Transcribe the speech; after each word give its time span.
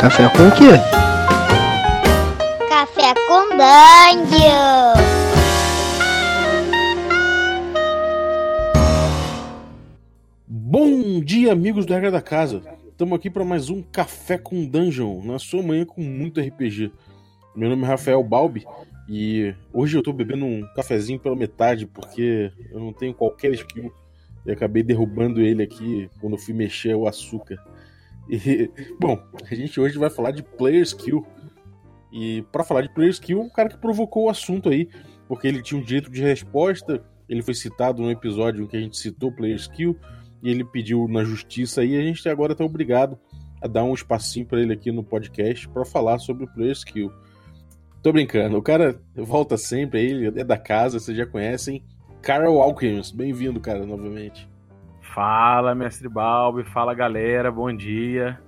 Café 0.00 0.28
com 0.28 0.46
o 0.46 0.52
quê? 0.52 0.78
Café 2.68 3.14
com 3.26 3.48
Dungeon! 3.56 4.94
Bom 10.46 11.20
dia, 11.20 11.50
amigos 11.50 11.84
do 11.84 11.92
Regra 11.92 12.12
da 12.12 12.22
Casa. 12.22 12.62
Estamos 12.88 13.18
aqui 13.18 13.28
para 13.28 13.44
mais 13.44 13.70
um 13.70 13.82
Café 13.82 14.38
com 14.38 14.64
Dungeon, 14.64 15.20
na 15.24 15.40
sua 15.40 15.64
manhã 15.64 15.84
com 15.84 16.00
muito 16.00 16.40
RPG. 16.40 16.92
Meu 17.56 17.68
nome 17.68 17.82
é 17.82 17.86
Rafael 17.88 18.22
Balbi 18.22 18.64
e 19.08 19.52
hoje 19.72 19.98
eu 19.98 20.02
tô 20.04 20.12
bebendo 20.12 20.44
um 20.44 20.62
cafezinho 20.76 21.18
pela 21.18 21.34
metade 21.34 21.86
porque 21.86 22.52
eu 22.70 22.78
não 22.78 22.92
tenho 22.92 23.12
qualquer 23.12 23.52
skill 23.52 23.92
e 24.46 24.52
acabei 24.52 24.84
derrubando 24.84 25.40
ele 25.40 25.64
aqui 25.64 26.08
quando 26.20 26.34
eu 26.34 26.38
fui 26.38 26.54
mexer 26.54 26.94
o 26.94 27.08
açúcar. 27.08 27.58
E, 28.28 28.70
bom, 29.00 29.18
a 29.50 29.54
gente 29.54 29.80
hoje 29.80 29.98
vai 29.98 30.10
falar 30.10 30.32
de 30.32 30.42
player 30.42 30.82
skill. 30.82 31.26
E 32.12 32.42
para 32.52 32.64
falar 32.64 32.82
de 32.82 32.92
player 32.92 33.10
skill, 33.10 33.40
o 33.40 33.50
cara 33.50 33.68
que 33.68 33.78
provocou 33.78 34.26
o 34.26 34.30
assunto 34.30 34.68
aí, 34.68 34.88
porque 35.26 35.46
ele 35.46 35.62
tinha 35.62 35.80
um 35.80 35.84
direito 35.84 36.10
de 36.10 36.22
resposta, 36.22 37.02
ele 37.28 37.42
foi 37.42 37.54
citado 37.54 38.02
no 38.02 38.10
episódio 38.10 38.66
que 38.66 38.76
a 38.76 38.80
gente 38.80 38.96
citou 38.96 39.32
player 39.32 39.56
skill 39.56 39.96
e 40.42 40.50
ele 40.50 40.64
pediu 40.64 41.06
na 41.08 41.24
justiça 41.24 41.80
aí, 41.82 41.96
a 41.96 42.00
gente 42.00 42.26
agora 42.28 42.54
tá 42.54 42.64
obrigado 42.64 43.18
a 43.60 43.66
dar 43.66 43.84
um 43.84 43.92
espacinho 43.92 44.46
para 44.46 44.60
ele 44.60 44.72
aqui 44.72 44.92
no 44.92 45.02
podcast 45.02 45.68
para 45.68 45.84
falar 45.84 46.18
sobre 46.18 46.46
player 46.46 46.72
skill. 46.72 47.12
Tô 48.02 48.12
brincando, 48.12 48.56
o 48.56 48.62
cara 48.62 49.00
volta 49.14 49.56
sempre, 49.56 50.00
ele 50.00 50.40
é 50.40 50.44
da 50.44 50.56
casa, 50.56 51.00
vocês 51.00 51.16
já 51.16 51.26
conhecem. 51.26 51.82
Carol 52.22 52.62
Alkins, 52.62 53.10
bem-vindo, 53.10 53.60
cara, 53.60 53.84
novamente. 53.84 54.48
Fala, 55.18 55.74
mestre 55.74 56.08
Balbi, 56.08 56.62
fala 56.62 56.94
galera, 56.94 57.50
bom 57.50 57.74
dia. 57.74 58.40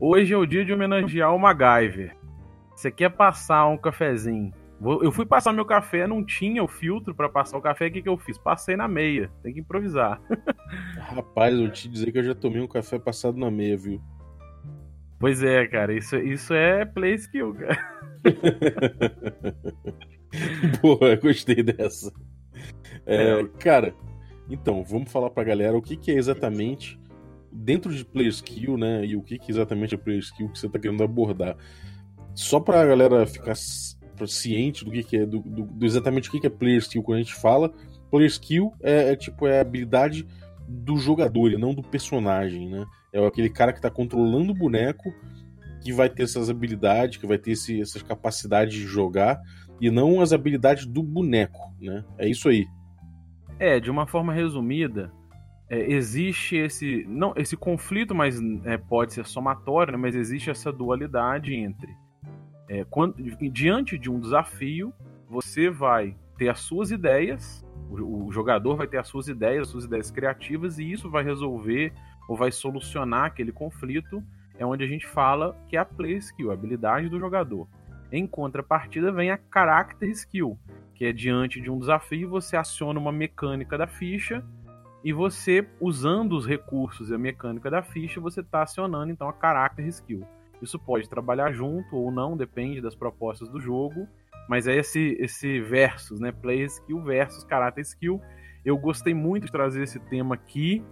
Hoje 0.00 0.34
é 0.34 0.36
o 0.36 0.44
dia 0.44 0.64
de 0.64 0.72
homenagear 0.72 1.32
o 1.32 1.38
MacGyver. 1.38 2.16
Você 2.74 2.90
quer 2.90 3.10
passar 3.10 3.68
um 3.68 3.78
cafezinho? 3.78 4.52
Eu 4.80 5.12
fui 5.12 5.24
passar 5.24 5.52
meu 5.52 5.64
café, 5.64 6.04
não 6.04 6.24
tinha 6.24 6.64
o 6.64 6.66
filtro 6.66 7.14
para 7.14 7.28
passar 7.28 7.56
o 7.56 7.62
café, 7.62 7.86
o 7.86 7.92
que, 7.92 8.02
que 8.02 8.08
eu 8.08 8.18
fiz? 8.18 8.36
Passei 8.36 8.74
na 8.74 8.88
meia, 8.88 9.30
tem 9.40 9.54
que 9.54 9.60
improvisar. 9.60 10.20
Rapaz, 10.98 11.56
eu 11.56 11.70
te 11.70 11.88
dizer 11.88 12.10
que 12.10 12.18
eu 12.18 12.24
já 12.24 12.34
tomei 12.34 12.60
um 12.60 12.66
café 12.66 12.98
passado 12.98 13.38
na 13.38 13.48
meia, 13.48 13.76
viu? 13.76 14.02
Pois 15.20 15.44
é, 15.44 15.64
cara, 15.68 15.94
isso, 15.94 16.16
isso 16.16 16.52
é 16.52 16.84
play 16.84 17.14
skill, 17.14 17.54
cara. 17.54 17.78
Boa, 20.82 21.14
gostei 21.14 21.62
dessa. 21.62 22.12
É, 23.06 23.44
cara, 23.60 23.94
então, 24.48 24.84
vamos 24.84 25.10
falar 25.10 25.30
pra 25.30 25.44
galera 25.44 25.76
o 25.76 25.82
que, 25.82 25.96
que 25.96 26.10
é 26.10 26.14
exatamente 26.14 26.98
dentro 27.50 27.94
de 27.94 28.04
player 28.04 28.30
skill, 28.30 28.76
né? 28.76 29.04
E 29.04 29.16
o 29.16 29.22
que, 29.22 29.38
que 29.38 29.50
exatamente 29.50 29.94
é 29.94 29.98
player 29.98 30.20
skill 30.20 30.48
que 30.48 30.58
você 30.58 30.68
tá 30.68 30.78
querendo 30.78 31.02
abordar. 31.02 31.56
Só 32.34 32.60
pra 32.60 32.84
galera 32.84 33.26
ficar 33.26 33.54
ciente 34.26 34.84
do 34.84 34.90
que, 34.90 35.02
que 35.02 35.16
é, 35.16 35.26
do, 35.26 35.40
do, 35.40 35.62
do 35.64 35.86
exatamente 35.86 36.28
o 36.28 36.32
que, 36.32 36.40
que 36.40 36.46
é 36.46 36.50
player 36.50 36.78
skill 36.78 37.02
quando 37.02 37.18
a 37.18 37.22
gente 37.22 37.34
fala. 37.34 37.72
Player 38.10 38.30
skill 38.30 38.72
é, 38.82 39.12
é 39.12 39.16
tipo 39.16 39.46
é 39.46 39.58
a 39.58 39.62
habilidade 39.62 40.26
do 40.68 40.96
jogador 40.96 41.52
e 41.52 41.56
não 41.56 41.74
do 41.74 41.82
personagem, 41.82 42.68
né? 42.68 42.84
É 43.12 43.24
aquele 43.24 43.48
cara 43.48 43.72
que 43.72 43.80
tá 43.80 43.90
controlando 43.90 44.52
o 44.52 44.54
boneco 44.54 45.12
que 45.82 45.92
vai 45.92 46.08
ter 46.08 46.24
essas 46.24 46.50
habilidades, 46.50 47.18
que 47.18 47.26
vai 47.26 47.38
ter 47.38 47.52
esse, 47.52 47.80
essas 47.80 48.02
capacidades 48.02 48.74
de 48.74 48.82
jogar 48.82 49.40
e 49.80 49.90
não 49.90 50.20
as 50.20 50.32
habilidades 50.32 50.86
do 50.86 51.02
boneco, 51.02 51.74
né? 51.80 52.04
É 52.18 52.28
isso 52.28 52.48
aí. 52.48 52.66
É, 53.58 53.80
de 53.80 53.90
uma 53.90 54.06
forma 54.06 54.32
resumida, 54.32 55.12
é, 55.68 55.92
existe 55.92 56.56
esse 56.56 57.04
não 57.08 57.32
esse 57.36 57.56
conflito, 57.56 58.14
mas 58.14 58.40
é, 58.64 58.76
pode 58.76 59.14
ser 59.14 59.26
somatório, 59.26 59.92
né, 59.92 59.98
mas 59.98 60.14
existe 60.14 60.50
essa 60.50 60.72
dualidade 60.72 61.54
entre 61.54 61.96
é, 62.68 62.84
quando, 62.84 63.14
diante 63.50 63.98
de 63.98 64.10
um 64.10 64.18
desafio, 64.18 64.92
você 65.28 65.70
vai 65.70 66.16
ter 66.36 66.48
as 66.48 66.60
suas 66.60 66.90
ideias, 66.90 67.64
o, 67.88 68.26
o, 68.26 68.32
jogador 68.32 68.76
vai 68.76 68.86
ter 68.86 68.98
as 68.98 69.08
suas 69.08 69.28
ideias, 69.28 69.62
as 69.62 69.68
suas 69.68 69.84
ideias 69.84 70.10
criativas, 70.10 70.78
e 70.78 70.90
isso 70.90 71.08
vai 71.08 71.22
resolver 71.22 71.92
ou 72.28 72.36
vai 72.36 72.50
solucionar 72.50 73.26
aquele 73.26 73.52
conflito. 73.52 74.22
É 74.58 74.66
onde 74.66 74.82
a 74.82 74.86
gente 74.86 75.06
fala 75.06 75.56
que 75.68 75.76
é 75.76 75.80
a 75.80 75.84
play 75.84 76.16
skill, 76.16 76.50
a 76.50 76.54
habilidade 76.54 77.08
do 77.08 77.20
jogador. 77.20 77.68
Em 78.10 78.26
contrapartida, 78.26 79.12
vem 79.12 79.30
a 79.30 79.38
character 79.52 80.08
skill, 80.10 80.58
que 80.96 81.04
é 81.04 81.12
diante 81.12 81.60
de 81.60 81.70
um 81.70 81.78
desafio, 81.78 82.28
você 82.28 82.56
aciona 82.56 82.98
uma 82.98 83.12
mecânica 83.12 83.76
da 83.76 83.86
ficha 83.86 84.42
e 85.04 85.12
você, 85.12 85.68
usando 85.78 86.32
os 86.32 86.46
recursos 86.46 87.10
e 87.10 87.14
a 87.14 87.18
mecânica 87.18 87.70
da 87.70 87.82
ficha, 87.82 88.18
você 88.18 88.40
está 88.40 88.62
acionando 88.62 89.12
então 89.12 89.28
a 89.28 89.34
character 89.38 89.86
skill. 89.86 90.26
Isso 90.60 90.78
pode 90.78 91.08
trabalhar 91.08 91.52
junto 91.52 91.94
ou 91.94 92.10
não, 92.10 92.34
depende 92.34 92.80
das 92.80 92.94
propostas 92.94 93.48
do 93.48 93.60
jogo, 93.60 94.08
mas 94.48 94.66
é 94.66 94.74
esse, 94.76 95.16
esse 95.20 95.60
versus, 95.60 96.18
né? 96.18 96.32
Play 96.32 96.64
skill 96.64 97.02
versus 97.02 97.44
character 97.46 97.82
skill. 97.82 98.20
Eu 98.64 98.78
gostei 98.78 99.12
muito 99.12 99.44
de 99.44 99.52
trazer 99.52 99.82
esse 99.82 100.00
tema 100.00 100.34
aqui, 100.34 100.82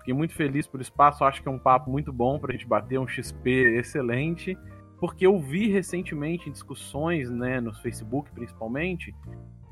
fiquei 0.00 0.12
muito 0.12 0.34
feliz 0.34 0.66
pelo 0.66 0.82
espaço, 0.82 1.24
acho 1.24 1.40
que 1.40 1.48
é 1.48 1.52
um 1.52 1.58
papo 1.58 1.88
muito 1.88 2.12
bom 2.12 2.38
para 2.38 2.50
a 2.50 2.52
gente 2.52 2.66
bater 2.66 2.98
um 2.98 3.06
XP 3.06 3.78
excelente 3.78 4.58
porque 5.02 5.26
eu 5.26 5.36
vi 5.40 5.66
recentemente 5.66 6.48
em 6.48 6.52
discussões, 6.52 7.28
né, 7.28 7.60
no 7.60 7.74
Facebook 7.74 8.30
principalmente, 8.30 9.12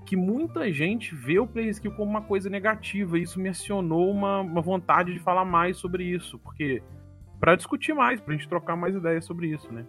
que 0.07 0.17
muita 0.17 0.73
gente 0.73 1.15
vê 1.15 1.39
o 1.39 1.47
play 1.47 1.69
skill 1.69 1.93
como 1.93 2.11
uma 2.11 2.23
coisa 2.23 2.51
negativa. 2.51 3.19
E 3.19 3.23
isso 3.23 3.41
me 3.41 3.49
acionou 3.49 4.11
uma, 4.11 4.41
uma 4.41 4.61
vontade 4.61 5.13
de 5.13 5.19
falar 5.19 5.45
mais 5.45 5.77
sobre 5.77 6.05
isso, 6.05 6.39
porque 6.39 6.83
para 7.39 7.57
discutir 7.57 7.95
mais, 7.95 8.21
para 8.21 8.35
a 8.35 8.37
gente 8.37 8.49
trocar 8.49 8.77
mais 8.77 8.95
ideias 8.95 9.25
sobre 9.25 9.49
isso, 9.49 9.73
né? 9.73 9.87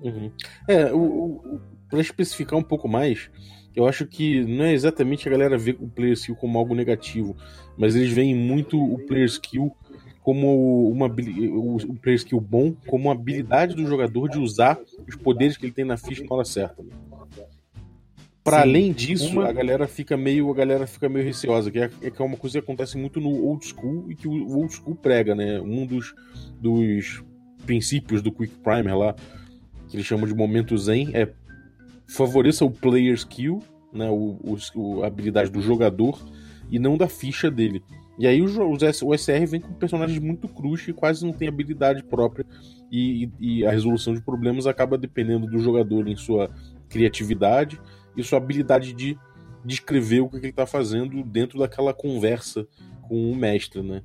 Uhum. 0.00 0.30
É, 0.66 0.92
o, 0.92 0.98
o 0.98 1.60
para 1.88 2.00
especificar 2.00 2.58
um 2.58 2.62
pouco 2.62 2.86
mais, 2.86 3.30
eu 3.74 3.86
acho 3.86 4.06
que 4.06 4.44
não 4.44 4.64
é 4.64 4.72
exatamente 4.72 5.26
a 5.26 5.30
galera 5.30 5.56
ver 5.56 5.76
o 5.80 5.88
player 5.88 6.12
skill 6.12 6.36
como 6.36 6.58
algo 6.58 6.74
negativo, 6.74 7.36
mas 7.76 7.94
eles 7.94 8.12
veem 8.12 8.34
muito 8.34 8.78
o 8.78 8.98
player 9.06 9.26
skill 9.26 9.74
como 10.22 10.90
uma 10.90 11.06
o 11.06 11.94
player 12.02 12.16
skill 12.16 12.40
bom 12.40 12.74
como 12.86 13.04
uma 13.04 13.14
habilidade 13.14 13.74
do 13.74 13.86
jogador 13.86 14.28
de 14.28 14.38
usar 14.38 14.78
os 15.06 15.16
poderes 15.16 15.56
que 15.56 15.64
ele 15.64 15.72
tem 15.72 15.86
na 15.86 15.96
ficha 15.96 16.22
na 16.22 16.36
hora 16.36 16.44
certa. 16.44 16.84
Para 18.44 18.62
além 18.62 18.92
disso, 18.92 19.30
uma... 19.30 19.48
a 19.48 19.52
galera 19.52 19.86
fica 19.86 20.16
meio 20.16 20.50
a 20.50 20.54
galera 20.54 20.86
fica 20.86 21.08
meio 21.08 21.24
receosa, 21.24 21.70
que 21.70 21.78
é, 21.78 21.90
é, 22.00 22.10
que 22.10 22.22
é 22.22 22.24
uma 22.24 22.36
coisa 22.36 22.58
que 22.58 22.64
acontece 22.64 22.96
muito 22.96 23.20
no 23.20 23.30
old 23.44 23.66
school 23.66 24.10
e 24.10 24.14
que 24.14 24.26
o 24.26 24.56
old 24.56 24.72
school 24.72 24.94
prega, 24.94 25.34
né? 25.34 25.60
Um 25.60 25.84
dos, 25.84 26.14
dos 26.60 27.22
princípios 27.66 28.22
do 28.22 28.32
Quick 28.32 28.54
Primer 28.56 28.96
lá, 28.96 29.14
que 29.88 29.96
eles 29.96 30.06
chamam 30.06 30.26
de 30.26 30.34
momento 30.34 30.76
zen, 30.78 31.10
é 31.14 31.28
favoreça 32.08 32.64
o 32.64 32.70
player 32.70 33.14
skill, 33.14 33.60
né, 33.92 34.08
o, 34.10 34.38
o, 34.74 35.02
a 35.02 35.06
habilidade 35.06 35.50
do 35.50 35.60
jogador 35.60 36.18
e 36.70 36.78
não 36.78 36.96
da 36.96 37.08
ficha 37.08 37.50
dele. 37.50 37.82
E 38.18 38.26
aí 38.26 38.42
o, 38.42 38.46
o 38.46 39.16
SR 39.16 39.46
vem 39.46 39.60
com 39.60 39.72
personagens 39.74 40.18
muito 40.18 40.48
cruz 40.48 40.86
e 40.88 40.92
quase 40.92 41.24
não 41.24 41.32
tem 41.32 41.46
habilidade 41.46 42.02
própria. 42.02 42.44
E, 42.90 43.30
e, 43.38 43.66
a 43.66 43.70
resolução 43.70 44.14
de 44.14 44.22
problemas 44.22 44.66
acaba 44.66 44.96
dependendo 44.98 45.46
do 45.46 45.58
jogador 45.58 46.08
em 46.08 46.16
sua 46.16 46.50
criatividade 46.88 47.78
e 48.20 48.24
sua 48.24 48.38
habilidade 48.38 48.92
de 48.92 49.18
descrever 49.64 50.20
o 50.20 50.28
que 50.28 50.36
ele 50.36 50.48
está 50.48 50.66
fazendo 50.66 51.22
dentro 51.22 51.58
daquela 51.58 51.92
conversa 51.92 52.66
com 53.02 53.30
o 53.30 53.34
mestre, 53.34 53.82
né? 53.82 54.02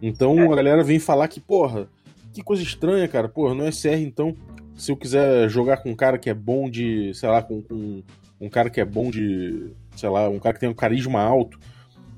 Então 0.00 0.52
a 0.52 0.56
galera 0.56 0.82
vem 0.82 0.98
falar 0.98 1.28
que, 1.28 1.40
porra, 1.40 1.88
que 2.32 2.42
coisa 2.42 2.62
estranha, 2.62 3.06
cara. 3.06 3.28
Porra, 3.28 3.54
no 3.54 3.70
SR, 3.70 4.00
então, 4.00 4.34
se 4.74 4.90
eu 4.90 4.96
quiser 4.96 5.48
jogar 5.48 5.78
com 5.78 5.90
um 5.90 5.94
cara 5.94 6.18
que 6.18 6.28
é 6.28 6.34
bom 6.34 6.68
de, 6.68 7.12
sei 7.14 7.28
lá, 7.28 7.42
com, 7.42 7.62
com 7.62 8.02
um 8.40 8.48
cara 8.48 8.68
que 8.68 8.80
é 8.80 8.84
bom 8.84 9.10
de, 9.10 9.72
sei 9.96 10.08
lá, 10.08 10.28
um 10.28 10.38
cara 10.38 10.54
que 10.54 10.60
tem 10.60 10.68
um 10.68 10.74
carisma 10.74 11.20
alto 11.20 11.58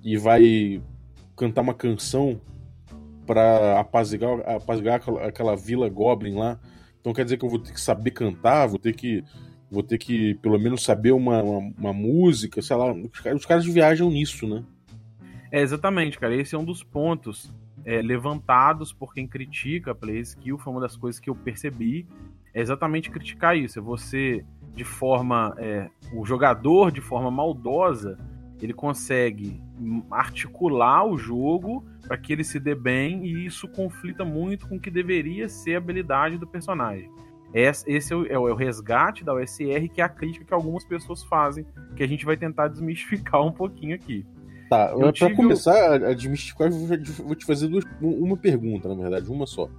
e 0.02 0.16
vai 0.16 0.80
cantar 1.36 1.60
uma 1.60 1.74
canção 1.74 2.40
para 3.26 3.78
apaziguar, 3.78 4.40
apaziguar 4.48 4.94
aquela, 4.96 5.26
aquela 5.26 5.56
vila 5.56 5.88
Goblin 5.88 6.36
lá. 6.36 6.58
Então 7.00 7.12
quer 7.12 7.24
dizer 7.24 7.36
que 7.36 7.44
eu 7.44 7.50
vou 7.50 7.58
ter 7.58 7.72
que 7.72 7.80
saber 7.80 8.10
cantar, 8.12 8.66
vou 8.66 8.78
ter 8.78 8.94
que 8.94 9.22
vou 9.70 9.82
ter 9.82 9.98
que 9.98 10.34
pelo 10.36 10.58
menos 10.58 10.82
saber 10.82 11.12
uma, 11.12 11.42
uma, 11.42 11.72
uma 11.78 11.92
música, 11.92 12.62
sei 12.62 12.76
lá. 12.76 12.92
Os, 12.92 13.24
os, 13.34 13.46
caras 13.46 13.64
viajam 13.64 14.10
nisso, 14.10 14.46
né? 14.46 14.64
É, 15.50 15.60
exatamente, 15.60 16.18
cara. 16.18 16.34
Esse 16.34 16.54
é 16.54 16.58
um 16.58 16.64
dos 16.64 16.82
pontos 16.82 17.52
é, 17.84 18.00
levantados 18.02 18.92
por 18.92 19.12
quem 19.12 19.26
critica 19.26 19.92
a 19.92 19.94
Play 19.94 20.20
Skill. 20.20 20.58
Foi 20.58 20.72
uma 20.72 20.80
das 20.80 20.96
coisas 20.96 21.20
que 21.20 21.30
eu 21.30 21.34
percebi. 21.34 22.06
É 22.54 22.60
exatamente 22.60 23.10
criticar 23.10 23.56
isso. 23.56 23.78
É 23.78 23.82
você, 23.82 24.44
de 24.74 24.84
forma. 24.84 25.54
É, 25.58 25.88
o 26.12 26.24
jogador, 26.24 26.90
de 26.90 27.00
forma 27.00 27.30
maldosa, 27.30 28.16
ele 28.60 28.72
consegue 28.72 29.60
articular 30.10 31.04
o 31.04 31.18
jogo 31.18 31.84
para 32.06 32.16
que 32.16 32.32
ele 32.32 32.44
se 32.44 32.58
dê 32.58 32.74
bem 32.74 33.26
e 33.26 33.44
isso 33.44 33.68
conflita 33.68 34.24
muito 34.24 34.68
com 34.68 34.76
o 34.76 34.80
que 34.80 34.90
deveria 34.90 35.48
ser 35.48 35.74
a 35.74 35.78
habilidade 35.78 36.38
do 36.38 36.46
personagem. 36.46 37.10
Esse 37.54 38.12
é, 38.12 38.32
é 38.32 38.38
o, 38.38 38.54
resgate 38.54 39.24
da 39.24 39.34
OSR, 39.34 39.88
que 39.92 40.00
é 40.00 40.04
a 40.04 40.08
crítica 40.08 40.44
que 40.44 40.54
algumas 40.54 40.84
pessoas 40.84 41.22
fazem, 41.24 41.66
que 41.94 42.02
a 42.02 42.06
gente 42.06 42.24
vai 42.24 42.36
tentar 42.36 42.68
desmistificar 42.68 43.42
um 43.42 43.52
pouquinho 43.52 43.94
aqui. 43.94 44.26
Tá, 44.68 44.88
para 44.88 45.12
tive... 45.12 45.34
começar 45.34 45.94
a 45.94 46.12
desmistificar, 46.12 46.68
eu 46.68 47.24
vou 47.24 47.34
te 47.36 47.46
fazer 47.46 47.68
duas, 47.68 47.84
uma 48.00 48.36
pergunta, 48.36 48.88
na 48.88 48.94
verdade, 48.94 49.30
uma 49.30 49.46
só. 49.46 49.70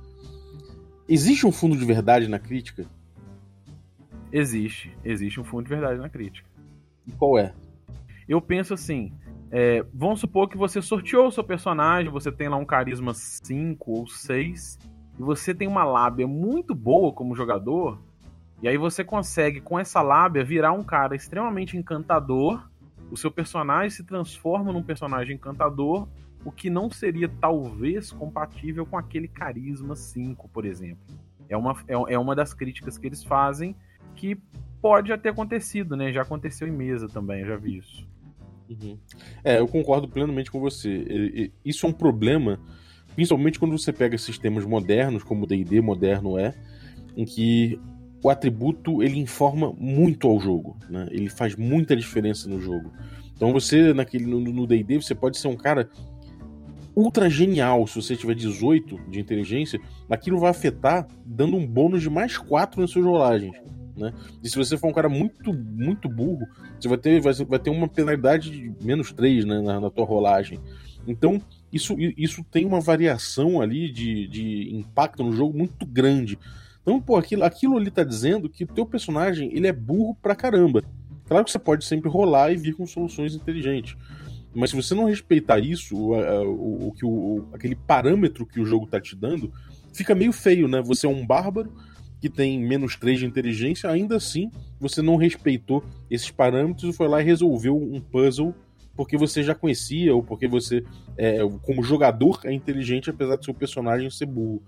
Existe 1.08 1.46
um 1.46 1.52
fundo 1.52 1.78
de 1.78 1.86
verdade 1.86 2.28
na 2.28 2.40
crítica? 2.40 2.86
Existe. 4.32 4.96
Existe 5.04 5.40
um 5.40 5.44
fundo 5.44 5.64
de 5.64 5.70
verdade 5.70 6.00
na 6.00 6.10
crítica. 6.10 6.50
E 7.06 7.12
qual 7.12 7.38
é? 7.38 7.54
Eu 8.28 8.42
penso 8.42 8.74
assim. 8.74 9.12
É, 9.50 9.86
vamos 9.94 10.20
supor 10.20 10.50
que 10.50 10.58
você 10.58 10.82
sorteou 10.82 11.28
o 11.28 11.32
seu 11.32 11.44
personagem, 11.44 12.12
você 12.12 12.30
tem 12.30 12.50
lá 12.50 12.58
um 12.58 12.66
carisma 12.66 13.14
5 13.14 13.92
ou 13.92 14.06
6, 14.06 14.78
e 15.18 15.24
você 15.24 15.54
tem 15.54 15.68
uma 15.68 15.84
lábia 15.84 16.28
muito 16.28 16.76
boa 16.76 17.12
como 17.12 17.36
jogador, 17.36 18.00
e 18.62 18.68
aí 18.68 18.78
você 18.78 19.04
consegue, 19.04 19.62
com 19.62 19.78
essa 19.80 20.02
lábia, 20.02 20.44
virar 20.44 20.72
um 20.72 20.84
cara 20.84 21.16
extremamente 21.16 21.78
encantador. 21.78 22.68
O 23.12 23.16
seu 23.16 23.30
personagem 23.30 23.92
se 23.92 24.04
transforma 24.04 24.74
num 24.74 24.82
personagem 24.82 25.36
encantador, 25.36 26.08
o 26.44 26.52
que 26.52 26.70
não 26.70 26.90
seria 26.90 27.30
talvez 27.30 28.12
compatível 28.12 28.86
com 28.86 28.98
aquele 28.98 29.28
carisma 29.28 29.96
5, 29.96 30.50
por 30.50 30.66
exemplo. 30.66 31.04
É 31.48 31.56
uma, 31.56 31.76
é, 31.88 32.14
é 32.14 32.20
uma 32.20 32.36
das 32.36 32.54
críticas 32.54 32.98
que 32.98 33.08
eles 33.08 33.24
fazem 33.24 33.76
que 34.16 34.38
pode 34.82 35.10
já 35.10 35.18
ter 35.18 35.30
acontecido, 35.30 35.96
né? 35.96 36.12
Já 36.12 36.24
aconteceu 36.24 36.68
em 36.68 36.72
mesa 36.72 37.08
também, 37.08 37.42
eu 37.42 37.48
já 37.48 37.56
vi 37.58 37.78
isso. 37.78 38.08
Uhum. 38.70 38.98
É, 39.44 39.60
eu 39.60 39.68
concordo 39.68 40.08
plenamente 40.08 40.52
com 40.52 40.60
você. 40.60 41.52
Isso 41.64 41.86
é 41.86 41.90
um 41.90 41.94
problema, 41.94 42.60
principalmente 43.18 43.58
quando 43.58 43.76
você 43.76 43.92
pega 43.92 44.16
sistemas 44.16 44.64
modernos, 44.64 45.24
como 45.24 45.44
o 45.44 45.48
D&D 45.48 45.82
moderno 45.82 46.38
é, 46.38 46.54
em 47.16 47.26
que 47.26 47.80
o 48.24 48.30
atributo 48.30 49.02
ele 49.02 49.18
informa 49.18 49.74
muito 49.76 50.28
ao 50.28 50.40
jogo, 50.40 50.78
né? 50.88 51.08
Ele 51.10 51.28
faz 51.28 51.56
muita 51.56 51.96
diferença 51.96 52.48
no 52.48 52.62
jogo. 52.62 52.94
Então 53.36 53.52
você 53.52 53.92
naquele 53.92 54.28
no 54.28 54.68
D&D 54.68 55.02
você 55.02 55.16
pode 55.16 55.40
ser 55.40 55.48
um 55.48 55.56
cara 55.56 55.90
ultra 56.96 57.28
genial 57.28 57.88
se 57.88 57.96
você 57.96 58.16
tiver 58.16 58.36
18 58.36 59.10
de 59.10 59.20
inteligência, 59.20 59.80
aquilo 60.08 60.38
vai 60.38 60.52
afetar 60.52 61.08
dando 61.26 61.58
um 61.58 61.66
bônus 61.66 62.04
de 62.04 62.12
mais 62.12 62.38
4 62.38 62.80
nas 62.80 62.92
suas 62.92 63.04
rolagens. 63.04 63.58
Né? 63.96 64.14
E 64.44 64.48
se 64.48 64.56
você 64.56 64.78
for 64.78 64.90
um 64.90 64.94
cara 64.94 65.10
muito, 65.10 65.52
muito 65.52 66.08
burro, 66.08 66.48
você 66.80 66.88
vai 66.88 67.00
ter, 67.00 67.20
vai, 67.20 67.34
vai 67.34 67.58
ter 67.58 67.72
uma 67.72 67.88
penalidade 67.88 68.52
de 68.52 68.86
menos 68.86 69.12
3 69.12 69.44
né, 69.44 69.60
na, 69.60 69.80
na 69.80 69.90
tua 69.90 70.06
rolagem. 70.06 70.60
Então, 71.08 71.42
isso, 71.72 71.96
isso 72.18 72.44
tem 72.44 72.66
uma 72.66 72.80
variação 72.80 73.62
ali 73.62 73.92
de, 73.92 74.28
de 74.28 74.76
impacto 74.76 75.24
no 75.24 75.34
jogo 75.34 75.58
muito 75.58 75.86
grande. 75.86 76.38
Então, 76.82 77.02
pô, 77.02 77.18
aquilo, 77.18 77.44
aquilo 77.44 77.78
ali 77.78 77.92
tá 77.92 78.04
dizendo 78.04 78.50
que 78.50 78.64
o 78.64 78.68
teu 78.68 78.86
personagem 78.86 79.50
ele 79.54 79.68
é 79.68 79.74
burro 79.74 80.16
pra 80.22 80.36
caramba. 80.36 80.84
Claro 81.28 81.44
que 81.44 81.52
você 81.52 81.60
pode 81.60 81.84
sempre 81.84 82.10
rolar 82.10 82.52
e 82.52 82.58
vir 82.58 82.74
com 82.74 82.88
soluções 82.88 83.36
inteligentes. 83.36 83.98
Mas 84.56 84.70
se 84.70 84.76
você 84.76 84.96
não 84.96 85.06
respeitar 85.06 85.60
isso, 85.60 85.96
o, 85.96 86.94
o, 87.04 87.50
aquele 87.54 87.76
parâmetro 87.76 88.46
que 88.46 88.60
o 88.60 88.66
jogo 88.66 88.88
tá 88.88 89.00
te 89.00 89.16
dando, 89.16 89.52
fica 89.94 90.16
meio 90.16 90.32
feio, 90.32 90.68
né? 90.68 90.82
Você 90.82 91.06
é 91.06 91.10
um 91.10 91.26
bárbaro, 91.26 91.74
que 92.20 92.30
tem 92.30 92.60
menos 92.60 92.96
3 92.96 93.20
de 93.20 93.26
inteligência, 93.26 93.90
ainda 93.90 94.16
assim 94.16 94.50
você 94.80 95.02
não 95.02 95.16
respeitou 95.16 95.84
esses 96.10 96.32
parâmetros 96.32 96.94
e 96.94 96.98
foi 96.98 97.08
lá 97.08 97.22
e 97.22 97.26
resolveu 97.26 97.76
um 97.76 98.00
puzzle 98.00 98.56
porque 98.98 99.16
você 99.16 99.44
já 99.44 99.54
conhecia 99.54 100.14
ou 100.14 100.24
porque 100.24 100.48
você, 100.48 100.84
é, 101.16 101.38
como 101.62 101.84
jogador, 101.84 102.42
é 102.44 102.52
inteligente 102.52 103.12
apesar 103.12 103.36
do 103.36 103.46
seu 103.46 103.54
personagem 103.54 104.10
ser 104.10 104.26
burro. 104.26 104.64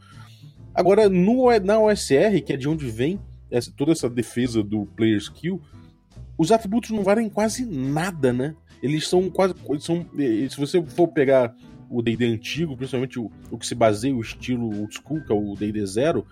Agora, 0.73 1.09
no, 1.09 1.47
na 1.59 1.79
OSR, 1.79 2.39
que 2.45 2.53
é 2.53 2.57
de 2.57 2.69
onde 2.69 2.85
vem 2.85 3.19
essa, 3.49 3.73
toda 3.75 3.91
essa 3.91 4.07
defesa 4.07 4.63
do 4.63 4.85
player 4.85 5.17
skill, 5.17 5.59
os 6.37 6.51
atributos 6.51 6.91
não 6.91 7.03
valem 7.03 7.27
quase 7.27 7.65
nada, 7.65 8.31
né? 8.31 8.55
Eles 8.81 9.07
são 9.07 9.29
quase. 9.29 9.55
Eles 9.67 9.83
são, 9.83 10.05
se 10.15 10.57
você 10.57 10.81
for 10.83 11.07
pegar 11.07 11.53
o 11.89 12.01
DD 12.01 12.25
antigo, 12.25 12.77
principalmente 12.77 13.19
o, 13.19 13.31
o 13.49 13.57
que 13.57 13.65
se 13.65 13.75
baseia 13.75 14.15
o 14.15 14.21
estilo 14.21 14.67
old 14.79 14.93
school, 14.93 15.21
que 15.21 15.31
é 15.33 15.35
o 15.35 15.55
DD 15.55 15.85
Zero, 15.85 16.25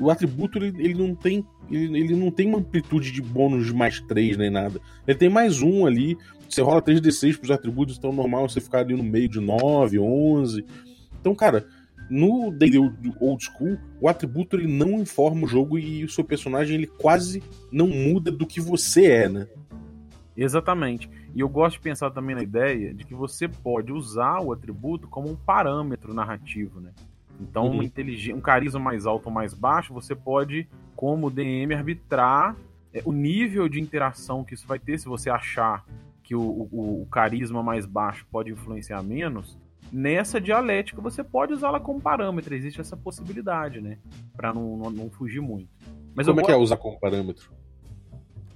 o 0.00 0.10
atributo 0.10 0.58
ele, 0.58 0.82
ele 0.82 0.94
não 0.94 1.14
tem 1.14 1.44
ele, 1.70 1.98
ele, 1.98 2.16
não 2.16 2.30
tem 2.30 2.46
uma 2.46 2.58
amplitude 2.58 3.12
de 3.12 3.22
bônus 3.22 3.66
de 3.66 3.74
mais 3.74 4.00
3 4.00 4.36
nem 4.36 4.50
nada. 4.50 4.80
Ele 5.06 5.18
tem 5.18 5.28
mais 5.28 5.62
um 5.62 5.86
ali. 5.86 6.18
Você 6.48 6.60
rola 6.60 6.82
3d6 6.82 7.38
pros 7.38 7.50
atributos, 7.50 7.96
então 7.96 8.12
normal 8.12 8.48
você 8.48 8.60
ficar 8.60 8.80
ali 8.80 8.94
no 8.94 9.02
meio 9.02 9.28
de 9.28 9.40
9, 9.40 9.98
11. 9.98 10.64
Então, 11.18 11.34
cara, 11.34 11.66
no 12.10 12.50
D&D 12.50 12.78
Old 13.20 13.42
School, 13.42 13.78
o 14.00 14.06
atributo 14.06 14.56
ele 14.56 14.66
não 14.66 15.00
informa 15.00 15.44
o 15.44 15.48
jogo 15.48 15.78
e 15.78 16.04
o 16.04 16.10
seu 16.10 16.22
personagem 16.22 16.76
ele 16.76 16.86
quase 16.86 17.42
não 17.70 17.86
muda 17.86 18.30
do 18.30 18.46
que 18.46 18.60
você 18.60 19.06
é, 19.06 19.28
né? 19.30 19.48
Exatamente. 20.36 21.08
E 21.34 21.40
eu 21.40 21.48
gosto 21.48 21.76
de 21.76 21.82
pensar 21.82 22.10
também 22.10 22.36
na 22.36 22.42
ideia 22.42 22.92
de 22.92 23.04
que 23.04 23.14
você 23.14 23.48
pode 23.48 23.92
usar 23.92 24.40
o 24.42 24.52
atributo 24.52 25.08
como 25.08 25.30
um 25.30 25.36
parâmetro 25.36 26.12
narrativo, 26.12 26.80
né? 26.80 26.90
Então, 27.42 27.70
uhum. 27.70 27.90
um 28.34 28.40
carisma 28.40 28.80
mais 28.80 29.06
alto 29.06 29.26
ou 29.26 29.32
mais 29.32 29.52
baixo, 29.52 29.92
você 29.92 30.14
pode, 30.14 30.68
como 30.94 31.30
DM, 31.30 31.74
arbitrar 31.74 32.56
é, 32.94 33.02
o 33.04 33.12
nível 33.12 33.68
de 33.68 33.80
interação 33.80 34.44
que 34.44 34.54
isso 34.54 34.66
vai 34.66 34.78
ter, 34.78 34.98
se 34.98 35.06
você 35.06 35.28
achar 35.28 35.84
que 36.22 36.34
o, 36.34 36.40
o, 36.40 37.02
o 37.02 37.06
carisma 37.06 37.62
mais 37.62 37.84
baixo 37.84 38.26
pode 38.30 38.50
influenciar 38.50 39.02
menos. 39.02 39.58
Nessa 39.90 40.40
dialética, 40.40 41.02
você 41.02 41.22
pode 41.22 41.52
usá-la 41.52 41.80
como 41.80 42.00
parâmetro, 42.00 42.54
existe 42.54 42.80
essa 42.80 42.96
possibilidade, 42.96 43.80
né? 43.80 43.98
Pra 44.34 44.54
não, 44.54 44.76
não, 44.76 44.90
não 44.90 45.10
fugir 45.10 45.40
muito. 45.40 45.68
Mas 46.14 46.26
como 46.26 46.40
é 46.40 46.44
que 46.44 46.52
é 46.52 46.56
usar 46.56 46.76
como 46.76 46.98
parâmetro? 46.98 47.50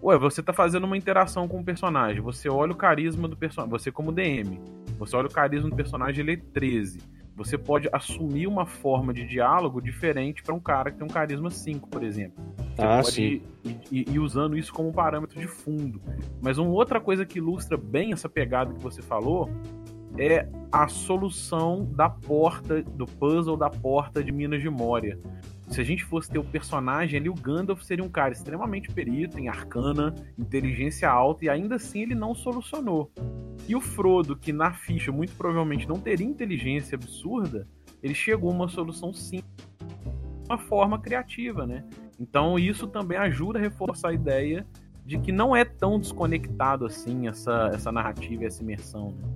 Ué, 0.02 0.16
você 0.16 0.42
tá 0.42 0.52
fazendo 0.52 0.84
uma 0.84 0.96
interação 0.96 1.48
com 1.48 1.58
o 1.58 1.64
personagem, 1.64 2.22
você 2.22 2.48
olha 2.48 2.72
o 2.72 2.76
carisma 2.76 3.26
do 3.26 3.36
personagem, 3.36 3.70
você 3.70 3.90
como 3.90 4.12
DM, 4.12 4.60
você 4.98 5.16
olha 5.16 5.26
o 5.26 5.32
carisma 5.32 5.68
do 5.68 5.76
personagem, 5.76 6.22
ele 6.22 6.32
é 6.34 6.36
13 6.36 7.15
você 7.36 7.58
pode 7.58 7.86
assumir 7.92 8.46
uma 8.46 8.64
forma 8.64 9.12
de 9.12 9.26
diálogo 9.26 9.78
diferente 9.78 10.42
para 10.42 10.54
um 10.54 10.58
cara 10.58 10.90
que 10.90 10.96
tem 10.96 11.06
um 11.06 11.10
carisma 11.10 11.50
5, 11.50 11.86
por 11.86 12.02
exemplo. 12.02 12.42
Você 12.74 12.82
ah, 12.82 13.02
pode 13.02 13.12
sim. 13.12 13.42
Ir, 13.92 14.08
ir, 14.08 14.18
usando 14.18 14.56
isso 14.56 14.72
como 14.72 14.90
parâmetro 14.90 15.38
de 15.38 15.46
fundo. 15.46 16.00
Mas 16.40 16.56
uma 16.56 16.70
outra 16.70 16.98
coisa 16.98 17.26
que 17.26 17.36
ilustra 17.36 17.76
bem 17.76 18.12
essa 18.12 18.26
pegada 18.26 18.72
que 18.72 18.80
você 18.80 19.02
falou 19.02 19.50
é 20.18 20.48
a 20.70 20.88
solução 20.88 21.84
da 21.84 22.08
porta, 22.08 22.82
do 22.82 23.06
puzzle 23.06 23.56
da 23.56 23.70
porta 23.70 24.22
de 24.22 24.32
Minas 24.32 24.60
de 24.60 24.68
Moria. 24.68 25.18
Se 25.68 25.80
a 25.80 25.84
gente 25.84 26.04
fosse 26.04 26.30
ter 26.30 26.38
o 26.38 26.44
personagem 26.44 27.18
ali, 27.18 27.28
o 27.28 27.34
Gandalf 27.34 27.82
seria 27.82 28.04
um 28.04 28.08
cara 28.08 28.32
extremamente 28.32 28.90
perito 28.92 29.38
em 29.38 29.48
arcana, 29.48 30.14
inteligência 30.38 31.10
alta, 31.10 31.44
e 31.44 31.48
ainda 31.48 31.74
assim 31.74 32.02
ele 32.02 32.14
não 32.14 32.34
solucionou. 32.34 33.10
E 33.66 33.74
o 33.74 33.80
Frodo, 33.80 34.36
que 34.36 34.52
na 34.52 34.72
ficha 34.72 35.10
muito 35.10 35.34
provavelmente 35.34 35.88
não 35.88 35.96
teria 35.96 36.26
inteligência 36.26 36.94
absurda, 36.94 37.66
ele 38.02 38.14
chegou 38.14 38.50
a 38.50 38.54
uma 38.54 38.68
solução 38.68 39.12
sim, 39.12 39.42
uma 40.48 40.58
forma 40.58 41.00
criativa, 41.00 41.66
né? 41.66 41.84
Então 42.20 42.58
isso 42.58 42.86
também 42.86 43.18
ajuda 43.18 43.58
a 43.58 43.62
reforçar 43.62 44.10
a 44.10 44.14
ideia 44.14 44.64
de 45.04 45.18
que 45.18 45.32
não 45.32 45.54
é 45.54 45.64
tão 45.64 45.98
desconectado 45.98 46.86
assim 46.86 47.26
essa, 47.26 47.70
essa 47.72 47.90
narrativa 47.90 48.44
e 48.44 48.46
essa 48.46 48.62
imersão. 48.62 49.12
Né? 49.12 49.35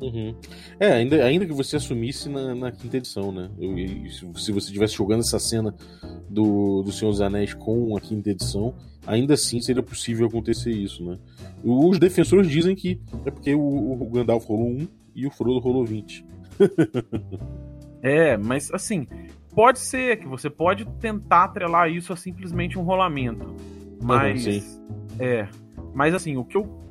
Uhum. 0.00 0.34
É, 0.78 0.92
ainda, 0.92 1.24
ainda 1.24 1.46
que 1.46 1.52
você 1.52 1.76
assumisse 1.76 2.28
na, 2.28 2.54
na 2.54 2.72
quinta 2.72 2.96
edição, 2.96 3.30
né? 3.30 3.50
Eu, 3.58 3.78
eu, 3.78 4.10
se 4.10 4.50
você 4.50 4.68
estivesse 4.68 4.94
jogando 4.94 5.20
essa 5.20 5.38
cena 5.38 5.74
do, 6.28 6.82
do 6.82 6.90
Senhor 6.90 7.10
dos 7.10 7.20
Anéis 7.20 7.52
com 7.52 7.96
a 7.96 8.00
quinta 8.00 8.30
edição, 8.30 8.74
ainda 9.06 9.34
assim 9.34 9.60
seria 9.60 9.82
possível 9.82 10.26
acontecer 10.26 10.70
isso, 10.70 11.04
né? 11.04 11.18
Os 11.62 11.98
defensores 11.98 12.48
dizem 12.48 12.74
que 12.74 13.00
é 13.26 13.30
porque 13.30 13.54
o, 13.54 13.60
o 13.60 14.10
Gandalf 14.10 14.46
rolou 14.46 14.68
1 14.68 14.88
e 15.14 15.26
o 15.26 15.30
Frodo 15.30 15.58
rolou 15.58 15.84
20. 15.84 16.24
é, 18.02 18.36
mas 18.38 18.72
assim, 18.72 19.06
pode 19.54 19.78
ser 19.78 20.18
que 20.18 20.26
você 20.26 20.48
pode 20.48 20.86
tentar 20.98 21.44
atrelar 21.44 21.90
isso 21.90 22.12
a 22.12 22.16
simplesmente 22.16 22.78
um 22.78 22.82
rolamento. 22.82 23.54
Mas. 24.02 24.46
Uhum, 24.46 24.86
é. 25.18 25.48
Mas 25.92 26.14
assim, 26.14 26.36
o 26.36 26.44
que 26.44 26.56
eu 26.56 26.89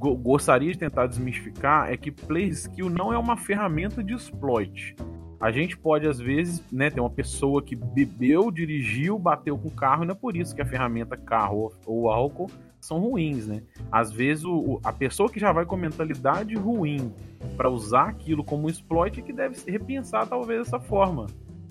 gostaria 0.00 0.72
de 0.72 0.78
tentar 0.78 1.06
desmistificar 1.06 1.90
é 1.92 1.96
que 1.96 2.10
Play 2.10 2.48
Skill 2.48 2.88
não 2.88 3.12
é 3.12 3.18
uma 3.18 3.36
ferramenta 3.36 4.02
de 4.02 4.14
exploit. 4.14 4.96
A 5.38 5.50
gente 5.50 5.76
pode, 5.76 6.06
às 6.06 6.18
vezes, 6.18 6.62
né, 6.70 6.90
ter 6.90 7.00
uma 7.00 7.10
pessoa 7.10 7.62
que 7.62 7.74
bebeu, 7.74 8.50
dirigiu, 8.50 9.18
bateu 9.18 9.56
com 9.56 9.68
o 9.68 9.70
carro, 9.70 10.04
e 10.04 10.06
não 10.06 10.12
é 10.12 10.16
por 10.16 10.36
isso 10.36 10.54
que 10.54 10.60
a 10.60 10.66
ferramenta 10.66 11.16
carro 11.16 11.72
ou 11.86 12.10
álcool 12.10 12.50
são 12.78 12.98
ruins, 12.98 13.46
né? 13.46 13.62
Às 13.92 14.10
vezes 14.10 14.44
o, 14.44 14.80
a 14.82 14.92
pessoa 14.92 15.30
que 15.30 15.38
já 15.38 15.52
vai 15.52 15.64
com 15.64 15.76
mentalidade 15.76 16.54
ruim 16.54 17.12
para 17.56 17.68
usar 17.68 18.08
aquilo 18.08 18.42
como 18.42 18.68
exploit 18.68 19.18
é 19.18 19.22
que 19.22 19.32
deve 19.32 19.56
repensar 19.70 20.26
talvez 20.26 20.64
dessa 20.64 20.80
forma. 20.80 21.26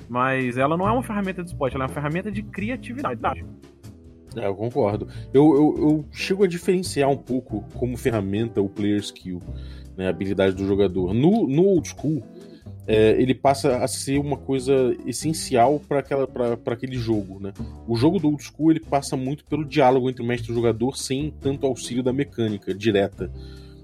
Mas 0.08 0.58
ela 0.58 0.76
não 0.78 0.88
é 0.88 0.92
uma 0.92 1.04
ferramenta 1.04 1.44
de 1.44 1.50
exploit, 1.50 1.76
ela 1.76 1.86
é 1.86 1.88
uma 1.88 1.94
ferramenta 1.94 2.32
de 2.32 2.42
criatividade. 2.42 3.46
É, 4.36 4.46
eu 4.46 4.56
concordo. 4.56 5.08
Eu, 5.34 5.56
eu, 5.56 5.76
eu, 5.78 6.06
chego 6.12 6.44
a 6.44 6.48
diferenciar 6.48 7.10
um 7.10 7.18
pouco 7.18 7.64
como 7.76 7.98
ferramenta 7.98 8.62
o 8.62 8.70
player 8.70 9.00
skill, 9.00 9.42
né, 9.98 10.08
a 10.08 10.10
habilidade 10.10 10.56
do 10.56 10.68
jogador. 10.68 11.14
No, 11.14 11.48
no 11.48 11.64
old 11.66 11.88
school, 11.88 12.24
é, 12.88 13.12
ele 13.22 13.36
passa 13.36 13.78
a 13.78 13.88
ser 13.88 14.20
uma 14.20 14.38
coisa 14.38 14.96
essencial 15.06 15.80
para 15.80 16.58
aquele 16.74 16.98
jogo. 16.98 17.40
Né? 17.40 17.54
O 17.88 17.96
jogo 17.96 18.20
do 18.20 18.28
old 18.28 18.44
school 18.44 18.72
ele 18.72 18.80
passa 18.80 19.16
muito 19.16 19.46
pelo 19.46 19.64
diálogo 19.64 20.10
entre 20.10 20.24
o 20.24 20.26
mestre 20.26 20.50
e 20.50 20.52
o 20.52 20.56
jogador 20.56 20.98
sem 20.98 21.32
tanto 21.40 21.66
auxílio 21.66 22.02
da 22.02 22.12
mecânica 22.12 22.74
direta. 22.74 23.32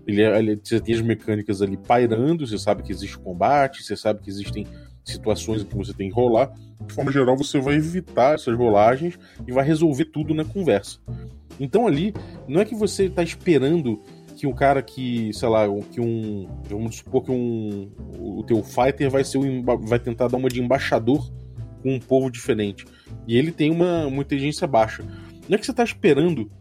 Ele, 0.07 0.21
é, 0.21 0.37
ele, 0.37 0.59
você 0.63 0.79
tem 0.79 0.93
as 0.95 1.01
mecânicas 1.01 1.61
ali 1.61 1.77
pairando, 1.77 2.45
você 2.45 2.57
sabe 2.57 2.83
que 2.83 2.91
existe 2.91 3.17
combate, 3.17 3.83
você 3.83 3.95
sabe 3.95 4.21
que 4.21 4.29
existem 4.29 4.67
situações 5.05 5.63
que 5.63 5.75
você 5.75 5.93
tem 5.93 6.09
que 6.09 6.15
rolar. 6.15 6.51
De 6.85 6.93
forma 6.93 7.11
geral, 7.11 7.37
você 7.37 7.59
vai 7.59 7.75
evitar 7.75 8.35
essas 8.35 8.55
rolagens 8.57 9.17
e 9.47 9.51
vai 9.51 9.65
resolver 9.65 10.05
tudo 10.05 10.33
na 10.33 10.43
conversa. 10.43 10.99
Então 11.59 11.87
ali, 11.87 12.13
não 12.47 12.59
é 12.59 12.65
que 12.65 12.75
você 12.75 13.05
está 13.05 13.23
esperando 13.23 14.01
que 14.35 14.45
um 14.45 14.53
cara 14.53 14.81
que, 14.81 15.31
sei 15.33 15.47
lá, 15.47 15.65
que 15.91 16.01
um. 16.01 16.47
Vamos 16.69 16.97
supor 16.97 17.23
que 17.23 17.31
um. 17.31 17.89
O 18.19 18.43
teu 18.43 18.61
fighter 18.61 19.09
vai 19.09 19.23
ser 19.23 19.37
um, 19.37 19.63
vai 19.63 19.99
tentar 19.99 20.27
dar 20.27 20.37
uma 20.37 20.49
de 20.49 20.61
embaixador 20.61 21.31
com 21.81 21.95
um 21.95 21.99
povo 21.99 22.29
diferente. 22.29 22.85
E 23.27 23.37
ele 23.37 23.51
tem 23.51 23.71
uma, 23.71 24.05
uma 24.07 24.21
inteligência 24.21 24.67
baixa. 24.67 25.03
Não 25.47 25.55
é 25.55 25.57
que 25.57 25.65
você 25.65 25.71
está 25.71 25.83
esperando 25.83 26.51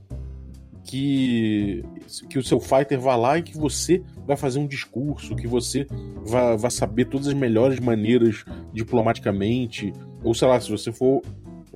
que, 0.85 1.83
que 2.29 2.39
o 2.39 2.45
seu 2.45 2.61
fighter 2.61 3.01
vá 3.01 3.17
lá 3.17 3.39
e 3.39 3.43
que 3.43 3.57
você 3.57 4.03
vai 4.27 4.37
fazer 4.37 4.59
um 4.59 4.67
discurso, 4.67 5.35
que 5.35 5.47
você 5.47 5.87
vai, 6.25 6.71
saber 6.71 7.07
todas 7.07 7.27
as 7.27 7.35
melhores 7.35 7.81
maneiras 7.81 8.45
diplomaticamente, 8.73 9.93
ou 10.23 10.35
sei 10.35 10.47
lá, 10.47 10.61
se 10.61 10.71
você 10.71 10.93
for 10.93 11.23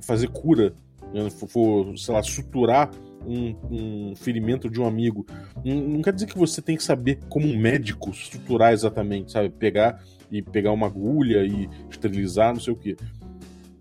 fazer 0.01 0.29
cura, 0.29 0.73
né, 1.13 1.29
for, 1.29 1.97
sei 1.97 2.13
lá, 2.13 2.21
suturar 2.21 2.91
um, 3.25 3.55
um, 3.69 4.15
ferimento 4.15 4.69
de 4.69 4.79
um 4.79 4.85
amigo, 4.85 5.25
não, 5.65 5.75
não, 5.75 6.01
quer 6.01 6.13
dizer 6.13 6.27
que 6.27 6.37
você 6.37 6.61
tem 6.61 6.77
que 6.77 6.83
saber 6.83 7.19
como 7.27 7.47
um 7.47 7.57
médico 7.57 8.13
suturar 8.13 8.73
exatamente, 8.73 9.31
sabe? 9.31 9.49
Pegar 9.49 10.01
e 10.31 10.41
pegar 10.41 10.71
uma 10.71 10.85
agulha 10.87 11.43
e 11.43 11.67
esterilizar, 11.89 12.53
não 12.53 12.61
sei 12.61 12.73
o 12.73 12.77
que. 12.77 12.95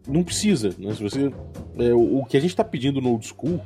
Não 0.08 0.25
precisa, 0.25 0.75
né? 0.78 0.94
Se 0.94 1.02
você, 1.02 1.30
é, 1.78 1.92
o, 1.92 2.20
o 2.20 2.25
que 2.25 2.37
a 2.37 2.40
gente 2.40 2.50
está 2.50 2.64
pedindo 2.64 3.00
no 3.00 3.11
old 3.11 3.26
school 3.26 3.61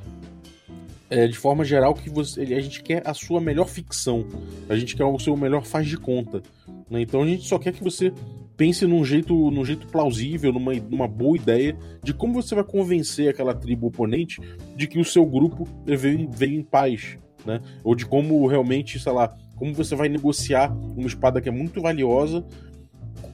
é, 1.13 1.29
de 1.29 1.37
forma 1.37 1.63
geral, 1.63 1.93
que 1.93 2.09
você, 2.09 2.41
a 2.41 2.61
gente 2.61 2.83
quer 2.83 3.03
a 3.07 3.13
sua 3.13 3.39
melhor 3.39 3.69
ficção. 3.69 4.27
A 4.67 4.75
gente 4.75 4.97
quer 4.97 5.05
o 5.05 5.19
seu 5.19 5.37
melhor 5.37 5.63
faz 5.63 5.87
de 5.87 5.99
conta. 5.99 6.43
Né? 6.89 7.03
Então 7.03 7.23
a 7.23 7.27
gente 7.27 7.47
só 7.47 7.59
quer 7.59 7.75
que 7.75 7.85
você 7.85 8.11
pense 8.57 8.87
num 8.87 9.05
jeito, 9.05 9.51
num 9.51 9.63
jeito 9.63 9.87
plausível, 9.89 10.55
numa, 10.55 10.73
numa 10.73 11.07
boa 11.07 11.37
ideia 11.37 11.77
de 12.03 12.15
como 12.15 12.33
você 12.33 12.55
vai 12.55 12.65
convencer 12.65 13.29
aquela 13.29 13.55
tribo 13.55 13.89
oponente 13.89 14.41
de 14.75 14.87
que 14.87 14.99
o 14.99 15.05
seu 15.05 15.27
grupo 15.27 15.69
veio, 15.85 16.31
veio 16.31 16.59
em 16.59 16.63
paz. 16.63 17.19
Né? 17.45 17.61
Ou 17.85 17.95
de 17.95 18.07
como 18.07 18.47
realmente, 18.47 18.99
sei 18.99 19.13
lá, 19.13 19.37
como 19.57 19.75
você 19.75 19.95
vai 19.95 20.09
negociar 20.09 20.75
uma 20.97 21.07
espada 21.07 21.43
que 21.43 21.49
é 21.49 21.53
muito 21.53 21.83
valiosa, 21.83 22.43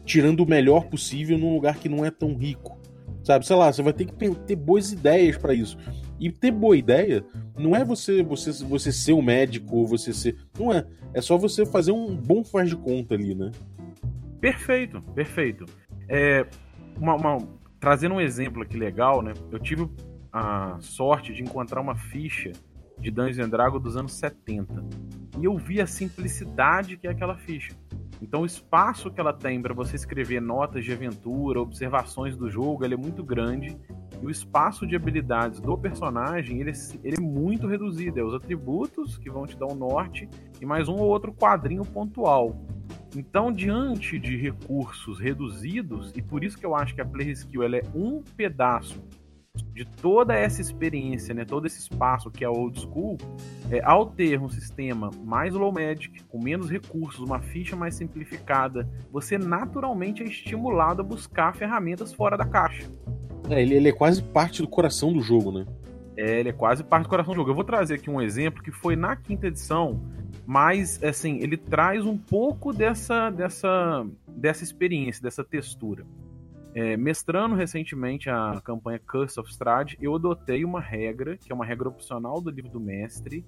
tirando 0.05 0.41
o 0.41 0.49
melhor 0.49 0.87
possível 0.87 1.39
num 1.39 1.55
lugar 1.55 1.77
que 1.77 1.89
não 1.89 2.05
é 2.05 2.11
tão 2.11 2.35
rico. 2.35 2.77
Sabe, 3.23 3.47
sei 3.47 3.55
lá, 3.55 3.73
você 3.73 3.83
vai 3.83 3.93
ter 3.93 4.07
que 4.07 4.35
ter 4.35 4.57
boas 4.57 4.91
ideias 4.91 5.37
para 5.37 5.55
isso. 5.55 5.79
E 6.19 6.31
ter 6.31 6.51
boa 6.51 6.77
ideia 6.77 7.25
não 7.57 7.75
é 7.75 7.85
você 7.85 8.23
você 8.23 8.53
você 8.65 8.93
ser 8.93 9.13
o 9.13 9.19
um 9.19 9.23
médico 9.23 9.87
você 9.87 10.13
ser. 10.13 10.37
Não 10.59 10.73
é. 10.73 10.87
É 11.15 11.21
só 11.21 11.37
você 11.37 11.65
fazer 11.65 11.93
um 11.93 12.15
bom 12.15 12.45
faz 12.45 12.69
de 12.69 12.77
conta 12.77 13.15
ali, 13.15 13.35
né? 13.35 13.51
Perfeito, 14.41 15.03
perfeito. 15.15 15.65
É, 16.09 16.47
uma, 16.97 17.15
uma, 17.15 17.39
trazendo 17.81 18.15
um 18.15 18.21
exemplo 18.21 18.63
aqui 18.63 18.77
legal, 18.77 19.23
né? 19.23 19.33
Eu 19.51 19.59
tive 19.59 19.89
a 20.33 20.77
sorte 20.81 21.33
de 21.33 21.43
encontrar 21.43 21.81
uma 21.81 21.97
ficha 21.97 22.53
de 23.01 23.11
Dungeons 23.11 23.39
and 23.39 23.49
Dragons 23.49 23.83
dos 23.83 23.97
anos 23.97 24.13
70. 24.15 24.85
E 25.41 25.45
eu 25.45 25.57
vi 25.57 25.81
a 25.81 25.87
simplicidade 25.87 26.97
que 26.97 27.07
é 27.07 27.11
aquela 27.11 27.37
ficha. 27.37 27.73
Então 28.21 28.43
o 28.43 28.47
espaço 28.47 29.11
que 29.11 29.21
ela 29.21 29.33
tem 29.33 29.63
para 29.63 29.73
você 29.73 29.95
escrever 29.95 30.41
notas 30.41 30.85
de 30.85 30.93
aventura, 30.93 31.61
observações 31.61 32.37
do 32.37 32.51
jogo, 32.51 32.85
é 32.85 32.97
muito 32.97 33.23
grande 33.23 33.77
e 34.21 34.27
o 34.27 34.31
espaço 34.31 34.87
de 34.87 34.97
habilidades 34.97 35.61
do 35.61 35.77
personagem 35.77 36.61
ele, 36.61 36.71
é 36.71 36.75
ele 37.05 37.17
é 37.19 37.21
muito 37.21 37.67
reduzido. 37.67 38.19
É 38.19 38.23
os 38.23 38.35
atributos 38.35 39.17
que 39.19 39.31
vão 39.31 39.47
te 39.47 39.57
dar 39.57 39.67
um 39.67 39.75
norte 39.75 40.29
e 40.61 40.67
mais 40.67 40.89
um 40.89 40.95
ou 40.95 41.09
outro 41.09 41.33
quadrinho 41.33 41.85
pontual. 41.85 42.57
Então, 43.17 43.53
diante 43.53 44.19
de 44.19 44.37
recursos 44.37 45.19
reduzidos, 45.19 46.13
e 46.15 46.23
por 46.23 46.45
isso 46.45 46.59
que 46.59 46.67
eu 46.67 46.75
acho 46.75 46.95
que 46.95 47.01
a 47.01 47.07
Play 47.07 47.31
Skill 47.31 47.63
ela 47.63 47.77
é 47.77 47.83
um 47.95 48.23
pedaço 48.37 49.03
de 49.73 49.85
toda 49.85 50.35
essa 50.35 50.61
experiência, 50.61 51.35
né, 51.35 51.45
todo 51.45 51.67
esse 51.67 51.81
espaço 51.81 52.31
que 52.31 52.45
é 52.45 52.49
old 52.49 52.81
school, 52.81 53.17
é, 53.71 53.81
ao 53.85 54.07
ter 54.07 54.41
um 54.41 54.49
sistema 54.49 55.11
mais 55.25 55.55
low 55.55 55.73
magic, 55.73 56.23
com 56.25 56.41
menos 56.41 56.71
recursos, 56.71 57.21
uma 57.21 57.41
ficha 57.41 57.75
mais 57.75 57.95
simplificada, 57.95 58.89
você 59.11 59.39
naturalmente 59.39 60.23
é 60.23 60.27
estimulado 60.27 61.01
a 61.01 61.05
buscar 61.05 61.55
ferramentas 61.55 62.13
fora 62.13 62.37
da 62.37 62.45
caixa. 62.45 62.89
É, 63.51 63.63
ele, 63.63 63.75
ele 63.75 63.89
é 63.89 63.93
quase 63.93 64.23
parte 64.23 64.63
do 64.63 64.69
coração 64.69 65.13
do 65.13 65.21
jogo, 65.21 65.51
né? 65.53 65.67
É, 66.17 66.41
ele 66.41 66.49
é 66.49 66.53
quase 66.53 66.83
parte 66.83 67.05
do 67.05 67.09
coração 67.09 67.33
do 67.33 67.37
jogo. 67.37 67.51
Eu 67.51 67.55
vou 67.55 67.65
trazer 67.65 67.95
aqui 67.95 68.11
um 68.11 68.21
exemplo 68.21 68.63
que 68.63 68.73
foi 68.73 68.97
na 68.97 69.15
quinta 69.17 69.47
edição, 69.47 70.01
mas 70.47 71.03
assim, 71.03 71.39
ele 71.39 71.57
traz 71.57 72.05
um 72.05 72.19
pouco 72.19 72.73
dessa 72.73 73.31
dessa 73.31 74.07
dessa 74.27 74.65
experiência, 74.65 75.23
dessa 75.23 75.45
textura. 75.45 76.05
É, 76.75 76.97
mestrando 76.97 77.55
recentemente 77.55 78.29
a 78.29 78.61
campanha 78.63 78.99
Curse 78.99 79.41
of 79.41 79.51
Strahd, 79.51 79.97
eu 80.01 80.15
adotei 80.15 80.65
uma 80.65 80.81
regra, 80.81 81.37
que 81.37 81.51
é 81.51 81.55
uma 81.55 81.65
regra 81.65 81.89
opcional 81.89 82.41
do 82.41 82.51
livro 82.51 82.71
do 82.71 82.79
mestre, 82.79 83.45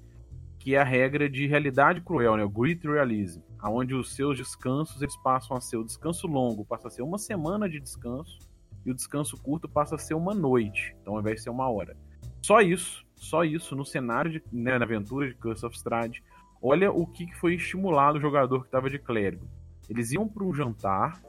que 0.58 0.74
é 0.74 0.78
a 0.78 0.84
regra 0.84 1.28
de 1.28 1.46
realidade 1.46 2.00
cruel, 2.00 2.36
né, 2.36 2.44
o 2.44 2.48
Grit 2.48 2.86
Realism, 2.86 3.40
onde 3.64 3.94
os 3.94 4.14
seus 4.14 4.36
descansos 4.36 5.00
eles 5.00 5.16
passam 5.16 5.56
a 5.56 5.60
ser 5.60 5.76
o 5.76 5.84
descanso 5.84 6.26
longo, 6.26 6.64
passa 6.64 6.88
a 6.88 6.90
ser 6.90 7.02
uma 7.02 7.18
semana 7.18 7.68
de 7.68 7.80
descanso, 7.80 8.38
e 8.84 8.90
o 8.90 8.94
descanso 8.94 9.36
curto 9.36 9.68
passa 9.68 9.94
a 9.94 9.98
ser 9.98 10.14
uma 10.14 10.34
noite, 10.34 10.94
então 11.00 11.14
ao 11.14 11.20
invés 11.20 11.36
de 11.36 11.42
ser 11.42 11.50
uma 11.50 11.68
hora. 11.68 11.96
Só 12.42 12.60
isso, 12.60 13.04
só 13.16 13.44
isso, 13.44 13.76
no 13.76 13.84
cenário, 13.84 14.30
de, 14.30 14.42
né, 14.50 14.78
na 14.78 14.84
aventura 14.84 15.28
de 15.28 15.34
Curse 15.34 15.66
of 15.66 15.76
Strahd, 15.76 16.22
olha 16.62 16.90
o 16.90 17.06
que 17.06 17.32
foi 17.36 17.54
estimulado 17.54 18.18
o 18.18 18.20
jogador 18.20 18.60
que 18.60 18.66
estava 18.66 18.88
de 18.88 18.98
clérigo. 18.98 19.46
Eles 19.88 20.12
iam 20.12 20.26
para 20.26 20.44
um 20.44 20.54
jantar, 20.54 21.22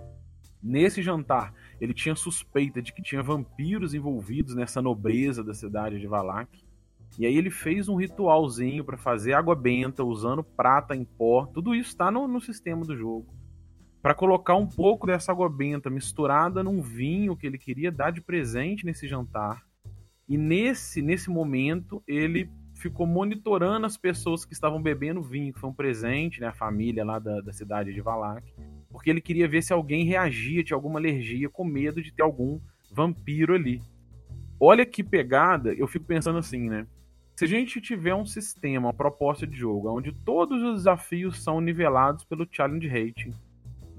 nesse 0.61 1.01
jantar 1.01 1.53
ele 1.79 1.93
tinha 1.93 2.15
suspeita 2.15 2.81
de 2.81 2.93
que 2.93 3.01
tinha 3.01 3.23
vampiros 3.23 3.93
envolvidos 3.93 4.55
nessa 4.55 4.81
nobreza 4.81 5.43
da 5.43 5.53
cidade 5.53 5.99
de 5.99 6.07
Valak. 6.07 6.63
E 7.19 7.25
aí 7.25 7.35
ele 7.35 7.49
fez 7.49 7.89
um 7.89 7.95
ritualzinho 7.95 8.85
para 8.85 8.97
fazer 8.97 9.33
água 9.33 9.55
benta 9.55 10.03
usando 10.03 10.43
prata 10.43 10.95
em 10.95 11.03
pó. 11.03 11.45
Tudo 11.47 11.75
isso 11.75 11.89
está 11.89 12.09
no, 12.09 12.27
no 12.27 12.39
sistema 12.39 12.85
do 12.85 12.95
jogo 12.95 13.40
para 14.01 14.15
colocar 14.15 14.55
um 14.55 14.67
pouco 14.67 15.05
dessa 15.05 15.31
água 15.31 15.49
benta 15.49 15.89
misturada 15.89 16.63
num 16.63 16.81
vinho 16.81 17.35
que 17.35 17.45
ele 17.45 17.57
queria 17.57 17.91
dar 17.91 18.11
de 18.11 18.21
presente 18.21 18.85
nesse 18.85 19.07
jantar. 19.07 19.63
E 20.27 20.37
nesse, 20.37 21.01
nesse 21.01 21.29
momento 21.29 22.01
ele 22.07 22.49
ficou 22.73 23.05
monitorando 23.05 23.85
as 23.85 23.95
pessoas 23.95 24.43
que 24.43 24.53
estavam 24.53 24.81
bebendo 24.81 25.21
vinho, 25.21 25.53
que 25.53 25.59
foi 25.59 25.69
um 25.69 25.73
presente, 25.73 26.41
né, 26.41 26.47
a 26.47 26.53
família 26.53 27.05
lá 27.05 27.19
da, 27.19 27.39
da 27.41 27.53
cidade 27.53 27.93
de 27.93 28.01
Valak, 28.01 28.51
porque 28.89 29.09
ele 29.09 29.21
queria 29.21 29.47
ver 29.47 29.61
se 29.61 29.71
alguém 29.71 30.03
reagia, 30.03 30.63
tinha 30.63 30.75
alguma 30.75 30.99
alergia, 30.99 31.49
com 31.49 31.63
medo 31.63 32.01
de 32.01 32.11
ter 32.11 32.23
algum 32.23 32.59
vampiro 32.91 33.53
ali. 33.53 33.81
Olha 34.59 34.85
que 34.85 35.03
pegada, 35.03 35.73
eu 35.73 35.87
fico 35.87 36.05
pensando 36.05 36.39
assim, 36.39 36.69
né? 36.69 36.87
Se 37.35 37.45
a 37.45 37.47
gente 37.47 37.81
tiver 37.81 38.13
um 38.13 38.25
sistema, 38.25 38.87
uma 38.87 38.93
proposta 38.93 39.47
de 39.47 39.57
jogo, 39.57 39.89
onde 39.89 40.11
todos 40.11 40.61
os 40.61 40.75
desafios 40.75 41.41
são 41.43 41.61
nivelados 41.61 42.23
pelo 42.23 42.47
challenge 42.49 42.87
rating, 42.87 43.33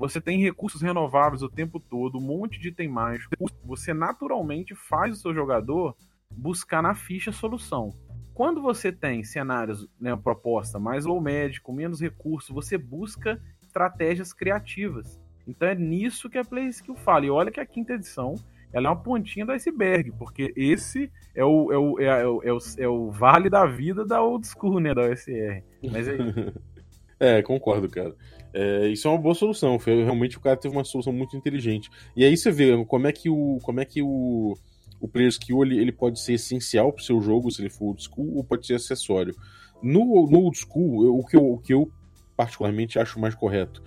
você 0.03 0.21
tem 0.21 0.43
recursos 0.43 0.83
renováveis 0.83 1.43
o 1.43 1.49
tempo 1.49 1.79
todo, 1.79 2.19
um 2.19 2.21
monte 2.21 2.59
de 2.59 2.71
item 2.71 2.89
mágico. 2.89 3.37
Você 3.65 3.95
naturalmente 3.95 4.75
faz 4.75 5.17
o 5.17 5.21
seu 5.21 5.33
jogador 5.33 5.97
buscar 6.29 6.83
na 6.83 6.93
ficha 6.93 7.31
solução. 7.31 7.91
Quando 8.35 8.61
você 8.61 8.91
tem 8.91 9.23
cenários, 9.23 9.89
né, 10.01 10.17
proposta 10.17 10.77
mais 10.77 11.05
low 11.05 11.21
médico, 11.21 11.73
menos 11.73 12.01
recursos, 12.01 12.53
você 12.53 12.77
busca 12.77 13.41
estratégias 13.63 14.33
criativas. 14.33 15.21
Então 15.47 15.69
é 15.69 15.75
nisso 15.77 16.29
que 16.29 16.39
a 16.39 16.45
Play 16.45 16.67
Skill 16.67 16.97
fala. 16.97 17.27
E 17.27 17.31
olha 17.31 17.53
que 17.53 17.61
a 17.61 17.67
quinta 17.67 17.93
edição 17.93 18.35
ela 18.73 18.89
é 18.89 18.91
uma 18.91 19.01
pontinha 19.01 19.47
do 19.47 19.53
iceberg, 19.53 20.11
porque 20.19 20.53
esse 20.57 21.13
é 21.33 21.45
o, 21.45 21.71
é 21.71 21.79
o, 21.79 22.01
é 22.01 22.27
o, 22.27 22.43
é 22.43 22.53
o, 22.53 22.59
é 22.79 22.89
o 22.89 23.11
vale 23.13 23.49
da 23.49 23.67
vida 23.67 24.05
da 24.05 24.21
old 24.21 24.45
school, 24.49 24.81
né, 24.81 24.93
da 24.93 25.03
OSR. 25.03 25.63
Mas 25.93 26.09
é 26.09 26.17
isso. 26.17 26.61
é, 27.21 27.41
concordo, 27.43 27.89
cara. 27.89 28.17
É, 28.55 28.89
isso 28.89 29.09
é 29.09 29.11
uma 29.11 29.19
boa 29.19 29.35
solução. 29.35 29.79
Foi, 29.79 30.03
realmente 30.05 30.37
o 30.37 30.41
cara 30.41 30.57
teve 30.57 30.75
uma 30.75 30.85
solução 30.85 31.13
muito 31.13 31.37
inteligente. 31.37 31.91
E 32.17 32.25
aí 32.25 32.37
você 32.37 32.51
vê 32.51 32.85
como 32.87 33.07
é 33.07 33.13
que 33.13 33.29
o, 33.29 33.59
como 33.63 33.81
é 33.81 33.85
que 33.85 34.03
o, 34.03 34.57
o 35.01 35.09
player 35.09 35.29
skill 35.29 35.63
ele, 35.63 35.79
ele 35.79 35.93
pode 35.93 36.21
ser 36.21 36.35
essencial 36.35 36.93
para 36.93 37.03
o 37.03 37.05
seu 37.05 37.21
jogo, 37.21 37.51
se 37.51 37.63
ele 37.63 37.71
for 37.71 37.87
old 37.87 38.03
school, 38.03 38.37
ou 38.37 38.45
pode 38.45 38.67
ser 38.67 38.75
acessório. 38.75 39.35
No, 39.83 40.29
no 40.31 40.39
old 40.41 40.59
school, 40.59 41.05
eu, 41.05 41.19
o, 41.19 41.27
que 41.27 41.37
eu, 41.37 41.53
o 41.53 41.59
que 41.59 41.75
eu 41.75 41.91
particularmente 42.37 42.99
acho 42.99 43.19
mais 43.19 43.35
correto. 43.35 43.83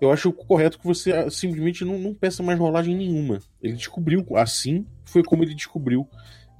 Eu 0.00 0.10
acho 0.10 0.32
correto 0.32 0.78
que 0.78 0.84
você 0.84 1.30
simplesmente 1.30 1.84
não, 1.84 1.98
não 1.98 2.14
peça 2.14 2.42
mais 2.42 2.58
rolagem 2.58 2.94
nenhuma. 2.94 3.38
Ele 3.62 3.74
descobriu, 3.74 4.24
assim 4.36 4.86
foi 5.04 5.22
como 5.22 5.44
ele 5.44 5.54
descobriu 5.54 6.08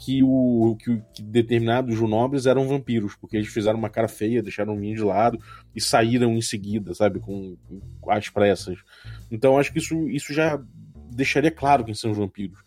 que, 0.05 0.23
o, 0.23 0.77
que, 0.79 1.03
que 1.15 1.23
determinados 1.23 1.99
nobres 2.01 2.45
eram 2.45 2.69
vampiros, 2.69 3.17
porque 3.17 3.37
eles 3.37 3.49
fizeram 3.49 3.79
uma 3.79 3.89
cara 3.89 4.07
feia, 4.07 4.43
deixaram 4.43 4.75
o 4.75 4.79
vinho 4.79 4.95
de 4.95 5.03
lado 5.03 5.39
e 5.75 5.81
saíram 5.81 6.35
em 6.35 6.43
seguida, 6.43 6.93
sabe, 6.95 7.21
com, 7.21 7.57
com 8.01 8.11
as 8.11 8.29
pressas. 8.29 8.79
Então 9.31 9.59
acho 9.59 9.73
que 9.73 9.79
isso, 9.79 10.09
isso 10.11 10.35
já 10.35 10.61
deixaria 11.11 11.51
claro 11.51 11.85
quem 11.85 11.95
são 11.95 12.11
os 12.11 12.19
vampiros. 12.19 12.59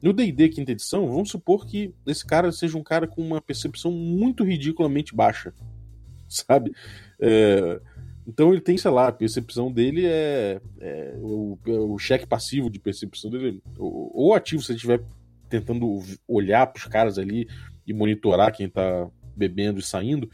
No 0.00 0.14
D&D 0.14 0.48
quinta 0.48 0.72
edição, 0.72 1.06
vamos 1.06 1.28
supor 1.28 1.66
que 1.66 1.92
esse 2.06 2.24
cara 2.24 2.50
seja 2.50 2.78
um 2.78 2.82
cara 2.82 3.06
com 3.06 3.20
uma 3.20 3.40
percepção 3.40 3.92
muito 3.92 4.42
ridiculamente 4.42 5.14
baixa, 5.14 5.52
sabe? 6.26 6.72
É, 7.20 7.78
Então 8.26 8.50
ele 8.50 8.62
tem, 8.62 8.78
sei 8.78 8.90
lá, 8.90 9.08
a 9.08 9.12
percepção 9.12 9.70
dele 9.70 10.06
é, 10.06 10.58
é 10.80 11.14
o, 11.20 11.58
o, 11.66 11.98
cheque 11.98 12.26
passivo 12.26 12.70
de 12.70 12.78
percepção 12.78 13.30
dele, 13.30 13.62
ou, 13.76 14.10
ou 14.14 14.34
ativo 14.34 14.62
se 14.62 14.72
ele 14.72 14.76
estiver 14.76 15.02
tentando 15.48 16.00
olhar 16.26 16.66
para 16.66 16.78
os 16.78 16.86
caras 16.86 17.18
ali 17.18 17.48
e 17.86 17.92
monitorar 17.92 18.52
quem 18.52 18.68
tá 18.68 19.08
bebendo 19.36 19.80
e 19.80 19.82
saindo, 19.82 20.28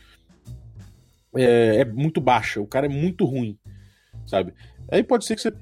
é, 1.37 1.81
é, 1.81 1.85
muito 1.85 2.21
baixa. 2.21 2.61
O 2.61 2.67
cara 2.67 2.87
é 2.87 2.89
muito 2.89 3.25
ruim, 3.25 3.59
sabe? 4.27 4.55
Aí 4.91 5.03
pode 5.03 5.25
ser 5.25 5.37
que 5.37 5.43
você 5.43 5.53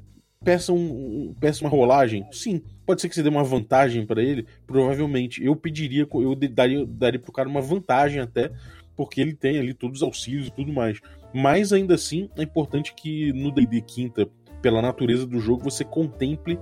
peça, 0.45 0.73
um, 0.73 1.35
peça 1.41 1.65
uma 1.65 1.71
rolagem. 1.71 2.27
Sim. 2.31 2.63
Pode 2.85 3.01
ser 3.01 3.09
que 3.09 3.15
você 3.15 3.23
dê 3.23 3.29
uma 3.29 3.45
vantagem 3.45 4.07
para 4.07 4.23
ele. 4.23 4.47
Provavelmente. 4.67 5.45
Eu 5.45 5.57
pediria, 5.57 6.07
eu 6.13 6.35
daria, 6.35 6.87
daria 6.87 7.21
pro 7.21 7.33
cara 7.33 7.49
uma 7.49 7.61
vantagem 7.61 8.21
até, 8.21 8.51
porque 8.97 9.21
ele 9.21 9.35
tem 9.35 9.59
ali 9.59 9.73
todos 9.75 9.99
os 9.99 10.03
auxílios 10.03 10.49
e 10.49 10.53
tudo 10.53 10.73
mais. 10.73 11.01
Mas 11.33 11.73
ainda 11.73 11.95
assim, 11.95 12.29
é 12.37 12.43
importante 12.43 12.95
que 12.95 13.33
no 13.33 13.51
DD 13.51 13.81
Quinta, 13.83 14.29
pela 14.61 14.83
natureza 14.83 15.27
do 15.27 15.41
jogo, 15.41 15.65
você 15.65 15.85
contemple 15.85 16.59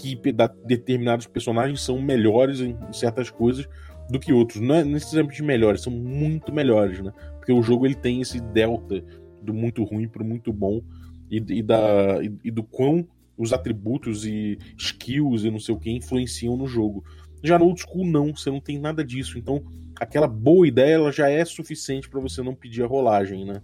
que 0.00 0.18
determinados 0.64 1.26
personagens 1.26 1.82
são 1.82 2.00
melhores 2.00 2.60
em 2.60 2.76
certas 2.92 3.30
coisas 3.30 3.68
do 4.08 4.18
que 4.18 4.32
outros. 4.32 4.60
Não 4.60 4.76
é 4.76 4.84
necessariamente 4.84 5.42
melhores, 5.42 5.82
são 5.82 5.92
muito 5.92 6.52
melhores, 6.52 7.00
né? 7.00 7.12
Porque 7.36 7.52
o 7.52 7.62
jogo 7.62 7.86
ele 7.86 7.94
tem 7.94 8.20
esse 8.20 8.40
delta 8.40 9.04
do 9.42 9.52
muito 9.52 9.84
ruim 9.84 10.08
para 10.08 10.24
muito 10.24 10.52
bom 10.52 10.82
e, 11.30 11.36
e 11.36 11.62
da, 11.62 12.22
e, 12.22 12.32
e, 12.44 12.50
do 12.50 12.62
quão 12.62 13.06
os 13.36 13.52
atributos 13.52 14.24
e 14.24 14.58
skills 14.76 15.44
e 15.44 15.50
não 15.50 15.58
sei 15.58 15.74
o 15.74 15.78
que 15.78 15.90
influenciam 15.90 16.56
no 16.56 16.66
jogo. 16.66 17.04
Já 17.42 17.58
no 17.58 17.66
old 17.66 17.80
school 17.80 18.06
não, 18.06 18.34
você 18.34 18.50
não 18.50 18.60
tem 18.60 18.78
nada 18.78 19.04
disso. 19.04 19.38
Então, 19.38 19.62
aquela 19.98 20.26
boa 20.26 20.66
ideia 20.66 20.94
ela 20.94 21.12
já 21.12 21.28
é 21.28 21.44
suficiente 21.44 22.08
para 22.08 22.20
você 22.20 22.42
não 22.42 22.54
pedir 22.54 22.82
a 22.82 22.86
rolagem, 22.86 23.44
né? 23.44 23.62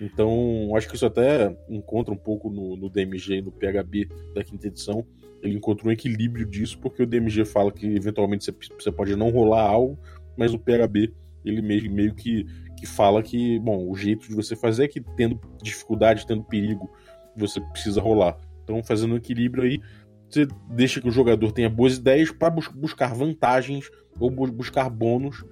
Então, 0.00 0.70
acho 0.76 0.88
que 0.88 0.94
isso 0.94 1.06
até 1.06 1.56
encontra 1.68 2.14
um 2.14 2.16
pouco 2.16 2.50
no, 2.50 2.76
no 2.76 2.88
DMG 2.88 3.38
e 3.38 3.42
no 3.42 3.50
PHB 3.50 4.08
da 4.34 4.44
quinta 4.44 4.68
edição. 4.68 5.04
Ele 5.42 5.56
encontrou 5.56 5.88
um 5.88 5.92
equilíbrio 5.92 6.46
disso, 6.46 6.78
porque 6.78 7.02
o 7.02 7.06
DMG 7.06 7.44
fala 7.44 7.70
que 7.70 7.86
eventualmente 7.86 8.44
você, 8.44 8.54
você 8.78 8.90
pode 8.90 9.14
não 9.16 9.30
rolar 9.30 9.62
algo, 9.62 9.98
mas 10.36 10.52
o 10.52 10.58
PHB 10.58 11.12
ele 11.44 11.62
meio, 11.62 11.90
meio 11.90 12.14
que, 12.14 12.44
que 12.76 12.86
fala 12.86 13.22
que, 13.22 13.58
bom, 13.60 13.88
o 13.88 13.94
jeito 13.96 14.28
de 14.28 14.34
você 14.34 14.56
fazer 14.56 14.84
é 14.84 14.88
que 14.88 15.00
tendo 15.00 15.40
dificuldade, 15.62 16.26
tendo 16.26 16.44
perigo, 16.44 16.90
você 17.36 17.60
precisa 17.60 18.00
rolar. 18.00 18.36
Então, 18.64 18.82
fazendo 18.82 19.14
um 19.14 19.16
equilíbrio 19.16 19.64
aí, 19.64 19.80
você 20.28 20.46
deixa 20.70 21.00
que 21.00 21.08
o 21.08 21.12
jogador 21.12 21.52
tenha 21.52 21.70
boas 21.70 21.96
ideias 21.96 22.30
para 22.30 22.50
bus 22.50 22.68
buscar 22.68 23.14
vantagens 23.14 23.90
ou 24.20 24.30
bu 24.30 24.50
buscar 24.52 24.90
bônus, 24.90 25.44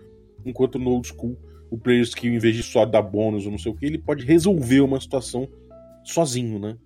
enquanto 0.45 0.79
no 0.79 0.91
old 0.91 1.09
school 1.09 1.39
o 1.71 1.79
player 1.79 2.03
skill, 2.03 2.33
em 2.33 2.39
vez 2.39 2.55
de 2.55 2.63
só 2.63 2.85
dar 2.85 3.03
bônus 3.03 3.45
ou 3.45 3.51
não 3.51 3.59
sei 3.59 3.73
o 3.73 3.75
que, 3.75 3.87
ele 3.87 3.99
pode 3.99 4.25
resolver 4.25 4.81
uma 4.81 5.01
situação 5.01 5.49
sozinho, 6.05 6.59
né? 6.59 6.77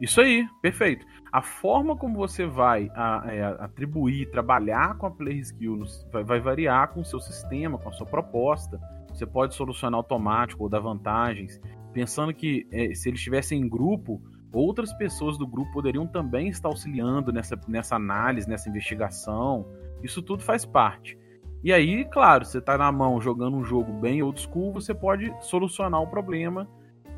Isso 0.00 0.20
aí, 0.20 0.46
perfeito. 0.62 1.04
A 1.32 1.40
forma 1.40 1.96
como 1.96 2.14
você 2.14 2.44
vai 2.44 2.90
a, 2.94 3.24
é, 3.26 3.42
atribuir, 3.42 4.30
trabalhar 4.30 4.98
com 4.98 5.06
a 5.06 5.10
player 5.10 5.38
skill 5.40 5.82
vai, 6.12 6.22
vai, 6.22 6.40
variar 6.40 6.92
com 6.92 7.00
o 7.00 7.04
seu 7.04 7.18
sistema, 7.18 7.78
com 7.78 7.88
a 7.88 7.92
sua 7.92 8.06
proposta. 8.06 8.78
Você 9.08 9.24
pode 9.24 9.54
solucionar 9.54 9.96
automático 9.96 10.62
ou 10.62 10.68
dar 10.68 10.80
vantagens, 10.80 11.58
pensando 11.90 12.34
que 12.34 12.68
é, 12.70 12.94
se 12.94 13.08
eles 13.08 13.20
estivessem 13.20 13.62
em 13.62 13.68
grupo, 13.68 14.20
outras 14.52 14.92
pessoas 14.92 15.38
do 15.38 15.46
grupo 15.46 15.72
poderiam 15.72 16.06
também 16.06 16.48
estar 16.48 16.68
auxiliando 16.68 17.32
nessa, 17.32 17.58
nessa 17.66 17.96
análise, 17.96 18.46
nessa 18.46 18.68
investigação. 18.68 19.66
Isso 20.02 20.20
tudo 20.20 20.42
faz 20.42 20.66
parte. 20.66 21.16
E 21.64 21.72
aí, 21.72 22.04
claro, 22.04 22.44
você 22.44 22.58
está 22.58 22.76
na 22.76 22.92
mão 22.92 23.20
jogando 23.22 23.56
um 23.56 23.64
jogo 23.64 23.90
bem 23.92 24.22
old 24.22 24.38
school, 24.38 24.72
você 24.72 24.92
pode 24.92 25.32
solucionar 25.40 26.02
o 26.02 26.08
problema. 26.08 26.68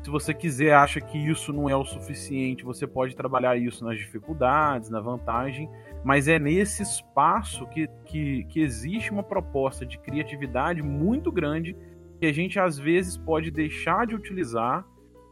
Se 0.05 0.11
você 0.11 0.35
quiser, 0.35 0.71
acha 0.71 1.01
que 1.01 1.17
isso 1.17 1.51
não 1.51 1.67
é 1.67 1.75
o 1.75 1.83
suficiente, 1.83 2.63
você 2.63 2.85
pode 2.85 3.15
trabalhar 3.15 3.57
isso 3.57 3.83
nas 3.83 3.97
dificuldades, 3.97 4.87
na 4.87 5.01
vantagem, 5.01 5.67
mas 6.03 6.27
é 6.27 6.37
nesse 6.37 6.83
espaço 6.83 7.65
que, 7.65 7.89
que, 8.05 8.43
que 8.43 8.59
existe 8.59 9.09
uma 9.09 9.23
proposta 9.23 9.83
de 9.83 9.97
criatividade 9.97 10.83
muito 10.83 11.31
grande 11.31 11.75
que 12.19 12.27
a 12.27 12.31
gente 12.31 12.59
às 12.59 12.77
vezes 12.77 13.17
pode 13.17 13.49
deixar 13.49 14.05
de 14.05 14.13
utilizar 14.13 14.85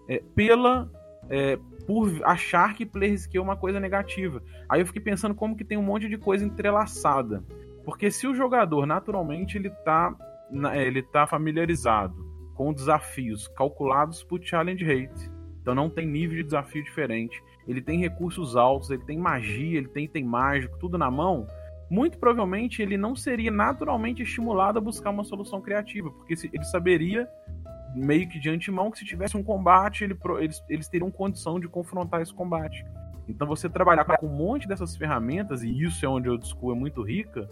é, 0.09 0.23
pela 0.33 0.89
é, 1.29 1.55
por 1.85 2.09
achar 2.23 2.73
que 2.73 2.83
player 2.83 3.13
skill 3.13 3.41
é 3.41 3.45
uma 3.45 3.55
coisa 3.55 3.79
negativa. 3.79 4.41
Aí 4.67 4.81
eu 4.81 4.87
fiquei 4.87 5.03
pensando 5.03 5.35
como 5.35 5.55
que 5.55 5.63
tem 5.63 5.77
um 5.77 5.83
monte 5.83 6.09
de 6.09 6.17
coisa 6.17 6.43
entrelaçada. 6.43 7.43
Porque 7.85 8.09
se 8.09 8.25
o 8.25 8.33
jogador, 8.33 8.87
naturalmente, 8.87 9.55
ele 9.55 9.67
está 9.67 10.15
ele 10.73 11.03
tá 11.03 11.27
familiarizado 11.27 12.32
com 12.63 12.71
desafios 12.71 13.45
calculados 13.49 14.23
por 14.23 14.41
challenge 14.41 14.85
rate, 14.85 15.29
então 15.61 15.75
não 15.75 15.89
tem 15.89 16.07
nível 16.07 16.37
de 16.37 16.43
desafio 16.45 16.81
diferente, 16.81 17.43
ele 17.67 17.81
tem 17.81 17.99
recursos 17.99 18.55
altos, 18.55 18.89
ele 18.89 19.03
tem 19.03 19.17
magia, 19.17 19.77
ele 19.77 19.89
tem 19.89 20.05
item 20.05 20.23
mágico, 20.23 20.79
tudo 20.79 20.97
na 20.97 21.11
mão, 21.11 21.45
muito 21.89 22.17
provavelmente 22.17 22.81
ele 22.81 22.95
não 22.95 23.17
seria 23.17 23.51
naturalmente 23.51 24.23
estimulado 24.23 24.79
a 24.79 24.81
buscar 24.81 25.09
uma 25.09 25.25
solução 25.25 25.59
criativa, 25.59 26.09
porque 26.09 26.35
ele 26.53 26.63
saberia 26.63 27.27
meio 27.93 28.29
que 28.29 28.39
de 28.39 28.49
antemão 28.49 28.89
que 28.89 28.99
se 28.99 29.05
tivesse 29.05 29.35
um 29.35 29.43
combate, 29.43 30.05
ele, 30.05 30.17
eles, 30.39 30.63
eles 30.69 30.87
teriam 30.87 31.11
condição 31.11 31.59
de 31.59 31.67
confrontar 31.67 32.21
esse 32.21 32.33
combate. 32.33 32.85
Então 33.27 33.47
você 33.47 33.69
trabalhar 33.69 34.03
com 34.05 34.27
um 34.27 34.35
monte 34.35 34.67
dessas 34.67 34.95
ferramentas, 34.95 35.63
e 35.63 35.83
isso 35.83 36.05
é 36.05 36.09
onde 36.09 36.29
o 36.29 36.39
School 36.41 36.73
é 36.73 36.75
muito 36.75 37.01
rica, 37.01 37.49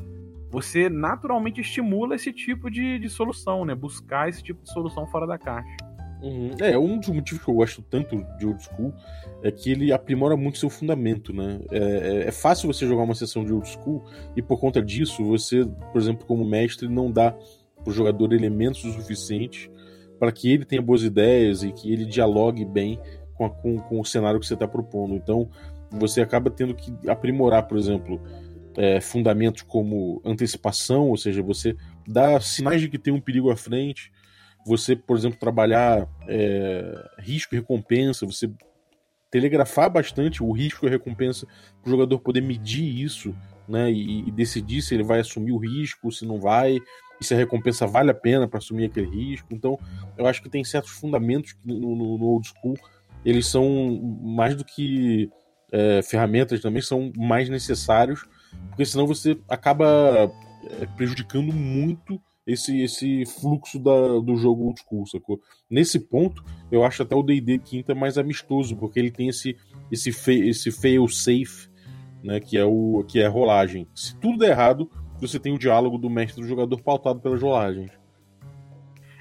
você 0.49 0.89
naturalmente 0.89 1.61
estimula 1.61 2.15
esse 2.15 2.33
tipo 2.33 2.69
de, 2.69 2.99
de 2.99 3.09
solução, 3.09 3.63
né? 3.63 3.73
Buscar 3.73 4.27
esse 4.27 4.43
tipo 4.43 4.61
de 4.61 4.71
solução 4.71 5.07
fora 5.07 5.25
da 5.25 5.37
caixa. 5.37 5.77
Uhum. 6.21 6.51
É, 6.59 6.77
um 6.77 6.99
dos 6.99 7.09
motivos 7.09 7.43
que 7.43 7.49
eu 7.49 7.55
gosto 7.55 7.81
tanto 7.81 8.23
de 8.37 8.45
Old 8.45 8.63
School 8.63 8.93
é 9.41 9.51
que 9.51 9.71
ele 9.71 9.91
aprimora 9.91 10.37
muito 10.37 10.59
seu 10.59 10.69
fundamento, 10.69 11.33
né? 11.33 11.59
É, 11.71 11.77
é, 11.77 12.27
é 12.27 12.31
fácil 12.31 12.71
você 12.71 12.85
jogar 12.85 13.03
uma 13.03 13.15
sessão 13.15 13.43
de 13.43 13.51
Old 13.51 13.67
School 13.67 14.03
e 14.35 14.41
por 14.41 14.59
conta 14.59 14.81
disso 14.81 15.23
você, 15.23 15.65
por 15.91 15.99
exemplo, 15.99 16.27
como 16.27 16.45
mestre, 16.45 16.87
não 16.87 17.11
dá 17.11 17.33
pro 17.83 17.91
jogador 17.91 18.33
elementos 18.33 18.83
o 18.83 18.91
suficiente 18.91 19.71
para 20.19 20.31
que 20.31 20.51
ele 20.51 20.65
tenha 20.65 20.81
boas 20.81 21.01
ideias 21.01 21.63
e 21.63 21.71
que 21.71 21.91
ele 21.91 22.05
dialogue 22.05 22.63
bem 22.63 22.99
com, 23.41 23.45
a, 23.45 23.49
com, 23.49 23.77
com 23.79 23.99
o 23.99 24.05
cenário 24.05 24.39
que 24.39 24.45
você 24.45 24.53
está 24.53 24.67
propondo. 24.67 25.15
Então, 25.15 25.49
você 25.89 26.21
acaba 26.21 26.49
tendo 26.51 26.75
que 26.75 26.93
aprimorar, 27.09 27.63
por 27.63 27.77
exemplo, 27.77 28.21
é, 28.77 29.01
fundamentos 29.01 29.63
como 29.63 30.21
antecipação, 30.23 31.09
ou 31.09 31.17
seja, 31.17 31.41
você 31.41 31.75
dá 32.07 32.39
sinais 32.39 32.81
de 32.81 32.87
que 32.87 32.99
tem 32.99 33.13
um 33.13 33.19
perigo 33.19 33.49
à 33.49 33.57
frente, 33.57 34.11
você, 34.65 34.95
por 34.95 35.17
exemplo, 35.17 35.39
trabalhar 35.39 36.07
é, 36.27 37.09
risco 37.17 37.55
e 37.55 37.57
recompensa, 37.57 38.25
você 38.25 38.49
telegrafar 39.31 39.89
bastante 39.89 40.43
o 40.43 40.51
risco 40.51 40.85
e 40.85 40.87
a 40.87 40.91
recompensa 40.91 41.47
para 41.81 41.87
o 41.87 41.91
jogador 41.91 42.19
poder 42.19 42.41
medir 42.41 43.01
isso 43.01 43.35
né, 43.67 43.89
e, 43.89 44.27
e, 44.27 44.31
decidir 44.31 44.81
se 44.81 44.93
ele 44.93 45.03
vai 45.03 45.21
assumir 45.21 45.53
o 45.53 45.57
risco, 45.57 46.11
se 46.11 46.25
não 46.25 46.39
vai, 46.39 46.77
e 47.19 47.25
se 47.25 47.33
a 47.33 47.37
recompensa 47.37 47.87
vale 47.87 48.11
a 48.11 48.13
pena 48.13 48.47
para 48.47 48.57
assumir 48.57 48.85
aquele 48.85 49.07
risco. 49.07 49.47
Então, 49.51 49.79
eu 50.17 50.27
acho 50.27 50.41
que 50.41 50.49
tem 50.49 50.63
certos 50.63 50.91
fundamentos 50.91 51.55
no, 51.63 51.95
no, 51.95 52.17
no 52.17 52.25
old 52.25 52.47
school 52.47 52.75
eles 53.25 53.47
são 53.47 53.99
mais 54.21 54.55
do 54.55 54.65
que 54.65 55.29
é, 55.71 56.01
ferramentas 56.01 56.59
também, 56.61 56.81
são 56.81 57.11
mais 57.15 57.49
necessários, 57.49 58.25
porque 58.69 58.85
senão 58.85 59.07
você 59.07 59.37
acaba 59.47 60.31
é, 60.63 60.85
prejudicando 60.95 61.53
muito 61.53 62.21
esse, 62.45 62.81
esse 62.81 63.25
fluxo 63.25 63.79
da, 63.79 64.19
do 64.19 64.35
jogo 64.35 64.65
old 64.65 64.81
school, 64.81 65.05
sacou? 65.05 65.39
Nesse 65.69 65.99
ponto, 65.99 66.43
eu 66.71 66.83
acho 66.83 67.03
até 67.03 67.15
o 67.15 67.23
D&D 67.23 67.59
quinta 67.59 67.95
mais 67.95 68.17
amistoso, 68.17 68.75
porque 68.75 68.99
ele 68.99 69.11
tem 69.11 69.29
esse, 69.29 69.55
esse, 69.91 70.11
fe, 70.11 70.49
esse 70.49 70.71
fail 70.71 71.07
safe, 71.07 71.69
né, 72.23 72.39
que 72.39 72.57
é 72.57 72.65
o 72.65 73.03
que 73.07 73.21
é 73.21 73.27
rolagem. 73.27 73.87
Se 73.95 74.15
tudo 74.17 74.39
der 74.39 74.51
errado, 74.51 74.89
você 75.19 75.39
tem 75.39 75.53
o 75.53 75.59
diálogo 75.59 75.97
do 75.97 76.09
mestre 76.09 76.41
do 76.41 76.47
jogador 76.47 76.81
pautado 76.81 77.19
pelas 77.19 77.41
rolagens. 77.41 77.91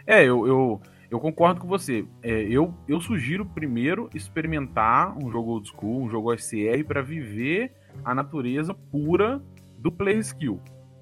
É, 0.07 0.25
eu, 0.25 0.47
eu 0.47 0.81
eu 1.11 1.19
concordo 1.19 1.61
com 1.61 1.67
você. 1.67 2.07
É, 2.23 2.43
eu, 2.43 2.73
eu 2.87 3.01
sugiro 3.01 3.45
primeiro 3.45 4.09
experimentar 4.15 5.17
um 5.19 5.31
jogo 5.31 5.51
old 5.51 5.69
school, 5.69 6.03
um 6.03 6.09
jogo 6.09 6.33
OSR, 6.33 6.85
para 6.87 7.03
viver 7.03 7.73
a 8.05 8.15
natureza 8.15 8.73
pura 8.73 9.43
do 9.77 9.91
player 9.91 10.21
skill. 10.21 10.61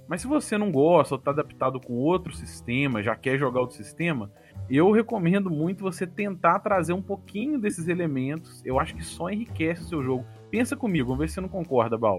Mas 0.09 0.23
se 0.23 0.27
você 0.27 0.57
não 0.57 0.73
gosta 0.73 1.14
ou 1.14 1.18
está 1.18 1.31
adaptado 1.31 1.79
com 1.79 1.92
outro 1.92 2.35
sistema, 2.35 3.03
já 3.03 3.14
quer 3.14 3.38
jogar 3.38 3.61
outro 3.61 3.77
sistema, 3.77 4.33
eu 4.71 4.90
recomendo 4.90 5.51
muito 5.51 5.83
você 5.83 6.07
tentar 6.07 6.61
trazer 6.61 6.94
um 6.94 7.03
pouquinho 7.03 7.61
desses 7.61 7.88
elementos. 7.88 8.64
Eu 8.64 8.81
acho 8.81 8.94
que 8.94 9.05
só 9.05 9.29
enriquece 9.29 9.83
o 9.83 9.88
seu 9.88 10.03
jogo. 10.03 10.25
Pensa 10.51 10.75
comigo, 10.75 11.09
vamos 11.09 11.21
ver 11.21 11.29
se 11.29 11.35
você 11.35 11.40
não 11.42 11.49
concorda, 11.49 11.99
Bal. 11.99 12.16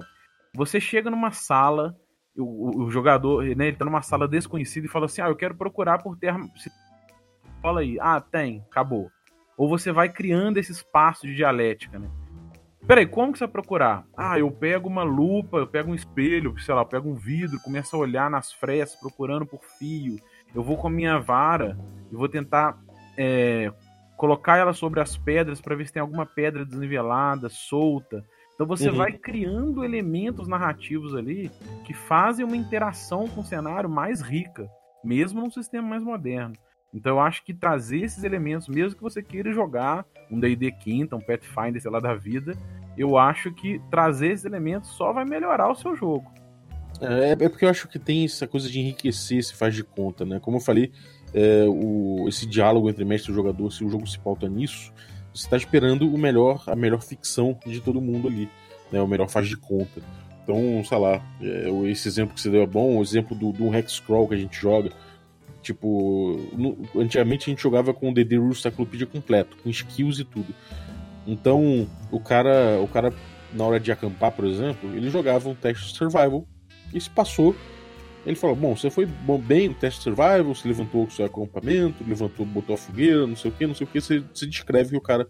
Você 0.56 0.80
chega 0.80 1.10
numa 1.10 1.32
sala, 1.32 1.96
o, 2.38 2.84
o 2.84 2.92
jogador, 2.92 3.44
né, 3.56 3.68
ele 3.68 3.78
tá 3.78 3.86
numa 3.86 4.04
sala 4.04 4.28
desconhecida 4.28 4.86
e 4.86 4.90
fala 4.90 5.06
assim: 5.06 5.22
Ah, 5.22 5.30
eu 5.30 5.36
quero 5.36 5.56
procurar 5.56 5.98
por 5.98 6.16
ter 6.16 6.32
Fala 7.62 7.82
aí. 7.82 7.98
Ah, 8.00 8.22
tem. 8.22 8.64
Acabou. 8.70 9.10
Ou 9.58 9.68
você 9.68 9.92
vai 9.92 10.10
criando 10.10 10.58
esse 10.58 10.72
espaço 10.72 11.28
de 11.28 11.36
dialética, 11.36 12.00
né? 12.00 12.10
Peraí, 12.88 13.06
como 13.06 13.32
que 13.32 13.38
você 13.38 13.46
vai 13.46 13.52
procurar? 13.52 14.04
Ah, 14.18 14.40
eu 14.40 14.50
pego 14.50 14.88
uma 14.90 15.04
lupa, 15.04 15.58
eu 15.58 15.68
pego 15.68 15.92
um 15.92 15.96
espelho, 15.96 16.58
sei 16.60 16.74
lá, 16.74 16.82
eu 16.82 16.86
pego 16.86 17.10
um 17.10 17.16
vidro, 17.16 17.60
começo 17.60 17.96
a 17.96 18.00
olhar 18.00 18.32
nas 18.32 18.52
frestas, 18.52 19.00
procurando 19.00 19.46
por 19.46 19.62
fio. 19.78 20.18
Eu 20.56 20.64
vou 20.64 20.76
com 20.76 20.88
a 20.88 20.92
minha 20.92 21.20
vara 21.20 21.78
e 22.12 22.16
vou 22.16 22.28
tentar 22.28 22.80
é, 23.16 23.72
colocar 24.18 24.58
ela 24.58 24.74
sobre 24.74 25.02
as 25.02 25.16
pedras 25.16 25.62
para 25.62 25.76
ver 25.76 25.86
se 25.86 25.94
tem 25.94 26.02
alguma 26.02 26.26
pedra 26.26 26.66
desnivelada, 26.66 27.48
solta. 27.48 28.26
Então 28.56 28.66
você 28.66 28.90
uhum. 28.90 28.96
vai 28.96 29.12
criando 29.12 29.84
elementos 29.84 30.48
narrativos 30.48 31.14
ali 31.14 31.52
que 31.86 31.94
fazem 31.94 32.44
uma 32.44 32.58
interação 32.58 33.28
com 33.28 33.42
o 33.42 33.46
cenário 33.46 33.90
mais 33.90 34.22
rica, 34.22 34.68
mesmo 35.04 35.42
num 35.42 35.52
sistema 35.52 35.88
mais 35.88 36.02
moderno. 36.02 36.56
Então 36.94 37.14
eu 37.14 37.20
acho 37.20 37.44
que 37.44 37.54
trazer 37.54 38.00
esses 38.00 38.24
elementos, 38.24 38.68
mesmo 38.68 38.98
que 38.98 39.04
você 39.04 39.22
queira 39.22 39.52
jogar 39.52 40.06
um 40.30 40.40
D&D 40.40 40.72
quinta, 40.72 41.16
um 41.16 41.22
Pathfinder, 41.22 41.82
sei 41.82 41.92
lá, 41.92 42.00
da 42.00 42.16
vida, 42.16 42.56
eu 42.98 43.18
acho 43.18 43.52
que 43.54 43.80
trazer 43.92 44.32
esses 44.32 44.46
elementos 44.46 44.90
só 44.92 45.14
vai 45.14 45.26
melhorar 45.26 45.72
o 45.72 45.76
seu 45.76 45.96
jogo. 45.96 46.32
É, 47.02 47.32
é 47.32 47.50
porque 47.50 47.66
eu 47.66 47.70
acho 47.70 47.88
que 47.88 47.98
tem 47.98 48.26
essa 48.26 48.48
coisa 48.48 48.70
de 48.70 48.80
enriquecer 48.80 49.44
se 49.44 49.56
faz 49.56 49.74
de 49.74 49.84
conta, 49.84 50.26
né? 50.26 50.40
Como 50.40 50.58
eu 50.58 50.62
falei, 50.62 50.92
é, 51.34 51.66
o, 51.68 52.26
esse 52.28 52.46
diálogo 52.46 52.90
entre 52.90 53.06
mestre 53.06 53.32
e 53.32 53.36
jogador, 53.36 53.72
se 53.72 53.86
o 53.86 53.90
jogo 53.90 54.06
se 54.08 54.20
pauta 54.20 54.50
nisso, 54.50 54.92
você 55.34 55.46
está 55.46 55.56
esperando 55.56 56.14
o 56.14 56.18
melhor, 56.18 56.64
a 56.68 56.76
melhor 56.76 57.02
ficção 57.02 57.58
de 57.66 57.80
todo 57.80 58.02
mundo 58.02 58.28
ali, 58.28 58.50
né? 58.92 59.02
O 59.02 59.08
melhor 59.08 59.30
faz 59.30 59.48
de 59.48 59.56
conta. 59.56 60.02
Então, 60.44 60.84
sei 60.84 60.98
lá, 60.98 61.22
é, 61.42 61.70
esse 61.90 62.08
exemplo 62.08 62.34
que 62.34 62.42
você 62.42 62.50
deu 62.50 62.64
é 62.64 62.68
bom, 62.68 62.98
o 62.98 63.02
exemplo 63.02 63.38
do, 63.38 63.52
do 63.52 63.74
Hexcrawl 63.74 64.28
que 64.28 64.34
a 64.34 64.38
gente 64.38 64.60
joga. 64.60 64.92
Tipo, 65.62 66.40
no, 66.54 66.78
antigamente 66.96 67.50
a 67.50 67.52
gente 67.52 67.62
jogava 67.62 67.94
com 67.94 68.10
o 68.10 68.14
DD 68.14 68.38
Rules 68.38 68.62
Cyclopedia 68.62 69.06
completo, 69.06 69.58
com 69.58 69.70
skills 69.70 70.20
e 70.20 70.24
tudo. 70.24 70.54
Então, 71.28 71.88
o 72.12 72.20
cara, 72.20 72.80
o 72.82 72.88
cara 72.88 73.14
na 73.54 73.64
hora 73.64 73.80
de 73.80 73.92
acampar, 73.92 74.32
por 74.32 74.46
exemplo, 74.46 74.94
ele 74.96 75.10
jogava 75.10 75.50
um 75.50 75.56
teste 75.56 75.88
de 75.88 75.98
survival 75.98 76.48
e 76.94 77.00
se 77.00 77.10
passou. 77.10 77.56
Ele 78.26 78.36
falou: 78.36 78.56
Bom, 78.56 78.76
você 78.76 78.90
foi 78.90 79.06
bom, 79.06 79.38
bem 79.38 79.70
no 79.70 79.74
teste 79.74 80.00
de 80.00 80.04
survival, 80.04 80.56
você 80.56 80.68
levantou 80.68 81.06
o 81.06 81.12
seu 81.12 81.26
acampamento, 81.26 82.04
levantou, 82.08 82.46
botou 82.46 82.76
a 82.76 82.78
fogueira, 82.78 83.26
não 83.26 83.36
sei 83.36 83.52
o 83.52 83.54
que, 83.54 83.68
não 83.68 83.76
sei 83.76 83.86
o 83.86 83.90
que, 83.90 84.02
você, 84.02 84.24
você 84.34 84.46
descreve 84.46 84.92
que 84.92 84.98
o 84.98 85.02
cara 85.02 85.28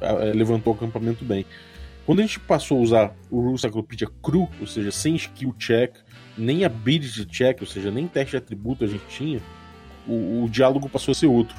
é, 0.00 0.32
levantou 0.32 0.72
o 0.72 0.76
acampamento 0.76 1.24
bem. 1.24 1.46
Quando 2.04 2.18
a 2.18 2.22
gente 2.22 2.40
passou 2.40 2.78
a 2.78 2.80
usar 2.80 3.16
o 3.30 3.40
Rule 3.40 3.58
Cyclopedia 3.58 4.08
cru, 4.22 4.48
ou 4.60 4.66
seja, 4.66 4.90
sem 4.90 5.14
skill 5.14 5.54
check, 5.58 5.94
nem 6.36 6.64
ability 6.64 7.24
check, 7.26 7.60
ou 7.60 7.66
seja, 7.66 7.90
nem 7.90 8.08
teste 8.08 8.32
de 8.32 8.36
atributo 8.38 8.84
a 8.84 8.86
gente 8.86 9.04
tinha, 9.08 9.40
o, 10.06 10.44
o 10.44 10.48
diálogo 10.48 10.88
passou 10.88 11.12
a 11.12 11.14
ser 11.14 11.26
outro. 11.26 11.56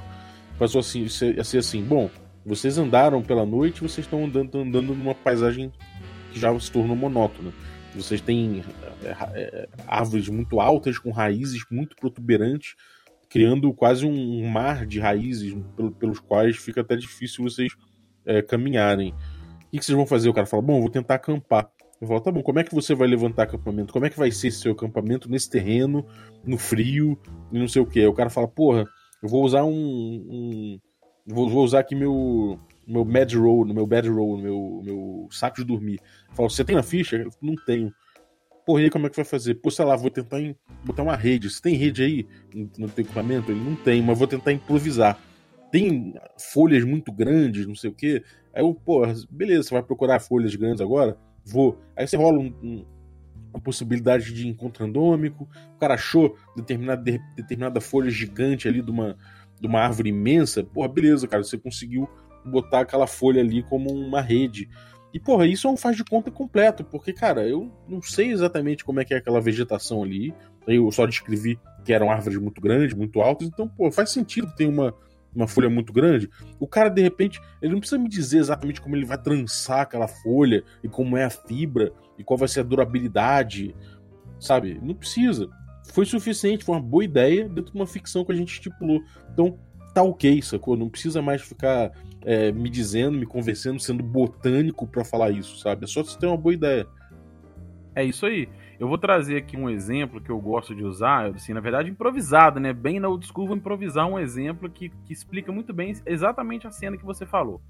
Passou 0.58 0.80
a 0.80 0.84
ser, 0.84 1.40
a 1.40 1.44
ser 1.44 1.58
assim: 1.58 1.84
bom, 1.84 2.10
vocês 2.46 2.78
andaram 2.78 3.22
pela 3.22 3.46
noite, 3.46 3.82
vocês 3.82 4.06
estão 4.06 4.26
andando, 4.26 4.58
andando 4.58 4.94
numa 4.94 5.16
paisagem 5.16 5.72
que 6.32 6.40
já 6.40 6.58
se 6.60 6.72
tornou 6.72 6.96
monótona. 6.96 7.52
Vocês 7.96 8.22
têm 8.22 8.64
é, 9.04 9.16
é, 9.34 9.70
árvores 9.88 10.28
muito 10.28 10.60
altas, 10.60 10.98
com 10.98 11.12
raízes 11.12 11.64
muito 11.70 11.96
protuberantes, 11.96 12.76
criando 13.30 13.72
quase 13.74 14.06
um 14.06 14.48
mar 14.48 14.86
de 14.86 15.00
raízes 15.00 15.56
pelos 16.00 16.20
quais 16.20 16.58
fica 16.58 16.82
até 16.82 16.96
difícil 16.96 17.44
vocês 17.44 17.74
é, 18.26 18.42
caminharem. 18.42 19.14
O 19.68 19.78
que 19.78 19.84
vocês 19.84 19.96
vão 19.96 20.06
fazer? 20.06 20.30
O 20.30 20.34
cara 20.34 20.48
fala: 20.48 20.64
Bom, 20.64 20.82
vou 20.82 20.90
tentar 20.90 21.16
acampar. 21.16 21.70
Eu 22.04 22.08
falo: 22.08 22.20
Tá 22.20 22.32
bom, 22.32 22.44
como 22.44 22.60
é 22.60 22.64
que 22.66 22.76
você 22.76 22.94
vai 22.94 23.08
levantar 23.08 23.44
acampamento? 23.44 23.94
Como 23.94 24.06
é 24.06 24.10
que 24.10 24.20
vai 24.20 24.30
ser 24.30 24.52
seu 24.52 24.74
acampamento 24.74 25.32
nesse 25.32 25.50
terreno, 25.50 26.06
no 26.44 26.58
frio 26.58 27.18
e 27.50 27.58
não 27.58 27.68
sei 27.68 27.82
o 27.82 27.86
que? 27.86 28.02
Aí 28.02 28.08
o 28.08 28.14
cara 28.14 28.30
fala: 28.30 28.48
Porra, 28.48 28.86
eu 29.22 29.30
vou 29.30 29.42
usar 29.44 29.64
um. 29.64 29.72
um 29.72 30.80
vou, 31.26 31.50
vou, 31.50 31.64
usar 31.64 31.80
aqui 31.80 31.96
meu. 31.96 32.60
Meu 32.86 33.06
bad 33.06 33.38
roll, 33.38 33.66
meu 33.66 33.88
bad 33.88 34.10
roll, 34.10 34.38
meu, 34.38 34.82
meu 34.84 35.28
saco 35.32 35.56
de 35.56 35.64
dormir. 35.64 36.02
Eu 36.28 36.36
falo, 36.36 36.50
você 36.50 36.66
tem 36.66 36.76
a 36.76 36.84
ficha? 36.84 37.16
Eu, 37.16 37.30
não 37.42 37.56
tenho. 37.56 37.94
Porra, 38.66 38.82
e 38.82 38.84
aí 38.84 38.90
como 38.90 39.08
é 39.08 39.10
que 39.10 39.16
vai 39.16 39.24
fazer? 39.24 39.56
Pô, 39.56 39.72
sei 39.72 39.86
lá, 39.86 39.96
vou 39.96 40.12
tentar 40.12 40.40
botar 40.84 41.04
uma 41.04 41.16
rede. 41.16 41.50
Você 41.50 41.62
tem 41.62 41.76
rede 41.76 42.04
aí 42.04 42.28
no 42.78 42.90
teu 42.90 43.06
equipamento? 43.06 43.50
Ele 43.50 43.64
não 43.64 43.78
tem, 43.78 44.02
mas 44.02 44.20
vou 44.20 44.28
tentar 44.28 44.52
improvisar. 44.52 45.18
Tem 45.72 46.14
folhas 46.38 46.84
muito 46.84 47.10
grandes, 47.10 47.66
não 47.66 47.76
sei 47.76 47.90
o 47.90 47.94
que. 47.94 48.22
Aí 48.54 48.62
eu, 48.62 48.74
pô, 48.74 49.04
beleza, 49.30 49.64
você 49.64 49.74
vai 49.74 49.84
procurar 49.84 50.20
folhas 50.20 50.54
grandes 50.54 50.82
agora? 50.82 51.18
Vou. 51.46 51.80
Aí 51.96 52.08
você 52.08 52.18
rola 52.18 52.40
um, 52.40 52.54
um, 52.64 52.86
uma 53.54 53.62
possibilidade 53.62 54.34
de 54.34 54.48
encontro 54.48 54.86
randômico. 54.86 55.48
O 55.76 55.80
cara 55.80 55.94
achou 55.96 56.38
determinada, 56.56 57.02
de, 57.02 57.20
determinada 57.36 57.82
folha 57.82 58.10
gigante 58.10 58.68
ali 58.68 58.82
de 58.82 58.90
uma, 58.90 59.18
de 59.60 59.68
uma 59.68 59.82
árvore 59.82 60.10
imensa. 60.10 60.64
Porra, 60.64 60.88
beleza, 60.88 61.28
cara, 61.28 61.44
você 61.44 61.58
conseguiu 61.58 62.10
botar 62.46 62.82
aquela 62.82 63.08
folha 63.08 63.42
ali 63.42 63.64
como 63.64 63.92
uma 63.92 64.22
rede. 64.22 64.70
E, 65.14 65.20
porra, 65.20 65.46
isso 65.46 65.68
é 65.68 65.72
um 65.72 65.78
faz 65.78 65.96
de 65.96 66.04
conta 66.04 66.32
completo, 66.32 66.84
porque, 66.84 67.14
cara, 67.14 67.48
eu 67.48 67.72
não 67.88 68.02
sei 68.02 68.32
exatamente 68.32 68.84
como 68.84 69.00
é 69.00 69.06
que 69.06 69.14
é 69.14 69.18
aquela 69.18 69.40
vegetação 69.40 70.02
ali. 70.02 70.34
Eu 70.68 70.92
só 70.92 71.06
descrevi 71.06 71.60
que 71.86 71.94
eram 71.94 72.10
árvores 72.10 72.40
muito 72.40 72.60
grandes, 72.60 72.96
muito 72.96 73.22
altas, 73.22 73.48
então, 73.48 73.68
pô, 73.68 73.92
faz 73.92 74.10
sentido 74.10 74.54
que 74.56 74.66
uma, 74.66 74.96
uma 75.36 75.48
folha 75.48 75.70
muito 75.70 75.92
grande, 75.92 76.30
o 76.60 76.68
cara 76.68 76.90
de 76.90 77.02
repente, 77.02 77.42
ele 77.62 77.74
não 77.74 77.80
precisa 77.80 78.02
me 78.02 78.10
dizer 78.10 78.40
exatamente 78.40 78.82
como 78.82 78.96
ele 78.96 79.06
vai 79.06 79.18
trançar 79.18 79.82
aquela 79.82 80.08
folha 80.08 80.64
e 80.84 80.88
como 80.88 81.18
é 81.18 81.26
a 81.26 81.30
fibra 81.30 81.92
e 82.18 82.24
qual 82.24 82.38
vai 82.38 82.48
ser 82.48 82.62
a 82.62 82.64
durabilidade, 82.64 83.76
sabe? 84.40 84.80
Não 84.82 84.94
precisa. 84.94 85.50
Foi 85.92 86.06
suficiente, 86.06 86.64
foi 86.64 86.76
uma 86.76 86.82
boa 86.82 87.04
ideia 87.04 87.48
dentro 87.48 87.72
de 87.72 87.78
uma 87.78 87.88
ficção 87.88 88.24
que 88.24 88.32
a 88.32 88.36
gente 88.36 88.54
estipulou. 88.54 89.02
Então, 89.32 89.58
tá 89.94 90.02
ok, 90.02 90.42
sacou? 90.42 90.78
Não 90.78 90.90
precisa 90.90 91.22
mais 91.22 91.42
ficar 91.42 91.92
é, 92.26 92.52
me 92.52 92.70
dizendo, 92.70 93.18
me 93.18 93.26
convencendo, 93.26 93.80
sendo 93.80 94.04
botânico 94.04 94.88
para 94.88 95.04
falar 95.04 95.32
isso, 95.32 95.60
sabe? 95.60 95.84
É 95.84 95.88
só 95.88 96.04
você 96.04 96.18
ter 96.18 96.26
uma 96.26 96.38
boa 96.38 96.54
ideia. 96.54 96.88
É 97.96 98.04
isso 98.04 98.26
aí. 98.26 98.50
Eu 98.84 98.90
vou 98.90 98.98
trazer 98.98 99.38
aqui 99.38 99.56
um 99.56 99.70
exemplo 99.70 100.20
que 100.20 100.30
eu 100.30 100.38
gosto 100.42 100.76
de 100.76 100.84
usar, 100.84 101.28
assim, 101.28 101.54
na 101.54 101.62
verdade 101.62 101.90
improvisado, 101.90 102.60
né? 102.60 102.74
Bem 102.74 103.00
na 103.00 103.08
old 103.08 103.26
school, 103.26 103.48
vou 103.48 103.56
improvisar 103.56 104.06
um 104.06 104.20
exemplo 104.20 104.70
que, 104.70 104.90
que 104.90 105.14
explica 105.14 105.54
muito 105.54 105.72
bem 105.72 105.94
exatamente 106.06 106.68
a 106.68 106.70
cena 106.70 106.98
que 106.98 107.06
você 107.06 107.26
falou. 107.26 107.62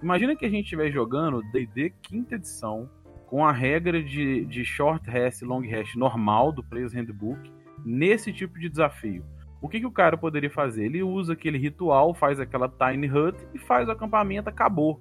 Imagina 0.00 0.36
que 0.36 0.46
a 0.46 0.48
gente 0.48 0.62
estiver 0.62 0.88
jogando 0.92 1.42
D&D 1.50 1.92
quinta 2.00 2.36
edição, 2.36 2.88
com 3.26 3.44
a 3.44 3.50
regra 3.50 4.00
de, 4.00 4.44
de 4.44 4.64
short 4.64 5.10
rest 5.10 5.42
e 5.42 5.44
long 5.44 5.62
rest 5.62 5.96
normal 5.96 6.52
do 6.52 6.62
Player's 6.62 6.94
Handbook, 6.94 7.50
nesse 7.84 8.32
tipo 8.32 8.56
de 8.56 8.68
desafio. 8.68 9.24
O 9.60 9.68
que, 9.68 9.80
que 9.80 9.86
o 9.86 9.90
cara 9.90 10.16
poderia 10.16 10.48
fazer? 10.48 10.84
Ele 10.84 11.02
usa 11.02 11.32
aquele 11.32 11.58
ritual, 11.58 12.14
faz 12.14 12.38
aquela 12.38 12.68
tiny 12.68 13.10
hut 13.10 13.36
e 13.52 13.58
faz 13.58 13.88
o 13.88 13.90
acampamento, 13.90 14.48
acabou. 14.48 15.00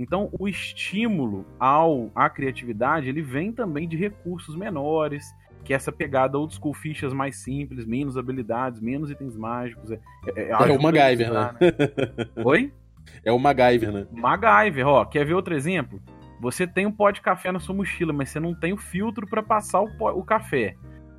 Então, 0.00 0.30
o 0.32 0.48
estímulo 0.48 1.44
ao 1.58 2.10
à 2.14 2.30
criatividade, 2.30 3.06
ele 3.06 3.20
vem 3.20 3.52
também 3.52 3.86
de 3.86 3.98
recursos 3.98 4.56
menores, 4.56 5.22
que 5.62 5.74
é 5.74 5.76
essa 5.76 5.92
pegada 5.92 6.38
old 6.38 6.54
school 6.54 6.72
fichas 6.72 7.12
mais 7.12 7.36
simples, 7.36 7.84
menos 7.84 8.16
habilidades, 8.16 8.80
menos 8.80 9.10
itens 9.10 9.36
mágicos. 9.36 9.90
É, 9.90 10.00
é, 10.34 10.42
é, 10.44 10.50
é 10.52 10.72
o 10.72 10.80
MacGyver, 10.80 11.30
né? 11.30 11.54
né? 11.60 12.42
Oi? 12.42 12.72
É 13.22 13.30
o 13.30 13.38
MacGyver, 13.38 13.92
né? 13.92 14.06
MacGyver, 14.10 14.88
ó. 14.88 15.04
Quer 15.04 15.26
ver 15.26 15.34
outro 15.34 15.54
exemplo? 15.54 16.00
Você 16.40 16.66
tem 16.66 16.86
um 16.86 16.92
pó 16.92 17.10
de 17.10 17.20
café 17.20 17.52
na 17.52 17.60
sua 17.60 17.74
mochila, 17.74 18.14
mas 18.14 18.30
você 18.30 18.40
não 18.40 18.54
tem 18.54 18.72
o 18.72 18.78
filtro 18.78 19.26
para 19.26 19.42
passar 19.42 19.82
o, 19.82 19.98
pó, 19.98 20.12
o 20.12 20.24
café. 20.24 20.76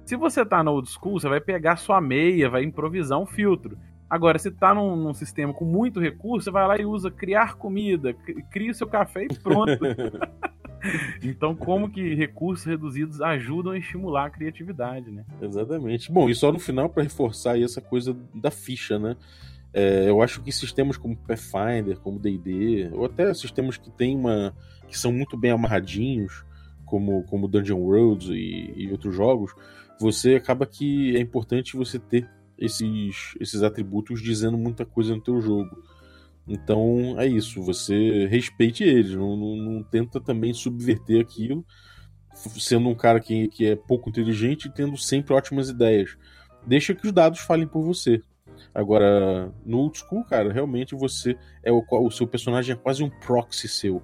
Se 0.08 0.16
você 0.16 0.44
tá 0.44 0.64
na 0.64 0.72
old 0.72 0.90
school, 0.90 1.20
você 1.20 1.30
vai 1.30 1.40
pegar 1.40 1.76
sua 1.76 2.02
meia, 2.02 2.50
vai 2.50 2.64
improvisar 2.64 3.20
um 3.20 3.28
filtro. 3.28 3.78
Agora, 4.12 4.38
se 4.38 4.52
tá 4.52 4.74
num, 4.74 4.94
num, 4.94 5.14
sistema 5.14 5.54
com 5.54 5.64
muito 5.64 5.98
recurso, 5.98 6.44
você 6.44 6.52
vai 6.52 6.68
lá 6.68 6.78
e 6.78 6.86
usa 6.86 7.10
criar 7.10 7.56
comida, 7.56 8.14
cria 8.52 8.72
o 8.72 8.74
seu 8.74 8.86
café 8.86 9.24
e 9.24 9.34
pronto. 9.40 9.80
então, 11.24 11.56
como 11.56 11.90
que 11.90 12.14
recursos 12.14 12.66
reduzidos 12.66 13.22
ajudam 13.22 13.72
a 13.72 13.78
estimular 13.78 14.26
a 14.26 14.30
criatividade, 14.30 15.10
né? 15.10 15.24
Exatamente. 15.42 16.12
Bom, 16.12 16.30
e 16.30 16.36
só 16.36 16.52
no 16.52 16.60
final, 16.60 16.90
para 16.90 17.04
reforçar 17.04 17.58
essa 17.58 17.80
coisa 17.80 18.14
da 18.36 18.52
ficha, 18.52 19.00
né? 19.00 19.16
É, 19.74 20.10
eu 20.10 20.22
acho 20.22 20.42
que 20.42 20.52
sistemas 20.52 20.98
como 20.98 21.16
Pathfinder, 21.16 21.98
como 22.02 22.20
D&D, 22.20 22.90
ou 22.92 23.06
até 23.06 23.34
sistemas 23.34 23.78
que 23.78 23.90
tem 23.90 24.14
uma 24.14 24.54
que 24.90 25.00
são 25.00 25.14
muito 25.14 25.38
bem 25.38 25.52
amarradinhos, 25.52 26.44
como, 26.84 27.24
como 27.24 27.48
Dungeon 27.48 27.80
Worlds 27.80 28.28
e, 28.28 28.74
e 28.76 28.92
outros 28.92 29.16
jogos, 29.16 29.56
você 29.98 30.36
acaba 30.36 30.66
que 30.66 31.16
é 31.16 31.22
importante 31.22 31.78
você 31.78 31.98
ter 31.98 32.30
esses, 32.62 33.34
esses 33.40 33.64
atributos 33.64 34.22
dizendo 34.22 34.58
muita 34.58 34.86
coisa 34.86 35.16
no 35.16 35.22
teu 35.22 35.42
jogo. 35.42 35.84
Então 36.48 37.20
é 37.20 37.28
isso, 37.28 37.62
você 37.62 38.28
respeite 38.28 38.84
eles, 38.84 39.16
não, 39.16 39.36
não, 39.36 39.56
não, 39.56 39.84
tenta 39.84 40.20
também 40.20 40.54
subverter 40.54 41.22
aquilo, 41.22 41.66
sendo 42.34 42.90
um 42.90 42.96
cara 42.96 43.20
que, 43.20 43.48
que 43.48 43.66
é 43.66 43.76
pouco 43.76 44.10
inteligente 44.10 44.66
e 44.66 44.72
tendo 44.72 44.98
sempre 44.98 45.34
ótimas 45.34 45.70
ideias. 45.70 46.18
Deixa 46.66 46.94
que 46.94 47.08
os 47.08 47.14
dados 47.14 47.40
falem 47.40 47.68
por 47.68 47.84
você. 47.84 48.22
Agora, 48.74 49.52
no 49.66 49.80
old 49.80 49.98
school, 49.98 50.24
cara, 50.24 50.52
realmente 50.52 50.96
você 50.96 51.38
é 51.64 51.72
o, 51.72 51.84
o 51.90 52.12
seu 52.12 52.28
personagem 52.28 52.74
é 52.74 52.78
quase 52.78 53.04
um 53.04 53.10
proxy 53.10 53.68
seu. 53.68 54.02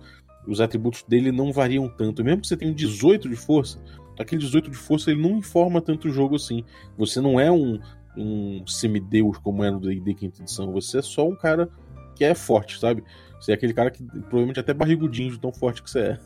Os 0.48 0.62
atributos 0.62 1.04
dele 1.04 1.32
não 1.32 1.52
variam 1.52 1.88
tanto. 1.90 2.24
Mesmo 2.24 2.42
que 2.42 2.48
você 2.48 2.58
tenha 2.58 2.72
um 2.72 2.76
18 2.76 3.30
de 3.30 3.36
força, 3.36 3.80
aquele 4.18 4.42
18 4.42 4.72
de 4.72 4.78
força 4.78 5.12
ele 5.12 5.22
não 5.22 5.38
informa 5.38 5.82
tanto 5.82 6.08
o 6.08 6.12
jogo 6.12 6.36
assim. 6.36 6.64
Você 6.98 7.22
não 7.22 7.40
é 7.40 7.52
um, 7.52 7.80
um 8.18 8.66
semideus 8.66 9.38
como 9.38 9.64
é 9.64 9.72
no 9.72 9.80
D&D 9.80 10.14
quinta 10.14 10.42
edição. 10.42 10.72
Você 10.74 11.00
é 11.00 11.02
só 11.02 11.28
um 11.28 11.36
cara 11.36 11.70
que 12.16 12.24
é 12.24 12.34
forte, 12.34 12.80
sabe? 12.80 13.04
Você 13.40 13.52
é 13.52 13.56
aquele 13.56 13.74
cara 13.74 13.92
que 13.92 14.04
provavelmente 14.04 14.60
até 14.60 14.74
barrigudinho 14.74 15.32
de 15.32 15.40
tão 15.40 15.54
forte 15.54 15.84
que 15.84 15.90
você 15.90 16.18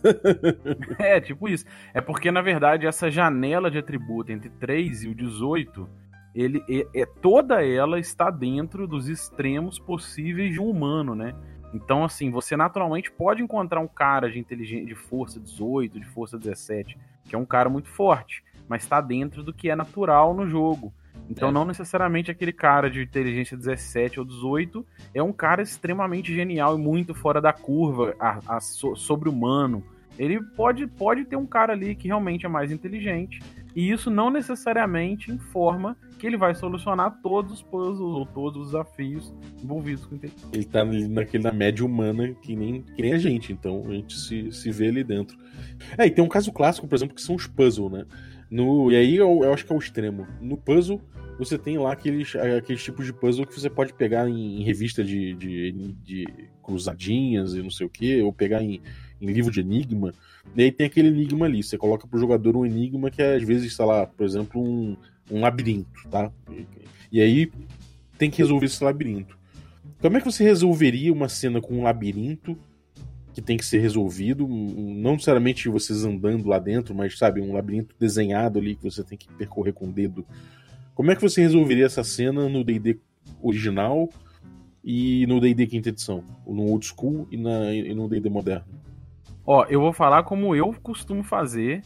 é. 0.99 1.15
é, 1.17 1.21
tipo 1.21 1.49
isso. 1.49 1.65
É 1.93 1.99
porque, 1.99 2.31
na 2.31 2.41
verdade, 2.41 2.87
essa 2.87 3.11
janela 3.11 3.69
de 3.69 3.77
atributo 3.77 4.31
entre 4.31 4.49
3 4.49 5.03
e 5.03 5.07
o 5.09 5.15
18 5.15 5.89
ele 6.33 6.63
é, 6.69 7.01
é 7.01 7.05
toda 7.05 7.65
ela 7.65 7.99
está 7.99 8.29
dentro 8.29 8.87
dos 8.87 9.09
extremos 9.09 9.77
possíveis 9.77 10.53
de 10.53 10.59
um 10.59 10.69
humano, 10.69 11.13
né? 11.13 11.35
Então, 11.73 12.03
assim, 12.03 12.29
você 12.29 12.57
naturalmente 12.57 13.11
pode 13.11 13.41
encontrar 13.41 13.79
um 13.79 13.87
cara 13.87 14.29
de 14.29 14.39
inteligência 14.39 14.85
de 14.85 14.95
força 14.95 15.39
18, 15.39 15.99
de 15.99 16.05
força 16.05 16.37
17, 16.37 16.97
que 17.25 17.35
é 17.35 17.37
um 17.37 17.45
cara 17.45 17.69
muito 17.69 17.87
forte, 17.87 18.43
mas 18.67 18.83
está 18.83 18.99
dentro 18.99 19.43
do 19.43 19.53
que 19.53 19.69
é 19.69 19.75
natural 19.75 20.33
no 20.33 20.47
jogo. 20.47 20.93
Então, 21.31 21.47
é. 21.47 21.51
não 21.51 21.65
necessariamente 21.65 22.29
aquele 22.29 22.51
cara 22.51 22.89
de 22.89 23.01
inteligência 23.01 23.55
17 23.55 24.19
ou 24.19 24.25
18 24.25 24.85
é 25.13 25.23
um 25.23 25.31
cara 25.31 25.61
extremamente 25.61 26.33
genial 26.33 26.77
e 26.77 26.81
muito 26.81 27.13
fora 27.15 27.41
da 27.41 27.53
curva, 27.53 28.13
a, 28.19 28.57
a, 28.57 28.59
sobre-humano. 28.59 29.81
Ele 30.19 30.41
pode, 30.43 30.85
pode 30.87 31.23
ter 31.23 31.37
um 31.37 31.45
cara 31.45 31.71
ali 31.71 31.95
que 31.95 32.07
realmente 32.07 32.45
é 32.45 32.49
mais 32.49 32.69
inteligente, 32.69 33.41
e 33.73 33.89
isso 33.89 34.11
não 34.11 34.29
necessariamente 34.29 35.31
informa 35.31 35.95
que 36.19 36.27
ele 36.27 36.35
vai 36.35 36.53
solucionar 36.53 37.19
todos 37.23 37.53
os 37.53 37.61
puzzles 37.63 37.99
ou 37.99 38.25
todos 38.25 38.61
os 38.61 38.67
desafios 38.67 39.33
envolvidos 39.63 40.05
com 40.05 40.15
inteligência. 40.15 40.49
Ele 40.51 40.65
tá 40.65 40.83
naquele 40.83 41.43
na 41.43 41.53
média 41.53 41.85
humana 41.85 42.35
que 42.41 42.55
nem, 42.55 42.81
que 42.81 43.01
nem 43.01 43.13
a 43.13 43.17
gente, 43.17 43.53
então 43.53 43.85
a 43.87 43.93
gente 43.93 44.19
se, 44.19 44.51
se 44.51 44.69
vê 44.69 44.89
ali 44.89 45.03
dentro. 45.03 45.37
É, 45.97 46.05
e 46.05 46.11
tem 46.11 46.23
um 46.23 46.27
caso 46.27 46.51
clássico, 46.51 46.87
por 46.87 46.95
exemplo, 46.95 47.15
que 47.15 47.21
são 47.21 47.35
os 47.35 47.47
puzzles, 47.47 47.91
né? 47.91 48.05
No, 48.51 48.91
e 48.91 48.97
aí 48.97 49.15
eu, 49.15 49.45
eu 49.45 49.53
acho 49.53 49.65
que 49.65 49.71
é 49.71 49.75
o 49.75 49.79
extremo. 49.79 50.27
No 50.41 50.57
puzzle, 50.57 50.99
você 51.39 51.57
tem 51.57 51.77
lá 51.77 51.93
aqueles, 51.93 52.35
aqueles 52.35 52.83
tipos 52.83 53.05
de 53.05 53.13
puzzle 53.13 53.47
que 53.47 53.57
você 53.57 53.69
pode 53.69 53.93
pegar 53.93 54.27
em, 54.27 54.59
em 54.59 54.63
revista 54.63 55.01
de, 55.01 55.33
de, 55.35 55.71
de, 56.03 56.27
cruzadinhas 56.61 57.53
e 57.53 57.61
não 57.61 57.69
sei 57.69 57.85
o 57.85 57.89
que, 57.89 58.21
ou 58.21 58.33
pegar 58.33 58.61
em, 58.61 58.81
em 59.21 59.25
livro 59.27 59.51
de 59.51 59.61
enigma. 59.61 60.13
E 60.53 60.63
aí 60.63 60.71
tem 60.71 60.85
aquele 60.85 61.07
enigma 61.07 61.45
ali. 61.45 61.63
Você 61.63 61.77
coloca 61.77 62.05
pro 62.05 62.19
jogador 62.19 62.57
um 62.57 62.65
enigma 62.65 63.09
que 63.09 63.21
é, 63.21 63.35
às 63.35 63.43
vezes, 63.43 63.73
sei 63.73 63.85
lá, 63.85 64.05
por 64.05 64.25
exemplo, 64.25 64.61
um, 64.61 64.97
um 65.31 65.39
labirinto, 65.39 66.09
tá? 66.09 66.29
E 67.09 67.21
aí 67.21 67.49
tem 68.17 68.29
que 68.29 68.39
resolver 68.39 68.65
esse 68.65 68.83
labirinto. 68.83 69.39
Como 70.01 70.17
é 70.17 70.19
que 70.19 70.29
você 70.29 70.43
resolveria 70.43 71.13
uma 71.13 71.29
cena 71.29 71.61
com 71.61 71.75
um 71.75 71.83
labirinto 71.83 72.57
que 73.33 73.41
tem 73.41 73.57
que 73.57 73.65
ser 73.65 73.79
resolvido? 73.79 74.47
Não 74.47 75.13
necessariamente 75.13 75.69
vocês 75.69 76.03
andando 76.03 76.47
lá 76.47 76.59
dentro, 76.59 76.93
mas 76.93 77.17
sabe, 77.17 77.41
um 77.41 77.53
labirinto 77.53 77.95
desenhado 77.99 78.59
ali 78.59 78.75
que 78.75 78.83
você 78.83 79.03
tem 79.03 79.17
que 79.17 79.27
percorrer 79.33 79.73
com 79.73 79.87
o 79.87 79.91
dedo. 79.91 80.25
Como 80.93 81.11
é 81.11 81.15
que 81.15 81.21
você 81.21 81.41
resolveria 81.41 81.85
essa 81.85 82.03
cena 82.03 82.49
no 82.49 82.63
D&D 82.63 82.99
original 83.41 84.09
e 84.83 85.25
no 85.27 85.39
D&D 85.39 85.67
quinta 85.67 85.89
edição? 85.89 86.23
No 86.45 86.63
old 86.63 86.85
school 86.85 87.27
e, 87.31 87.37
na, 87.37 87.73
e 87.73 87.93
no 87.93 88.07
D&D 88.07 88.29
moderno? 88.29 88.65
Ó, 89.45 89.65
eu 89.65 89.79
vou 89.79 89.93
falar 89.93 90.23
como 90.23 90.55
eu 90.55 90.73
costumo 90.81 91.23
fazer 91.23 91.83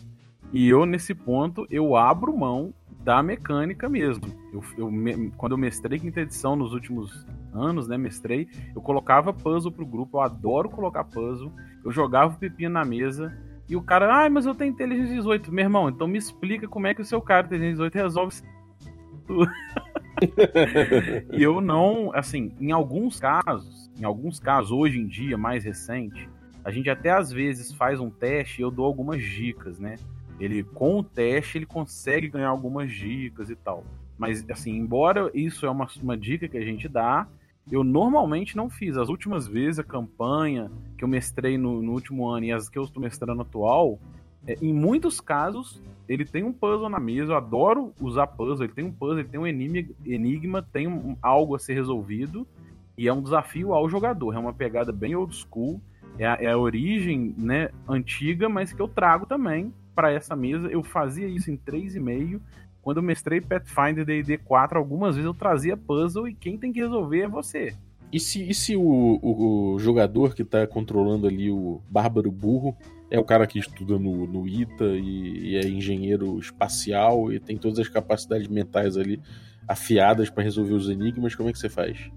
e 0.51 0.67
eu, 0.67 0.85
nesse 0.85 1.13
ponto, 1.13 1.65
eu 1.69 1.95
abro 1.95 2.35
mão 2.35 2.73
da 3.05 3.21
mecânica 3.21 3.87
mesmo. 3.87 4.25
Eu, 4.51 4.63
eu 4.79 4.91
me, 4.91 5.29
quando 5.37 5.51
eu 5.51 5.59
mestrei 5.59 5.99
quinta 5.99 6.21
edição 6.21 6.55
nos 6.55 6.73
últimos 6.73 7.25
anos, 7.53 7.87
né, 7.87 7.97
mestrei, 7.97 8.49
eu 8.75 8.81
colocava 8.81 9.31
puzzle 9.31 9.71
pro 9.71 9.85
grupo, 9.85 10.17
eu 10.17 10.21
adoro 10.21 10.69
colocar 10.69 11.03
puzzle, 11.03 11.51
eu 11.85 11.91
jogava 11.91 12.33
o 12.33 12.37
pepino 12.37 12.73
na 12.73 12.83
mesa, 12.83 13.37
e 13.69 13.75
o 13.75 13.81
cara, 13.81 14.25
ah, 14.25 14.29
mas 14.29 14.47
eu 14.47 14.55
tenho 14.55 14.71
inteligência 14.71 15.15
18. 15.15 15.51
Meu 15.53 15.65
irmão, 15.65 15.87
então 15.87 16.07
me 16.07 16.17
explica 16.17 16.67
como 16.67 16.87
é 16.87 16.95
que 16.95 17.01
o 17.01 17.05
seu 17.05 17.21
cara 17.21 17.45
inteligência 17.45 17.73
18 17.73 17.93
resolve 17.93 18.35
tudo. 19.27 19.51
e 21.31 21.43
eu 21.43 21.61
não, 21.61 22.11
assim, 22.13 22.51
em 22.59 22.71
alguns 22.71 23.19
casos, 23.19 23.91
em 23.99 24.03
alguns 24.03 24.39
casos, 24.39 24.71
hoje 24.71 24.99
em 24.99 25.07
dia, 25.07 25.37
mais 25.37 25.63
recente, 25.63 26.27
a 26.63 26.71
gente 26.71 26.89
até 26.89 27.11
às 27.11 27.31
vezes 27.31 27.71
faz 27.71 27.99
um 27.99 28.09
teste 28.09 28.61
e 28.61 28.63
eu 28.63 28.71
dou 28.71 28.85
algumas 28.85 29.21
dicas, 29.21 29.77
né? 29.77 29.95
Ele, 30.39 30.63
com 30.63 30.99
o 30.99 31.03
teste, 31.03 31.57
ele 31.57 31.65
consegue 31.65 32.27
ganhar 32.27 32.49
algumas 32.49 32.91
dicas 32.91 33.49
e 33.49 33.55
tal. 33.55 33.83
Mas, 34.17 34.45
assim, 34.49 34.71
embora 34.71 35.29
isso 35.33 35.65
é 35.65 35.69
uma, 35.69 35.87
uma 36.01 36.17
dica 36.17 36.47
que 36.47 36.57
a 36.57 36.65
gente 36.65 36.87
dá, 36.87 37.27
eu 37.71 37.83
normalmente 37.83 38.55
não 38.55 38.69
fiz. 38.69 38.97
As 38.97 39.09
últimas 39.09 39.47
vezes, 39.47 39.79
a 39.79 39.83
campanha 39.83 40.71
que 40.97 41.03
eu 41.03 41.07
mestrei 41.07 41.57
no, 41.57 41.81
no 41.81 41.93
último 41.93 42.27
ano 42.27 42.45
e 42.45 42.51
as 42.51 42.69
que 42.69 42.77
eu 42.77 42.83
estou 42.83 43.01
mestrando 43.01 43.41
atual, 43.41 43.99
é, 44.47 44.57
em 44.61 44.73
muitos 44.73 45.19
casos, 45.19 45.81
ele 46.07 46.25
tem 46.25 46.43
um 46.43 46.53
puzzle 46.53 46.89
na 46.89 46.99
mesa. 46.99 47.33
Eu 47.33 47.37
adoro 47.37 47.93
usar 47.99 48.27
puzzle. 48.27 48.65
Ele 48.65 48.73
tem 48.73 48.85
um 48.85 48.91
puzzle, 48.91 49.19
ele 49.19 49.29
tem 49.29 49.39
um 49.39 49.47
enigma, 49.47 49.95
enigma 50.05 50.61
tem 50.61 50.87
um, 50.87 51.17
algo 51.21 51.55
a 51.55 51.59
ser 51.59 51.73
resolvido. 51.73 52.47
E 52.97 53.07
é 53.07 53.13
um 53.13 53.21
desafio 53.21 53.73
ao 53.73 53.89
jogador. 53.89 54.33
É 54.33 54.39
uma 54.39 54.53
pegada 54.53 54.91
bem 54.91 55.15
old 55.15 55.35
school. 55.35 55.81
É 56.17 56.25
a, 56.25 56.37
é 56.39 56.51
a 56.51 56.57
origem 56.57 57.35
né, 57.37 57.69
antiga, 57.89 58.47
mas 58.47 58.71
que 58.71 58.81
eu 58.81 58.87
trago 58.87 59.25
também 59.25 59.73
para 59.95 60.11
essa 60.11 60.35
mesa. 60.35 60.67
Eu 60.67 60.83
fazia 60.83 61.27
isso 61.27 61.49
em 61.49 61.57
3,5. 61.57 62.41
Quando 62.81 62.97
eu 62.97 63.03
mestrei 63.03 63.41
Pathfinder 63.41 64.05
D&D 64.05 64.37
4, 64.39 64.77
algumas 64.77 65.15
vezes 65.15 65.25
eu 65.25 65.33
trazia 65.33 65.75
puzzle 65.75 66.27
e 66.27 66.35
quem 66.35 66.57
tem 66.57 66.71
que 66.71 66.79
resolver 66.79 67.21
é 67.21 67.27
você. 67.27 67.73
E 68.11 68.19
se, 68.19 68.47
e 68.47 68.53
se 68.53 68.75
o, 68.75 68.81
o, 68.81 69.73
o 69.73 69.79
jogador 69.79 70.35
que 70.35 70.43
está 70.43 70.67
controlando 70.67 71.27
ali 71.27 71.49
o 71.49 71.81
Bárbaro 71.89 72.31
Burro 72.31 72.77
é 73.09 73.19
o 73.19 73.23
cara 73.23 73.47
que 73.47 73.57
estuda 73.57 73.97
no, 73.97 74.27
no 74.27 74.47
ITA 74.47 74.85
e, 74.85 75.49
e, 75.49 75.55
é 75.57 75.67
engenheiro 75.67 76.37
espacial 76.37 77.31
e 77.31 77.39
tem 77.39 77.57
todas 77.57 77.79
as 77.79 77.89
capacidades 77.89 78.47
mentais 78.47 78.97
ali 78.97 79.19
afiadas 79.67 80.29
para 80.29 80.43
resolver 80.43 80.73
os 80.73 80.89
enigmas, 80.89 81.33
como 81.33 81.49
é 81.49 81.51
que 81.51 81.57
você 81.57 81.69
faz? 81.69 82.11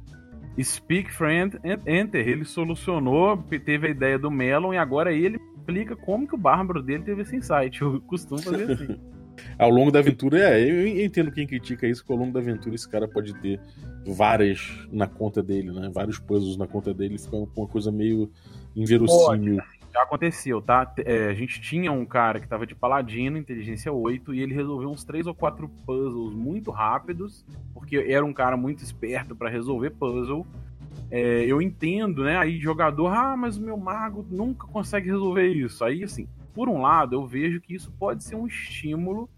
Speak 0.60 1.12
Friend 1.12 1.58
Enter, 1.86 2.28
ele 2.28 2.44
solucionou, 2.44 3.36
teve 3.64 3.86
a 3.86 3.90
ideia 3.90 4.18
do 4.18 4.30
Melon 4.30 4.74
e 4.74 4.78
agora 4.78 5.12
ele 5.12 5.38
explica 5.68 5.94
como 5.94 6.26
que 6.26 6.34
o 6.34 6.38
bárbaro 6.38 6.82
dele 6.82 7.02
teve 7.02 7.22
esse 7.22 7.36
insight. 7.36 7.82
Eu 7.82 8.00
costumo 8.00 8.40
fazer 8.40 8.72
assim. 8.72 8.98
ao 9.58 9.70
longo 9.70 9.90
da 9.90 9.98
aventura, 9.98 10.38
é, 10.38 10.68
eu 10.68 10.86
entendo 11.04 11.30
quem 11.30 11.46
critica 11.46 11.86
isso, 11.86 12.04
que 12.04 12.10
ao 12.10 12.18
longo 12.18 12.32
da 12.32 12.40
aventura 12.40 12.74
esse 12.74 12.88
cara 12.88 13.06
pode 13.06 13.34
ter 13.34 13.60
várias 14.06 14.86
na 14.90 15.06
conta 15.06 15.42
dele, 15.42 15.70
né? 15.70 15.90
Vários 15.92 16.18
puzzles 16.18 16.56
na 16.56 16.66
conta 16.66 16.94
dele, 16.94 17.18
fica 17.18 17.36
uma 17.36 17.68
coisa 17.68 17.92
meio 17.92 18.30
inverossímil. 18.74 19.56
Pode. 19.56 19.78
Já 19.92 20.02
aconteceu, 20.02 20.60
tá? 20.60 20.92
É, 20.98 21.28
a 21.28 21.34
gente 21.34 21.60
tinha 21.60 21.90
um 21.90 22.04
cara 22.04 22.38
que 22.38 22.46
tava 22.46 22.66
de 22.66 22.74
paladino, 22.74 23.38
inteligência 23.38 23.92
8, 23.92 24.34
e 24.34 24.40
ele 24.40 24.54
resolveu 24.54 24.90
uns 24.90 25.02
3 25.02 25.26
ou 25.26 25.34
4 25.34 25.68
puzzles 25.86 26.34
muito 26.34 26.70
rápidos, 26.70 27.44
porque 27.72 27.96
era 27.96 28.24
um 28.24 28.32
cara 28.32 28.56
muito 28.56 28.82
esperto 28.82 29.34
para 29.34 29.48
resolver 29.48 29.90
puzzle. 29.90 30.46
É, 31.10 31.44
eu 31.44 31.62
entendo, 31.62 32.24
né? 32.24 32.36
Aí 32.36 32.58
jogador, 32.58 33.08
ah, 33.08 33.36
mas 33.36 33.56
o 33.56 33.62
meu 33.62 33.76
mago 33.76 34.26
nunca 34.30 34.66
consegue 34.66 35.08
resolver 35.08 35.48
isso. 35.48 35.84
Aí, 35.84 36.04
assim, 36.04 36.28
por 36.54 36.68
um 36.68 36.80
lado, 36.80 37.14
eu 37.14 37.26
vejo 37.26 37.60
que 37.60 37.74
isso 37.74 37.90
pode 37.98 38.22
ser 38.24 38.36
um 38.36 38.46
estímulo 38.46 39.28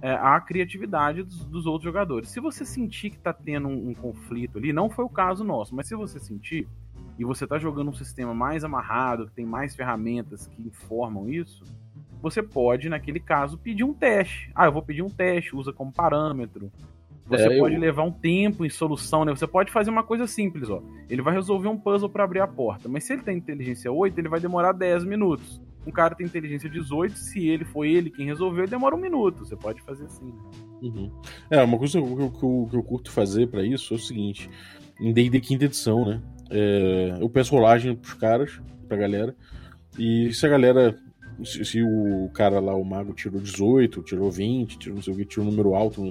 é, 0.00 0.12
à 0.14 0.40
criatividade 0.40 1.22
dos, 1.22 1.44
dos, 1.44 1.66
outros 1.66 1.84
jogadores. 1.84 2.28
Se 2.28 2.40
você 2.40 2.64
sentir 2.64 3.10
que 3.10 3.18
tá 3.18 3.32
tendo 3.32 3.68
um, 3.68 3.90
um, 3.90 3.94
conflito 3.94 4.58
ali, 4.58 4.72
não 4.72 4.90
foi 4.90 5.04
o 5.04 5.08
caso 5.08 5.44
nosso, 5.44 5.74
mas 5.74 5.86
se 5.86 5.94
você 5.94 6.18
sentir 6.18 6.66
e 7.18 7.24
você 7.24 7.46
tá 7.46 7.58
jogando 7.58 7.90
um 7.90 7.94
sistema 7.94 8.34
mais 8.34 8.64
amarrado, 8.64 9.26
que 9.26 9.32
tem 9.32 9.46
mais 9.46 9.76
ferramentas 9.76 10.46
que 10.46 10.62
informam 10.62 11.28
isso, 11.28 11.62
você 12.20 12.42
pode, 12.42 12.88
naquele 12.88 13.20
caso, 13.20 13.58
pedir 13.58 13.84
um 13.84 13.92
teste. 13.92 14.50
Ah, 14.54 14.66
eu 14.66 14.72
vou 14.72 14.82
pedir 14.82 15.02
um 15.02 15.10
teste, 15.10 15.54
usa 15.54 15.72
como 15.72 15.92
parâmetro. 15.92 16.72
Você 17.26 17.44
é, 17.44 17.58
pode 17.58 17.74
eu... 17.74 17.80
levar 17.80 18.02
um 18.02 18.10
tempo 18.10 18.64
em 18.64 18.70
solução, 18.70 19.24
né? 19.24 19.34
Você 19.34 19.46
pode 19.46 19.70
fazer 19.70 19.90
uma 19.90 20.02
coisa 20.02 20.26
simples, 20.26 20.68
ó. 20.68 20.82
Ele 21.08 21.22
vai 21.22 21.32
resolver 21.34 21.68
um 21.68 21.78
puzzle 21.78 22.08
para 22.08 22.24
abrir 22.24 22.40
a 22.40 22.46
porta, 22.46 22.88
mas 22.88 23.04
se 23.04 23.12
ele 23.12 23.22
tem 23.22 23.36
inteligência 23.36 23.90
8, 23.90 24.18
ele 24.18 24.28
vai 24.28 24.40
demorar 24.40 24.72
10 24.72 25.04
minutos. 25.04 25.60
Um 25.86 25.90
cara 25.90 26.14
tem 26.14 26.26
inteligência 26.26 26.68
18, 26.68 27.16
se 27.16 27.48
ele 27.48 27.64
foi 27.64 27.90
ele 27.90 28.10
quem 28.10 28.26
resolveu, 28.26 28.68
demora 28.68 28.94
um 28.94 29.00
minuto. 29.00 29.44
Você 29.44 29.56
pode 29.56 29.80
fazer 29.82 30.04
assim. 30.04 30.26
Né? 30.26 30.32
Uhum. 30.82 31.10
É, 31.50 31.62
uma 31.62 31.78
coisa 31.78 32.00
que 32.00 32.06
eu, 32.06 32.30
que 32.30 32.44
eu, 32.44 32.68
que 32.70 32.76
eu 32.76 32.82
curto 32.82 33.10
fazer 33.10 33.48
para 33.48 33.64
isso 33.64 33.94
é 33.94 33.96
o 33.96 34.00
seguinte: 34.00 34.48
em 35.00 35.12
D&D 35.12 35.40
quinta 35.40 35.64
edição, 35.64 36.04
né? 36.04 36.22
É, 36.50 37.16
eu 37.20 37.28
peço 37.28 37.54
rolagem 37.54 37.96
pros 37.96 38.14
caras, 38.14 38.60
pra 38.86 38.96
galera, 38.96 39.34
e 39.98 40.32
se 40.32 40.44
a 40.46 40.48
galera 40.48 40.96
se, 41.44 41.64
se, 41.64 41.82
o 41.82 42.30
cara 42.34 42.60
lá, 42.60 42.74
o 42.74 42.84
mago, 42.84 43.12
tirou 43.12 43.40
18, 43.40 44.02
tirou 44.02 44.30
20, 44.30 44.78
tirou 44.78 44.96
não 44.96 45.02
sei 45.02 45.12
o 45.12 45.16
que, 45.16 45.24
tirou 45.24 45.46
um 45.46 45.50
número 45.50 45.74
alto 45.74 46.02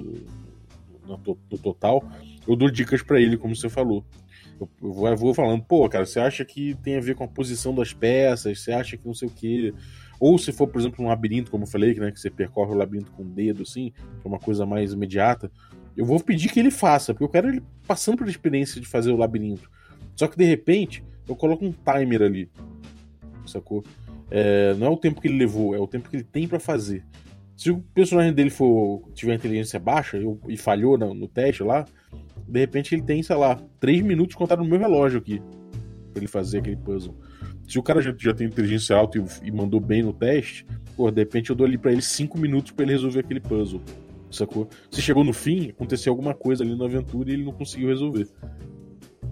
no, 1.06 1.38
no 1.50 1.58
total, 1.58 2.04
eu 2.46 2.56
dou 2.56 2.70
dicas 2.70 3.02
para 3.02 3.20
ele, 3.20 3.36
como 3.36 3.54
você 3.54 3.68
falou. 3.68 4.04
Eu, 4.60 4.68
eu, 4.82 4.92
vou, 4.92 5.08
eu, 5.08 5.16
vou, 5.16 5.34
falando, 5.34 5.62
pô, 5.62 5.88
cara, 5.88 6.06
você 6.06 6.20
acha 6.20 6.44
que 6.44 6.74
tem 6.82 6.96
a 6.96 7.00
ver 7.00 7.14
com 7.14 7.24
a 7.24 7.28
posição 7.28 7.74
das 7.74 7.92
peças, 7.92 8.60
você 8.60 8.72
acha 8.72 8.96
que 8.96 9.06
não 9.06 9.14
sei 9.14 9.28
o 9.28 9.30
que. 9.30 9.74
Ou 10.20 10.38
se 10.38 10.52
for, 10.52 10.68
por 10.68 10.80
exemplo, 10.80 11.04
um 11.04 11.08
labirinto, 11.08 11.50
como 11.50 11.64
eu 11.64 11.68
falei, 11.68 11.94
né, 11.94 12.12
que 12.12 12.20
você 12.20 12.30
percorre 12.30 12.72
o 12.72 12.76
labirinto 12.76 13.10
com 13.12 13.22
o 13.22 13.28
dedo, 13.28 13.62
assim, 13.62 13.90
que 13.90 14.26
é 14.26 14.28
uma 14.28 14.38
coisa 14.38 14.64
mais 14.64 14.92
imediata, 14.92 15.50
eu 15.96 16.06
vou 16.06 16.20
pedir 16.20 16.48
que 16.48 16.60
ele 16.60 16.70
faça, 16.70 17.12
porque 17.12 17.24
eu 17.24 17.28
quero 17.28 17.48
ele 17.48 17.62
passando 17.86 18.18
pela 18.18 18.30
experiência 18.30 18.80
de 18.80 18.86
fazer 18.86 19.10
o 19.10 19.16
labirinto. 19.16 19.68
Só 20.14 20.28
que 20.28 20.36
de 20.36 20.44
repente, 20.44 21.04
eu 21.28 21.34
coloco 21.34 21.64
um 21.64 21.72
timer 21.72 22.22
ali, 22.22 22.50
sacou? 23.46 23.84
É, 24.30 24.74
não 24.74 24.86
é 24.86 24.90
o 24.90 24.96
tempo 24.96 25.20
que 25.20 25.28
ele 25.28 25.38
levou, 25.38 25.74
é 25.74 25.78
o 25.78 25.86
tempo 25.86 26.08
que 26.08 26.16
ele 26.16 26.24
tem 26.24 26.48
para 26.48 26.58
fazer. 26.58 27.04
Se 27.62 27.70
o 27.70 27.78
personagem 27.94 28.32
dele 28.32 28.50
for 28.50 29.08
tiver 29.14 29.34
inteligência 29.34 29.78
baixa 29.78 30.18
e 30.48 30.56
falhou 30.56 30.98
no, 30.98 31.14
no, 31.14 31.28
teste 31.28 31.62
lá, 31.62 31.84
de 32.48 32.58
repente 32.58 32.92
ele 32.92 33.02
tem, 33.02 33.22
sei 33.22 33.36
lá, 33.36 33.54
3 33.78 34.02
minutos 34.02 34.34
contado 34.34 34.64
no 34.64 34.68
meu 34.68 34.80
relógio 34.80 35.20
aqui. 35.20 35.40
Pra 36.12 36.16
ele 36.16 36.26
fazer 36.26 36.58
aquele 36.58 36.74
puzzle. 36.74 37.14
Se 37.68 37.78
o 37.78 37.82
cara 37.84 38.02
já, 38.02 38.12
já 38.18 38.34
tem 38.34 38.48
inteligência 38.48 38.96
alta 38.96 39.16
e, 39.16 39.24
e, 39.44 39.52
mandou 39.52 39.78
bem 39.78 40.02
no 40.02 40.12
teste, 40.12 40.66
pô, 40.96 41.08
de 41.08 41.20
repente 41.20 41.50
eu 41.50 41.54
dou 41.54 41.64
ali 41.64 41.78
pra 41.78 41.92
ele 41.92 42.02
5 42.02 42.36
minutos 42.36 42.72
para 42.72 42.82
ele 42.82 42.94
resolver 42.94 43.20
aquele 43.20 43.38
puzzle. 43.38 43.80
sacou? 44.28 44.68
Se 44.90 45.00
chegou 45.00 45.22
no 45.22 45.32
fim, 45.32 45.70
aconteceu 45.70 46.12
alguma 46.12 46.34
coisa 46.34 46.64
ali 46.64 46.76
na 46.76 46.86
aventura 46.86 47.30
e 47.30 47.34
ele 47.34 47.44
não 47.44 47.52
conseguiu 47.52 47.90
resolver. 47.90 48.26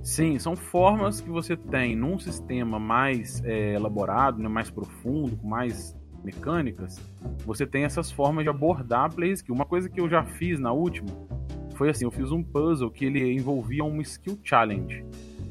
Sim, 0.05 0.39
são 0.39 0.55
formas 0.55 1.21
que 1.21 1.29
você 1.29 1.57
tem 1.57 1.97
num 1.97 2.17
sistema 2.17 2.79
mais 2.79 3.43
é, 3.45 3.75
elaborado, 3.75 4.41
né, 4.41 4.49
mais 4.49 4.71
profundo, 4.71 5.37
com 5.37 5.49
mais 5.49 5.99
mecânicas, 6.25 7.01
você 7.45 7.67
tem 7.67 7.85
essas 7.85 8.11
formas 8.11 8.45
de 8.45 8.51
abordar 8.51 9.07
a 9.07 9.09
play 9.09 9.33
skill. 9.33 9.55
Uma 9.55 9.65
coisa 9.65 9.89
que 9.89 10.01
eu 10.01 10.09
já 10.09 10.25
fiz 10.25 10.59
na 10.59 10.73
última 10.73 11.09
foi 11.75 11.89
assim, 11.89 12.05
eu 12.05 12.11
fiz 12.11 12.31
um 12.31 12.43
puzzle 12.43 12.91
que 12.91 13.07
ele 13.07 13.33
envolvia 13.33 13.83
um 13.83 14.01
skill 14.03 14.39
challenge. 14.43 15.03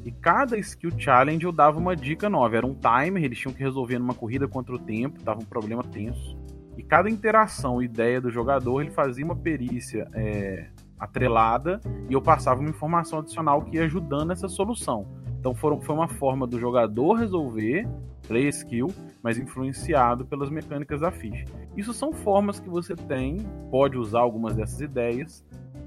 E 0.05 0.12
cada 0.12 0.58
skill 0.60 0.91
challenge 0.97 1.43
eu 1.43 1.51
dava 1.51 1.79
uma 1.79 1.95
dica 1.95 2.29
nova. 2.29 2.55
Era 2.55 2.67
um 2.67 2.75
timer, 2.75 3.23
eles 3.23 3.39
tinham 3.39 3.53
que 3.53 3.63
resolver 3.63 3.97
numa 3.97 4.13
corrida 4.13 4.47
contra 4.47 4.75
o 4.75 4.79
tempo, 4.79 5.21
tava 5.23 5.41
um 5.41 5.45
problema 5.45 5.84
tenso. 5.84 6.38
E 6.77 6.84
cada 6.84 7.10
interação, 7.10 7.82
ideia 7.82 8.21
do 8.21 8.29
jogador, 8.29 8.82
ele 8.82 8.91
fazia 8.91 9.25
uma 9.25 9.36
perícia 9.36 10.08
é, 10.13 10.67
atrelada 10.99 11.82
e 12.10 12.13
eu 12.13 12.21
passava 12.21 12.60
uma 12.60 12.69
informação 12.69 13.19
adicional 13.19 13.63
que 13.63 13.77
ia 13.77 13.86
ajudando 13.86 14.32
essa 14.32 14.47
solução. 14.47 15.08
Então 15.39 15.56
foram, 15.56 15.80
foi 15.80 15.95
uma 15.95 16.08
forma 16.08 16.45
do 16.45 16.60
jogador 16.60 17.13
resolver, 17.13 17.88
play 18.28 18.49
skill, 18.49 18.88
mas 19.23 19.38
influenciado 19.38 20.25
pelas 20.25 20.49
mecânicas 20.49 20.99
da 20.99 21.12
ficha. 21.12 21.45
Isso 21.78 21.93
são 21.93 22.12
formas 22.12 22.60
que 22.60 22.69
você 22.69 22.95
tem, 22.95 23.38
pode 23.71 23.97
usar 23.97 24.19
algumas 24.19 24.56
dessas 24.56 24.82
ideias, 24.82 25.43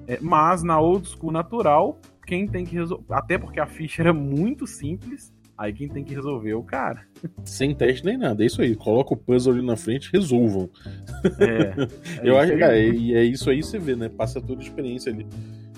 é, 0.09 0.19
mas 0.21 0.62
na 0.62 0.81
old 0.81 1.07
school 1.07 1.31
natural, 1.31 1.99
quem 2.27 2.49
tem 2.49 2.65
que 2.65 2.75
resolver. 2.75 3.05
Até 3.11 3.37
porque 3.37 3.61
a 3.61 3.67
ficha 3.67 4.03
era 4.03 4.12
muito 4.12 4.67
simples, 4.67 5.33
aí 5.57 5.71
quem 5.71 5.87
tem 5.87 6.03
que 6.03 6.15
resolver 6.15 6.51
é 6.51 6.57
o 6.57 6.62
cara. 6.62 7.07
Sem 7.45 7.75
teste 7.75 8.07
nem 8.07 8.17
nada, 8.17 8.43
é 8.43 8.47
isso 8.47 8.62
aí. 8.62 8.75
Coloca 8.75 9.12
o 9.12 9.17
puzzle 9.17 9.53
ali 9.53 9.65
na 9.65 9.77
frente, 9.77 10.11
resolvam. 10.11 10.71
É, 11.38 12.25
é 12.25 12.29
Eu 12.29 12.38
acho, 12.38 12.59
cara, 12.59 12.79
e 12.79 13.15
é 13.15 13.23
isso 13.23 13.51
aí 13.51 13.62
você 13.62 13.79
vê, 13.79 13.95
né? 13.95 14.09
Passa 14.09 14.41
toda 14.41 14.61
a 14.61 14.65
experiência 14.65 15.12
ali 15.12 15.27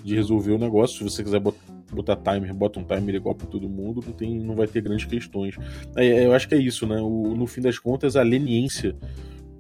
de 0.05 0.15
resolver 0.15 0.53
o 0.53 0.59
negócio. 0.59 0.99
Se 0.99 1.05
você 1.05 1.25
quiser 1.25 1.41
botar 1.41 1.74
timer, 2.03 2.55
bota 2.55 2.81
um 2.81 2.85
timer 2.85 3.15
igual 3.15 3.35
para 3.35 3.47
todo 3.47 3.69
mundo, 3.69 4.03
não, 4.05 4.13
tem, 4.13 4.39
não 4.39 4.55
vai 4.55 4.67
ter 4.67 4.81
grandes 4.81 5.05
questões. 5.07 5.57
É, 5.97 6.27
eu 6.27 6.33
acho 6.33 6.49
que 6.49 6.55
é 6.55 6.59
isso, 6.59 6.87
né? 6.87 7.01
O, 7.01 7.35
no 7.35 7.47
fim 7.47 7.61
das 7.61 7.79
contas, 7.79 8.17
a 8.17 8.23
leniência 8.23 8.97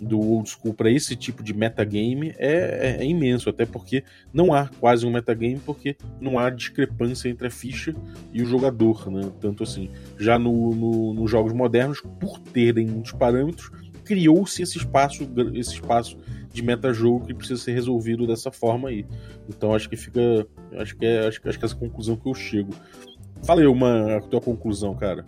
do 0.01 0.21
old 0.21 0.49
school 0.49 0.75
para 0.75 0.91
esse 0.91 1.17
tipo 1.17 1.43
de 1.43 1.55
metagame 1.55 2.35
é, 2.37 2.97
é, 2.97 2.97
é, 3.01 3.05
imenso, 3.05 3.49
até 3.49 3.65
porque 3.65 4.05
não 4.33 4.53
há 4.53 4.69
quase 4.69 5.07
um 5.07 5.11
metagame, 5.11 5.61
porque 5.65 5.97
não 6.21 6.39
há 6.39 6.51
discrepância 6.51 7.29
entre 7.29 7.47
a 7.47 7.51
ficha 7.51 7.95
e 8.33 8.43
o 8.43 8.47
jogador, 8.47 9.11
né? 9.11 9.31
Tanto 9.41 9.63
assim. 9.63 9.91
Já 10.19 10.39
no, 10.39 10.75
no, 10.75 11.15
nos 11.15 11.31
jogos 11.31 11.53
modernos, 11.53 12.03
por 12.21 12.39
terem 12.39 12.87
muitos 12.87 13.13
parâmetros, 13.13 13.71
criou-se 14.05 14.63
esse 14.63 14.77
espaço, 14.77 15.29
esse 15.55 15.75
espaço 15.75 16.19
de 16.53 16.63
metajogo 16.63 17.27
que 17.27 17.35
precisa 17.35 17.61
ser 17.61 17.73
resolvido 17.73 18.27
dessa 18.27 18.53
forma 18.53 18.89
aí. 18.89 19.07
Então 19.49 19.75
acho 19.75 19.89
que 19.89 19.97
fica. 19.97 20.47
Acho 20.79 20.97
que 20.97 21.05
é, 21.05 21.27
acho, 21.27 21.41
acho 21.49 21.59
que 21.59 21.65
é 21.65 21.67
essa 21.67 21.77
conclusão 21.77 22.17
que 22.17 22.29
eu 22.29 22.35
chego. 22.35 22.73
Fala 23.45 23.61
aí 23.61 23.67
uma 23.67 24.17
a 24.17 24.21
tua 24.21 24.41
conclusão, 24.41 24.95
cara. 24.95 25.25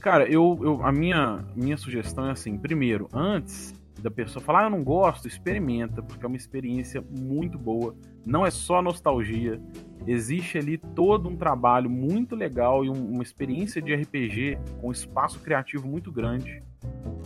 Cara, 0.00 0.28
eu, 0.28 0.58
eu 0.62 0.82
a 0.82 0.90
minha, 0.90 1.44
minha 1.54 1.76
sugestão 1.76 2.26
é 2.26 2.32
assim: 2.32 2.56
primeiro, 2.58 3.08
antes 3.12 3.74
da 4.00 4.10
pessoa 4.10 4.42
falar, 4.42 4.60
ah, 4.60 4.64
eu 4.64 4.70
não 4.70 4.82
gosto, 4.82 5.28
experimenta, 5.28 6.02
porque 6.02 6.24
é 6.24 6.28
uma 6.28 6.36
experiência 6.36 7.04
muito 7.18 7.58
boa. 7.58 7.94
Não 8.24 8.46
é 8.46 8.50
só 8.50 8.80
nostalgia. 8.80 9.60
Existe 10.06 10.56
ali 10.56 10.78
todo 10.78 11.28
um 11.28 11.36
trabalho 11.36 11.90
muito 11.90 12.34
legal 12.34 12.84
e 12.84 12.90
um, 12.90 13.10
uma 13.10 13.22
experiência 13.22 13.82
de 13.82 13.94
RPG 13.94 14.58
com 14.80 14.90
espaço 14.90 15.38
criativo 15.40 15.86
muito 15.86 16.10
grande. 16.10 16.62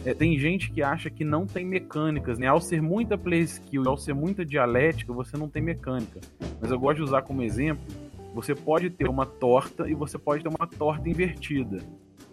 É, 0.04 0.12
tem 0.12 0.38
gente 0.38 0.70
que 0.70 0.82
acha 0.82 1.08
que 1.08 1.24
não 1.24 1.46
tem 1.46 1.64
mecânicas, 1.64 2.38
né? 2.38 2.46
Ao 2.46 2.60
ser 2.60 2.82
muita 2.82 3.16
play 3.16 3.40
skill, 3.40 3.88
ao 3.88 3.96
ser 3.96 4.14
muita 4.14 4.44
dialética, 4.44 5.12
você 5.12 5.36
não 5.36 5.48
tem 5.48 5.62
mecânica. 5.62 6.20
Mas 6.60 6.70
eu 6.70 6.78
gosto 6.78 6.96
de 6.96 7.02
usar 7.02 7.22
como 7.22 7.42
exemplo, 7.42 7.84
você 8.34 8.54
pode 8.54 8.90
ter 8.90 9.08
uma 9.08 9.24
torta 9.24 9.88
e 9.88 9.94
você 9.94 10.18
pode 10.18 10.42
ter 10.42 10.48
uma 10.48 10.66
torta 10.66 11.08
invertida. 11.08 11.78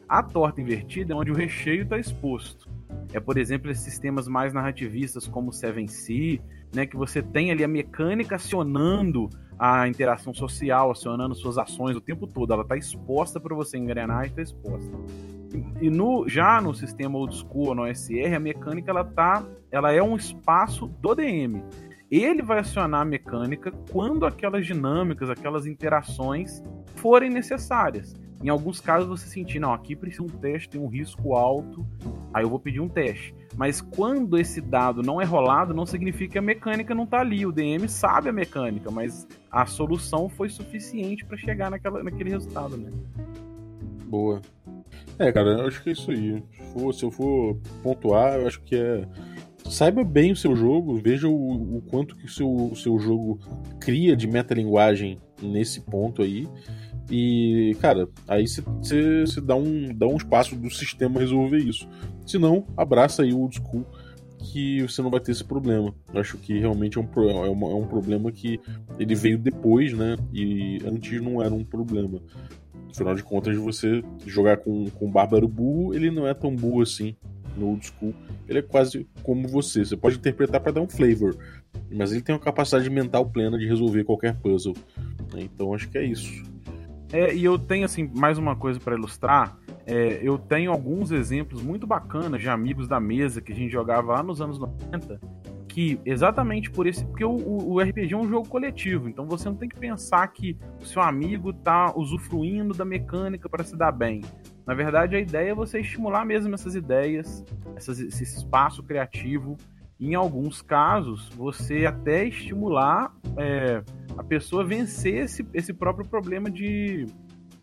A 0.09 0.21
torta 0.21 0.59
invertida 0.59 1.13
é 1.13 1.15
onde 1.15 1.31
o 1.31 1.35
recheio 1.35 1.83
está 1.83 1.97
exposto. 1.97 2.69
É, 3.13 3.19
por 3.19 3.37
exemplo, 3.37 3.71
esses 3.71 3.83
sistemas 3.83 4.27
mais 4.27 4.51
narrativistas 4.51 5.25
como 5.25 5.53
Seven 5.53 5.87
Sea, 5.87 6.41
né, 6.73 6.85
que 6.85 6.97
você 6.97 7.21
tem 7.21 7.51
ali 7.51 7.63
a 7.63 7.67
mecânica 7.67 8.35
acionando 8.35 9.29
a 9.57 9.87
interação 9.87 10.33
social, 10.33 10.91
acionando 10.91 11.35
suas 11.35 11.57
ações 11.57 11.95
o 11.95 12.01
tempo 12.01 12.27
todo. 12.27 12.51
Ela 12.51 12.63
está 12.63 12.75
exposta 12.75 13.39
para 13.39 13.55
você 13.55 13.77
engrenar 13.77 14.25
e 14.25 14.27
está 14.27 14.41
exposta. 14.41 14.91
E 15.81 15.89
no, 15.89 16.27
já 16.27 16.61
no 16.61 16.73
sistema 16.73 17.17
old 17.17 17.35
school, 17.35 17.75
no 17.75 17.83
OSR, 17.83 18.35
a 18.35 18.39
mecânica 18.39 18.91
ela 18.91 19.03
tá, 19.03 19.45
ela 19.71 19.91
é 19.91 20.01
um 20.01 20.15
espaço 20.15 20.87
do 20.87 21.13
DM. 21.15 21.63
Ele 22.09 22.41
vai 22.41 22.59
acionar 22.59 23.01
a 23.01 23.05
mecânica 23.05 23.71
quando 23.91 24.25
aquelas 24.25 24.65
dinâmicas, 24.65 25.29
aquelas 25.29 25.65
interações 25.65 26.61
forem 26.95 27.29
necessárias. 27.29 28.13
Em 28.43 28.49
alguns 28.49 28.81
casos 28.81 29.07
você 29.07 29.27
sentir, 29.27 29.59
não, 29.59 29.71
aqui 29.71 29.95
precisa 29.95 30.23
um 30.23 30.27
teste, 30.27 30.69
tem 30.69 30.81
um 30.81 30.87
risco 30.87 31.35
alto, 31.35 31.85
aí 32.33 32.43
eu 32.43 32.49
vou 32.49 32.59
pedir 32.59 32.79
um 32.79 32.89
teste. 32.89 33.35
Mas 33.55 33.81
quando 33.81 34.37
esse 34.37 34.59
dado 34.59 35.03
não 35.03 35.21
é 35.21 35.25
rolado, 35.25 35.73
não 35.73 35.85
significa 35.85 36.33
que 36.33 36.37
a 36.39 36.41
mecânica 36.41 36.95
não 36.95 37.03
está 37.03 37.19
ali. 37.19 37.45
O 37.45 37.51
DM 37.51 37.87
sabe 37.87 38.29
a 38.29 38.33
mecânica, 38.33 38.89
mas 38.89 39.27
a 39.51 39.65
solução 39.65 40.27
foi 40.27 40.49
suficiente 40.49 41.23
para 41.23 41.37
chegar 41.37 41.69
naquela, 41.69 42.03
naquele 42.03 42.31
resultado, 42.31 42.75
né? 42.77 42.91
Boa. 44.05 44.41
É, 45.17 45.31
cara, 45.31 45.51
eu 45.51 45.67
acho 45.67 45.83
que 45.83 45.89
é 45.89 45.93
isso 45.93 46.11
aí. 46.11 46.43
Se, 46.51 46.73
for, 46.73 46.93
se 46.93 47.03
eu 47.03 47.11
for 47.11 47.57
pontuar, 47.83 48.39
eu 48.39 48.47
acho 48.47 48.61
que 48.63 48.75
é. 48.75 49.07
Saiba 49.69 50.03
bem 50.03 50.31
o 50.31 50.35
seu 50.35 50.55
jogo, 50.55 50.97
veja 50.97 51.27
o, 51.27 51.77
o 51.77 51.81
quanto 51.83 52.15
que 52.15 52.25
o 52.25 52.29
seu, 52.29 52.49
o 52.49 52.75
seu 52.75 52.97
jogo 52.97 53.39
cria 53.79 54.15
de 54.15 54.27
metalinguagem 54.27 55.19
nesse 55.41 55.81
ponto 55.81 56.21
aí. 56.21 56.47
E, 57.09 57.75
cara, 57.79 58.07
aí 58.27 58.47
você 58.47 59.41
dá 59.41 59.55
um, 59.55 59.93
dá 59.93 60.07
um 60.07 60.17
espaço 60.17 60.55
do 60.55 60.69
sistema 60.69 61.19
resolver 61.19 61.57
isso. 61.57 61.87
Se 62.25 62.37
não, 62.37 62.65
abraça 62.75 63.21
aí 63.21 63.33
o 63.33 63.39
old 63.39 63.55
school 63.55 63.85
que 64.41 64.81
você 64.81 65.01
não 65.01 65.09
vai 65.09 65.19
ter 65.19 65.31
esse 65.31 65.43
problema. 65.43 65.93
Acho 66.13 66.37
que 66.37 66.57
realmente 66.59 66.97
é 66.97 67.01
um, 67.01 67.29
é, 67.29 67.49
uma, 67.49 67.67
é 67.67 67.75
um 67.75 67.87
problema 67.87 68.31
que 68.31 68.59
ele 68.99 69.15
veio 69.15 69.37
depois, 69.37 69.93
né? 69.93 70.17
E 70.33 70.79
antes 70.85 71.21
não 71.21 71.41
era 71.41 71.53
um 71.53 71.63
problema. 71.63 72.21
Afinal 72.89 73.15
de 73.15 73.23
contas, 73.23 73.55
você 73.55 74.03
jogar 74.25 74.57
com, 74.57 74.89
com 74.89 75.07
um 75.07 75.11
bárbaro 75.11 75.47
burro, 75.47 75.93
ele 75.93 76.11
não 76.11 76.27
é 76.27 76.33
tão 76.33 76.53
burro 76.55 76.81
assim 76.81 77.15
no 77.55 77.67
old 77.67 77.85
school. 77.85 78.13
Ele 78.47 78.59
é 78.59 78.61
quase 78.61 79.07
como 79.23 79.47
você. 79.47 79.85
Você 79.85 79.95
pode 79.95 80.17
interpretar 80.17 80.59
para 80.59 80.73
dar 80.73 80.81
um 80.81 80.89
flavor, 80.89 81.37
mas 81.91 82.11
ele 82.11 82.21
tem 82.21 82.35
uma 82.35 82.41
capacidade 82.41 82.89
mental 82.89 83.25
plena 83.25 83.57
de 83.57 83.65
resolver 83.65 84.03
qualquer 84.03 84.35
puzzle. 84.35 84.75
Então 85.35 85.73
acho 85.73 85.89
que 85.89 85.97
é 85.97 86.03
isso. 86.03 86.43
É, 87.13 87.35
e 87.35 87.43
eu 87.43 87.59
tenho, 87.59 87.83
assim, 87.83 88.09
mais 88.15 88.37
uma 88.37 88.55
coisa 88.55 88.79
para 88.79 88.95
ilustrar. 88.95 89.57
É, 89.85 90.19
eu 90.21 90.37
tenho 90.37 90.71
alguns 90.71 91.11
exemplos 91.11 91.61
muito 91.61 91.87
bacanas 91.87 92.39
de 92.39 92.49
amigos 92.49 92.87
da 92.87 92.99
mesa 92.99 93.41
que 93.41 93.51
a 93.51 93.55
gente 93.55 93.71
jogava 93.71 94.13
lá 94.13 94.23
nos 94.23 94.41
anos 94.41 94.59
90, 94.59 95.19
que 95.67 95.99
exatamente 96.05 96.69
por 96.69 96.85
esse. 96.85 97.05
Porque 97.05 97.25
o, 97.25 97.31
o, 97.31 97.79
RPG 97.81 98.13
é 98.13 98.17
um 98.17 98.27
jogo 98.27 98.47
coletivo, 98.47 99.09
então 99.09 99.25
você 99.25 99.49
não 99.49 99.55
tem 99.55 99.69
que 99.69 99.77
pensar 99.77 100.27
que 100.27 100.57
o 100.79 100.85
seu 100.85 101.01
amigo 101.01 101.51
tá 101.51 101.93
usufruindo 101.95 102.73
da 102.73 102.85
mecânica 102.85 103.49
para 103.49 103.63
se 103.63 103.75
dar 103.75 103.91
bem. 103.91 104.21
Na 104.65 104.73
verdade, 104.73 105.15
a 105.15 105.19
ideia 105.19 105.51
é 105.51 105.55
você 105.55 105.79
estimular 105.79 106.23
mesmo 106.25 106.53
essas 106.53 106.75
ideias, 106.75 107.43
essas, 107.75 107.99
esse 107.99 108.23
espaço 108.23 108.83
criativo. 108.83 109.57
Em 109.99 110.15
alguns 110.15 110.61
casos, 110.61 111.29
você 111.29 111.85
até 111.85 112.25
estimular. 112.25 113.13
É, 113.37 113.83
a 114.17 114.23
pessoa 114.23 114.63
vencer 114.63 115.23
esse, 115.23 115.45
esse 115.53 115.73
próprio 115.73 116.07
problema 116.07 116.49
de, 116.49 117.05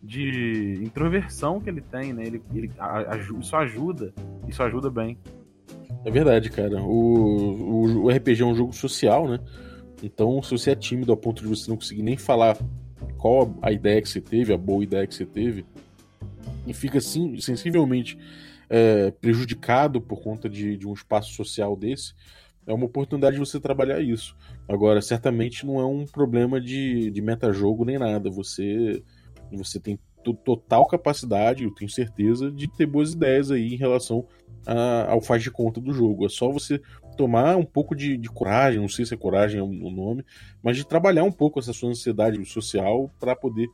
de 0.01 0.79
introversão 0.81 1.59
que 1.59 1.69
ele 1.69 1.81
tem, 1.81 2.13
né? 2.13 2.23
Ele, 2.25 2.41
ele, 2.53 2.71
a, 2.77 3.15
a, 3.15 3.17
isso 3.17 3.55
ajuda, 3.55 4.13
isso 4.47 4.63
ajuda 4.63 4.89
bem. 4.89 5.17
É 6.05 6.11
verdade, 6.11 6.49
cara. 6.49 6.81
O, 6.81 6.91
o, 6.91 8.05
o, 8.05 8.09
RPG 8.09 8.41
é 8.41 8.45
um 8.45 8.55
jogo 8.55 8.73
social, 8.73 9.27
né? 9.27 9.39
Então, 10.01 10.41
se 10.41 10.51
você 10.51 10.71
é 10.71 10.75
tímido 10.75 11.11
a 11.11 11.17
ponto 11.17 11.41
de 11.41 11.47
você 11.47 11.69
não 11.69 11.75
conseguir 11.75 12.03
nem 12.03 12.17
falar 12.17 12.57
qual 13.17 13.53
a 13.61 13.71
ideia 13.71 14.01
que 14.01 14.07
você 14.07 14.21
teve, 14.21 14.53
a 14.53 14.57
boa 14.57 14.83
ideia 14.83 15.05
que 15.05 15.13
você 15.13 15.25
teve, 15.25 15.65
e 16.65 16.73
fica 16.73 16.99
assim, 16.99 17.39
sensivelmente 17.41 18.17
é, 18.69 19.11
prejudicado 19.11 19.99
por 19.99 20.21
conta 20.21 20.47
de, 20.47 20.77
de 20.77 20.87
um 20.87 20.93
espaço 20.93 21.33
social 21.33 21.75
desse, 21.75 22.13
é 22.65 22.73
uma 22.73 22.85
oportunidade 22.85 23.33
de 23.33 23.39
você 23.39 23.59
trabalhar 23.59 23.99
isso. 23.99 24.37
Agora, 24.67 25.01
certamente 25.01 25.65
não 25.65 25.79
é 25.79 25.85
um 25.85 26.05
problema 26.05 26.61
de, 26.61 27.09
de 27.09 27.21
metajogo 27.21 27.83
nem 27.83 27.97
nada. 27.97 28.29
Você, 28.29 29.03
você 29.51 29.79
tem 29.79 29.99
total 30.45 30.85
capacidade, 30.85 31.63
eu 31.63 31.73
tenho 31.73 31.89
certeza, 31.89 32.51
de 32.51 32.67
ter 32.67 32.85
boas 32.85 33.13
ideias 33.13 33.49
aí 33.51 33.73
em 33.73 33.77
relação 33.77 34.27
a, 34.65 35.11
ao 35.11 35.21
faz 35.21 35.41
de 35.41 35.49
conta 35.49 35.79
do 35.79 35.93
jogo. 35.93 36.25
É 36.25 36.29
só 36.29 36.51
você 36.51 36.81
tomar 37.17 37.55
um 37.55 37.65
pouco 37.65 37.95
de, 37.95 38.17
de 38.17 38.29
coragem, 38.29 38.79
não 38.79 38.89
sei 38.89 39.05
se 39.05 39.13
é 39.13 39.17
coragem 39.17 39.59
é 39.59 39.63
o 39.63 39.89
nome, 39.89 40.23
mas 40.61 40.77
de 40.77 40.85
trabalhar 40.85 41.23
um 41.23 41.31
pouco 41.31 41.59
essa 41.59 41.73
sua 41.73 41.89
ansiedade 41.89 42.43
social 42.45 43.09
para 43.19 43.35
poder 43.35 43.67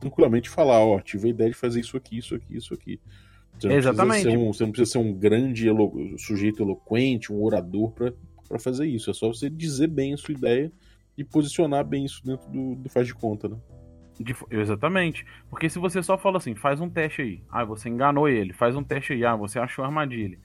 tranquilamente 0.00 0.48
falar, 0.48 0.80
ó, 0.84 1.00
tive 1.00 1.28
a 1.28 1.30
ideia 1.30 1.50
de 1.50 1.56
fazer 1.56 1.80
isso 1.80 1.96
aqui, 1.96 2.18
isso 2.18 2.34
aqui, 2.34 2.56
isso 2.56 2.72
aqui. 2.72 3.00
Você 3.58 3.68
Exatamente. 3.72 4.28
Um, 4.28 4.52
você 4.52 4.64
não 4.64 4.72
precisa 4.72 4.92
ser 4.92 4.98
um 4.98 5.12
grande 5.12 5.68
elo, 5.68 6.16
sujeito 6.18 6.62
eloquente, 6.62 7.32
um 7.32 7.42
orador 7.42 7.90
para 7.90 8.12
para 8.50 8.58
fazer 8.58 8.86
isso. 8.86 9.08
É 9.08 9.14
só 9.14 9.28
você 9.28 9.48
dizer 9.48 9.86
bem 9.86 10.12
a 10.12 10.16
sua 10.16 10.34
ideia 10.34 10.72
e 11.16 11.22
posicionar 11.22 11.84
bem 11.84 12.04
isso 12.04 12.20
dentro 12.24 12.50
do, 12.50 12.74
do 12.74 12.88
faz 12.88 13.06
de 13.06 13.14
conta, 13.14 13.48
né? 13.48 13.56
De, 14.20 14.36
exatamente. 14.50 15.24
Porque 15.48 15.70
se 15.70 15.78
você 15.78 16.02
só 16.02 16.18
fala 16.18 16.36
assim, 16.36 16.54
faz 16.54 16.78
um 16.78 16.90
teste 16.90 17.22
aí. 17.22 17.42
Ah, 17.50 17.64
você 17.64 17.88
enganou 17.88 18.28
ele. 18.28 18.52
Faz 18.52 18.76
um 18.76 18.84
teste 18.84 19.14
aí. 19.14 19.24
Ah, 19.24 19.34
você 19.34 19.58
achou 19.58 19.82
a 19.82 19.88
armadilha. 19.88 20.38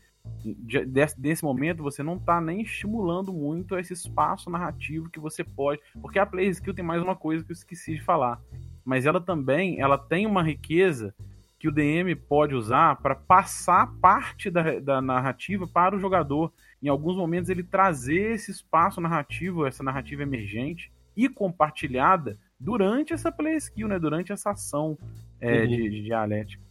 Desse, 0.88 1.20
desse 1.20 1.44
momento, 1.44 1.84
você 1.84 2.02
não 2.02 2.18
tá 2.18 2.40
nem 2.40 2.62
estimulando 2.62 3.34
muito 3.34 3.78
esse 3.78 3.92
espaço 3.92 4.50
narrativo 4.50 5.10
que 5.10 5.20
você 5.20 5.44
pode. 5.44 5.82
Porque 6.02 6.18
a 6.18 6.26
Play 6.26 6.48
Skill 6.48 6.74
tem 6.74 6.86
mais 6.86 7.04
uma 7.04 7.18
coisa 7.18 7.44
que 7.44 7.52
eu 7.52 7.54
esqueci 7.56 7.96
de 7.96 8.02
falar. 8.02 8.42
Mas 8.86 9.06
ela 9.06 9.20
também 9.20 9.82
ela 9.82 9.98
tem 9.98 10.26
uma 10.26 10.42
riqueza 10.42 11.14
que 11.60 11.68
o 11.68 11.72
DM 11.72 12.16
pode 12.16 12.56
usar 12.56 12.96
para 13.02 13.14
passar 13.14 13.92
parte 14.00 14.50
da, 14.50 14.80
da 14.80 15.02
narrativa 15.02 15.68
para 15.68 15.98
o 15.98 16.00
jogador. 16.00 16.54
Em 16.82 16.88
alguns 16.88 17.18
momentos, 17.18 17.50
ele 17.50 17.64
trazer 17.64 18.36
esse 18.36 18.52
espaço 18.52 19.02
narrativo, 19.02 19.66
essa 19.66 19.84
narrativa 19.84 20.24
emergente 20.24 20.94
e 21.16 21.28
compartilhada 21.28 22.38
durante 22.60 23.14
essa 23.14 23.32
play 23.32 23.56
skill, 23.58 23.88
né? 23.88 24.00
Durante 24.00 24.32
essa 24.32 24.52
ação 24.52 24.98
é, 25.40 25.62
uhum. 25.62 25.68
de, 25.68 25.90
de 25.90 26.04
dialética. 26.04 26.64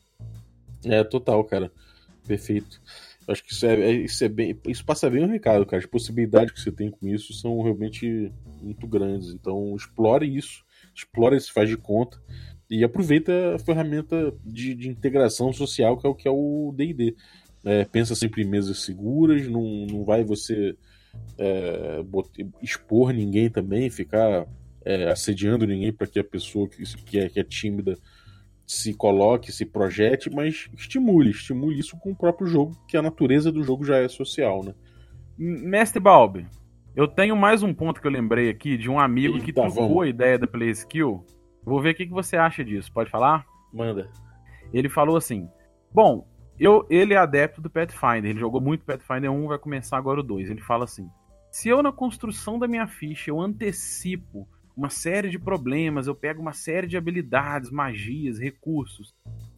É, 0.85 1.03
total, 1.03 1.43
cara. 1.45 1.71
Perfeito. 2.27 2.81
Acho 3.27 3.43
que 3.43 3.53
isso 3.53 3.67
é, 3.67 3.75
é, 3.75 3.93
isso 3.93 4.25
é 4.25 4.29
bem. 4.29 4.59
Isso 4.67 4.85
passa 4.85 5.09
bem 5.09 5.25
o 5.25 5.29
recado, 5.29 5.65
cara. 5.65 5.83
As 5.83 5.89
possibilidades 5.89 6.53
que 6.53 6.61
você 6.61 6.71
tem 6.71 6.91
com 6.91 7.07
isso 7.09 7.33
são 7.33 7.63
realmente 7.63 8.31
muito 8.63 8.87
grandes. 8.87 9.31
Então, 9.31 9.75
explore 9.75 10.27
isso. 10.27 10.65
Explore 10.95 11.37
esse 11.37 11.53
faz 11.53 11.69
de 11.69 11.77
conta 11.77 12.19
e 12.69 12.83
aproveita 12.83 13.55
a 13.55 13.59
ferramenta 13.59 14.35
de, 14.45 14.75
de 14.75 14.89
integração 14.89 15.53
social 15.53 15.99
que 15.99 16.07
é 16.07 16.11
o 16.11 16.15
que 16.15 16.29
é 16.29 16.31
o 16.31 16.73
D&D. 16.75 17.15
É, 17.65 17.85
pensa 17.85 18.15
sempre 18.15 18.43
em 18.43 18.47
mesas 18.47 18.81
seguras, 18.81 19.49
não, 19.49 19.87
não 19.87 20.05
vai 20.05 20.23
você 20.23 20.77
é, 21.39 22.05
expor 22.63 23.13
ninguém 23.13 23.49
também, 23.49 23.89
ficar 23.89 24.47
é, 24.85 25.11
assediando 25.11 25.67
ninguém 25.67 25.93
para 25.93 26.07
que 26.07 26.19
a 26.19 26.25
pessoa 26.25 26.69
que, 26.69 26.83
que, 27.05 27.19
é, 27.19 27.29
que 27.29 27.41
é 27.41 27.45
tímida 27.45 27.97
se 28.67 28.95
coloque, 28.95 29.53
se 29.53 29.67
projete, 29.67 30.31
mas 30.31 30.69
estimule, 30.77 31.31
estimule 31.31 31.79
isso 31.79 31.99
com 31.99 32.13
o 32.13 32.17
próprio 32.17 32.47
jogo, 32.47 32.77
que 32.89 32.97
a 32.97 33.03
natureza 33.03 33.53
do 33.53 33.63
jogo 33.63 33.85
já 33.85 33.99
é 33.99 34.09
social, 34.09 34.65
né? 34.65 34.75
Mestre 35.37 36.01
Balbi, 36.01 36.47
eu 36.97 37.07
tenho 37.07 37.37
mais 37.37 37.63
um 37.63 37.75
ponto 37.75 38.01
que 38.01 38.07
eu 38.07 38.11
lembrei 38.11 38.49
aqui 38.49 38.79
de 38.79 38.89
um 38.89 38.99
amigo 38.99 39.35
Eita, 39.35 39.47
que 39.47 39.53
trocou 39.53 40.03
a 40.03 40.09
ideia 40.09 40.39
da 40.39 40.47
Play 40.47 40.71
Skill 40.71 41.25
Vou 41.65 41.81
ver 41.81 41.91
o 41.91 41.95
que, 41.95 42.07
que 42.07 42.13
você 42.13 42.37
acha 42.37 42.65
disso. 42.65 42.93
Pode 42.93 43.11
falar? 43.11 43.47
Manda. 43.73 44.11
Ele 44.73 44.89
falou 44.89 45.17
assim: 45.17 45.49
Bom, 45.93 46.29
eu, 46.59 46.87
ele 46.91 47.15
é 47.15 47.17
adepto 47.17 47.61
do 47.61 47.71
Pathfinder. 47.71 48.27
Ele 48.27 48.39
jogou 48.39 48.61
muito 48.61 48.85
Pathfinder 48.85 49.33
1, 49.33 49.49
vai 49.49 49.59
começar 49.59 49.97
agora 49.97 50.21
o 50.21 50.23
2. 50.23 50.51
Ele 50.51 50.61
fala 50.61 50.85
assim: 50.85 51.09
Se 51.51 51.69
eu, 51.69 51.83
na 51.83 51.91
construção 51.91 52.59
da 52.59 52.69
minha 52.69 52.87
ficha, 52.87 53.31
eu 53.31 53.41
antecipo 53.41 54.47
uma 54.77 54.91
série 54.91 55.31
de 55.31 55.39
problemas, 55.39 56.07
eu 56.07 56.15
pego 56.15 56.43
uma 56.43 56.53
série 56.53 56.87
de 56.87 56.97
habilidades, 56.97 57.71
magias, 57.71 58.39
recursos 58.39 59.15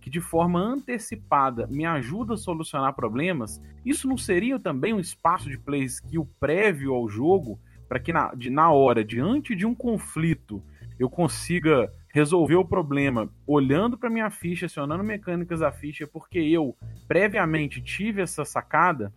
que 0.06 0.10
de 0.10 0.20
forma 0.20 0.60
antecipada 0.60 1.66
me 1.66 1.84
ajuda 1.84 2.34
a 2.34 2.36
solucionar 2.36 2.94
problemas, 2.94 3.60
isso 3.84 4.06
não 4.06 4.16
seria 4.16 4.56
também 4.56 4.94
um 4.94 5.00
espaço 5.00 5.50
de 5.50 5.58
play 5.58 5.82
skill 5.82 6.28
prévio 6.38 6.94
ao 6.94 7.08
jogo 7.08 7.58
para 7.88 7.98
que 7.98 8.12
na, 8.12 8.32
de, 8.32 8.48
na 8.48 8.70
hora, 8.70 9.04
diante 9.04 9.52
de 9.56 9.66
um 9.66 9.74
conflito, 9.74 10.62
eu 10.96 11.10
consiga 11.10 11.92
resolver 12.14 12.54
o 12.54 12.64
problema 12.64 13.28
olhando 13.44 13.98
para 13.98 14.08
minha 14.08 14.30
ficha, 14.30 14.66
acionando 14.66 15.02
mecânicas 15.02 15.58
da 15.58 15.72
ficha, 15.72 16.06
porque 16.06 16.38
eu 16.38 16.76
previamente 17.08 17.82
tive 17.82 18.22
essa 18.22 18.44
sacada. 18.44 19.12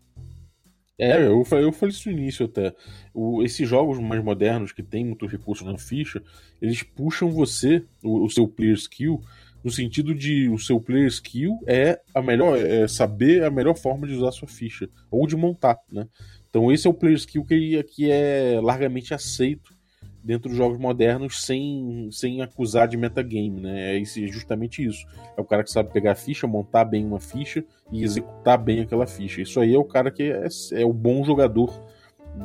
É, 0.99 1.25
eu 1.25 1.45
falei, 1.45 1.63
eu 1.63 1.71
falei 1.71 1.95
isso 1.95 2.09
no 2.09 2.17
início 2.17 2.45
até. 2.45 2.75
O, 3.13 3.41
esses 3.41 3.67
jogos 3.67 3.97
mais 3.99 4.21
modernos 4.21 4.73
que 4.73 4.83
tem 4.83 5.05
muitos 5.05 5.31
recursos 5.31 5.65
na 5.65 5.77
ficha, 5.77 6.21
eles 6.61 6.83
puxam 6.83 7.31
você, 7.31 7.85
o, 8.03 8.25
o, 8.25 8.29
seu 8.29 8.45
player 8.49 8.75
skill, 8.75 9.21
no 9.63 9.71
sentido 9.71 10.13
de 10.13 10.49
o 10.49 10.59
seu 10.59 10.79
player 10.79 11.07
skill 11.07 11.57
é 11.65 12.01
a 12.13 12.21
melhor, 12.21 12.57
é 12.57 12.85
saber 12.85 13.45
a 13.45 13.49
melhor 13.49 13.77
forma 13.77 14.05
de 14.05 14.13
usar 14.13 14.27
a 14.27 14.33
sua 14.33 14.47
ficha, 14.47 14.89
ou 15.09 15.25
de 15.25 15.37
montar, 15.37 15.77
né? 15.89 16.05
Então 16.49 16.69
esse 16.69 16.85
é 16.85 16.89
o 16.89 16.93
player 16.93 17.17
skill 17.17 17.45
que, 17.45 17.81
que 17.83 18.11
é 18.11 18.59
largamente 18.61 19.13
aceito 19.13 19.78
dentro 20.23 20.49
dos 20.49 20.57
jogos 20.57 20.77
modernos 20.77 21.43
sem, 21.45 22.09
sem 22.11 22.41
acusar 22.41 22.87
de 22.87 22.97
metagame, 22.97 23.61
né? 23.61 23.97
É 23.97 24.03
justamente 24.03 24.85
isso. 24.85 25.05
É 25.37 25.41
o 25.41 25.45
cara 25.45 25.63
que 25.63 25.71
sabe 25.71 25.91
pegar 25.91 26.11
a 26.11 26.15
ficha, 26.15 26.45
montar 26.47 26.85
bem 26.85 27.05
uma 27.05 27.19
ficha 27.19 27.63
e 27.91 28.03
executar 28.03 28.57
bem 28.57 28.81
aquela 28.81 29.07
ficha. 29.07 29.41
Isso 29.41 29.59
aí 29.59 29.73
é 29.73 29.77
o 29.77 29.85
cara 29.85 30.11
que 30.11 30.23
é, 30.23 30.47
é 30.73 30.85
o 30.85 30.93
bom 30.93 31.23
jogador 31.23 31.73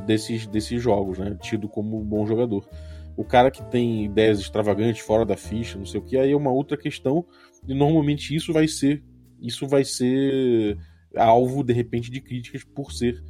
desses, 0.07 0.47
desses 0.47 0.81
jogos, 0.81 1.19
né? 1.19 1.37
Tido 1.41 1.69
como 1.69 2.01
bom 2.01 2.27
jogador. 2.27 2.69
O 3.17 3.25
cara 3.25 3.51
que 3.51 3.63
tem 3.65 4.05
ideias 4.05 4.41
extravagantes 4.41 5.03
fora 5.03 5.25
da 5.25 5.37
ficha, 5.37 5.79
não 5.79 5.87
sei 5.87 6.01
o 6.01 6.05
que, 6.05 6.17
aí 6.17 6.33
é 6.33 6.37
uma 6.37 6.51
outra 6.51 6.77
questão. 6.77 7.25
E 7.67 7.75
normalmente 7.75 8.35
isso 8.35 8.53
vai 8.53 8.69
ser 8.69 9.03
isso 9.41 9.67
vai 9.67 9.85
ser 9.85 10.79
alvo 11.15 11.63
de 11.63 11.73
repente 11.73 12.11
de 12.11 12.21
críticas 12.21 12.65
por 12.65 12.93
ser 12.93 13.23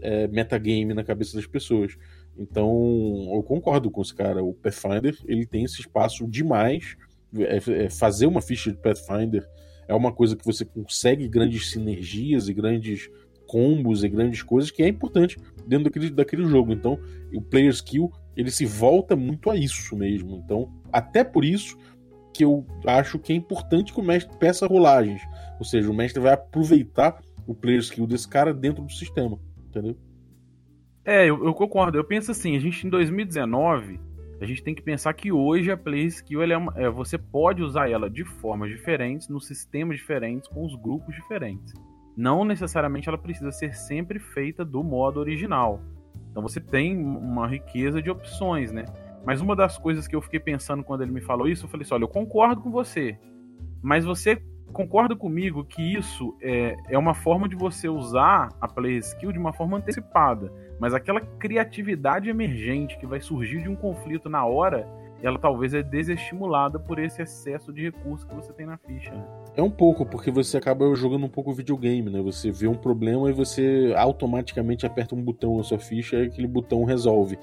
é, 0.00 0.26
metagame 0.28 0.94
na 0.94 1.04
cabeça 1.04 1.36
das 1.36 1.46
pessoas. 1.46 1.96
Então, 2.36 3.30
eu 3.34 3.42
concordo 3.42 3.90
com 3.90 4.00
esse 4.00 4.14
cara. 4.14 4.42
O 4.42 4.54
Pathfinder, 4.54 5.16
ele 5.26 5.46
tem 5.46 5.64
esse 5.64 5.80
espaço 5.80 6.26
demais. 6.26 6.96
É, 7.36 7.84
é, 7.84 7.90
fazer 7.90 8.26
uma 8.26 8.40
ficha 8.40 8.70
de 8.70 8.78
Pathfinder 8.78 9.46
é 9.86 9.94
uma 9.94 10.12
coisa 10.12 10.36
que 10.36 10.44
você 10.44 10.64
consegue 10.64 11.28
grandes 11.28 11.70
sinergias 11.70 12.48
e 12.48 12.54
grandes 12.54 13.10
combos 13.46 14.04
e 14.04 14.08
grandes 14.08 14.42
coisas 14.42 14.70
que 14.70 14.82
é 14.82 14.88
importante 14.88 15.36
dentro 15.66 15.84
daquele, 15.84 16.10
daquele 16.10 16.44
jogo. 16.44 16.72
Então, 16.72 16.98
o 17.34 17.42
player 17.42 17.70
skill, 17.70 18.10
ele 18.36 18.50
se 18.50 18.64
volta 18.64 19.16
muito 19.16 19.50
a 19.50 19.56
isso 19.56 19.96
mesmo. 19.96 20.36
Então, 20.36 20.72
até 20.92 21.24
por 21.24 21.44
isso 21.44 21.76
que 22.32 22.44
eu 22.44 22.64
acho 22.86 23.18
que 23.18 23.32
é 23.32 23.36
importante 23.36 23.92
que 23.92 24.00
o 24.00 24.04
mestre 24.04 24.36
peça 24.38 24.66
rolagens. 24.66 25.20
Ou 25.58 25.64
seja, 25.64 25.90
o 25.90 25.94
mestre 25.94 26.22
vai 26.22 26.32
aproveitar 26.32 27.20
o 27.46 27.54
player 27.54 27.80
skill 27.80 28.06
desse 28.06 28.28
cara 28.28 28.54
dentro 28.54 28.84
do 28.84 28.92
sistema, 28.92 29.38
entendeu? 29.66 29.96
É, 31.04 31.24
eu, 31.24 31.44
eu, 31.44 31.54
concordo. 31.54 31.96
Eu 31.96 32.04
penso 32.04 32.30
assim, 32.30 32.56
a 32.56 32.60
gente 32.60 32.86
em 32.86 32.90
2019, 32.90 34.00
a 34.40 34.46
gente 34.46 34.62
tem 34.62 34.74
que 34.74 34.82
pensar 34.82 35.12
que 35.14 35.32
hoje 35.32 35.70
a 35.70 35.76
Play 35.76 36.06
Skill 36.06 36.42
é, 36.42 36.56
uma, 36.56 36.72
é 36.76 36.88
você 36.88 37.16
pode 37.16 37.62
usar 37.62 37.90
ela 37.90 38.08
de 38.08 38.24
formas 38.24 38.70
diferentes, 38.70 39.28
nos 39.28 39.46
sistemas 39.46 39.96
diferentes, 39.96 40.48
com 40.48 40.64
os 40.64 40.74
grupos 40.74 41.14
diferentes. 41.14 41.74
Não 42.16 42.44
necessariamente 42.44 43.08
ela 43.08 43.18
precisa 43.18 43.50
ser 43.50 43.74
sempre 43.74 44.18
feita 44.18 44.64
do 44.64 44.82
modo 44.82 45.20
original. 45.20 45.80
Então 46.30 46.42
você 46.42 46.60
tem 46.60 46.96
uma 46.96 47.46
riqueza 47.46 48.02
de 48.02 48.10
opções, 48.10 48.72
né? 48.72 48.84
Mas 49.24 49.40
uma 49.40 49.54
das 49.54 49.76
coisas 49.78 50.06
que 50.06 50.16
eu 50.16 50.22
fiquei 50.22 50.40
pensando 50.40 50.82
quando 50.82 51.02
ele 51.02 51.12
me 51.12 51.20
falou 51.20 51.48
isso, 51.48 51.64
eu 51.64 51.68
falei 51.68 51.84
assim: 51.84 51.94
olha, 51.94 52.04
eu 52.04 52.08
concordo 52.08 52.60
com 52.60 52.70
você, 52.70 53.18
mas 53.82 54.04
você 54.04 54.42
concorda 54.72 55.16
comigo 55.16 55.64
que 55.64 55.82
isso 55.82 56.36
é, 56.40 56.76
é 56.88 56.98
uma 56.98 57.14
forma 57.14 57.48
de 57.48 57.56
você 57.56 57.88
usar 57.88 58.48
a 58.60 58.68
Play 58.68 58.98
Skill 58.98 59.32
de 59.32 59.38
uma 59.38 59.52
forma 59.52 59.76
antecipada. 59.76 60.52
Mas 60.80 60.94
aquela 60.94 61.20
criatividade 61.20 62.30
emergente 62.30 62.98
que 62.98 63.06
vai 63.06 63.20
surgir 63.20 63.62
de 63.62 63.68
um 63.68 63.76
conflito 63.76 64.30
na 64.30 64.46
hora, 64.46 64.88
ela 65.22 65.38
talvez 65.38 65.74
é 65.74 65.82
desestimulada 65.82 66.78
por 66.78 66.98
esse 66.98 67.20
excesso 67.20 67.70
de 67.70 67.82
recursos 67.82 68.26
que 68.26 68.34
você 68.34 68.50
tem 68.54 68.64
na 68.64 68.78
ficha. 68.78 69.12
Né? 69.12 69.22
É 69.56 69.62
um 69.62 69.70
pouco, 69.70 70.06
porque 70.06 70.30
você 70.30 70.56
acaba 70.56 70.94
jogando 70.94 71.26
um 71.26 71.28
pouco 71.28 71.52
videogame, 71.52 72.08
né? 72.10 72.22
Você 72.22 72.50
vê 72.50 72.66
um 72.66 72.74
problema 72.74 73.28
e 73.28 73.32
você 73.34 73.92
automaticamente 73.94 74.86
aperta 74.86 75.14
um 75.14 75.22
botão 75.22 75.58
na 75.58 75.62
sua 75.62 75.78
ficha 75.78 76.16
e 76.16 76.26
aquele 76.28 76.48
botão 76.48 76.84
resolve. 76.84 77.38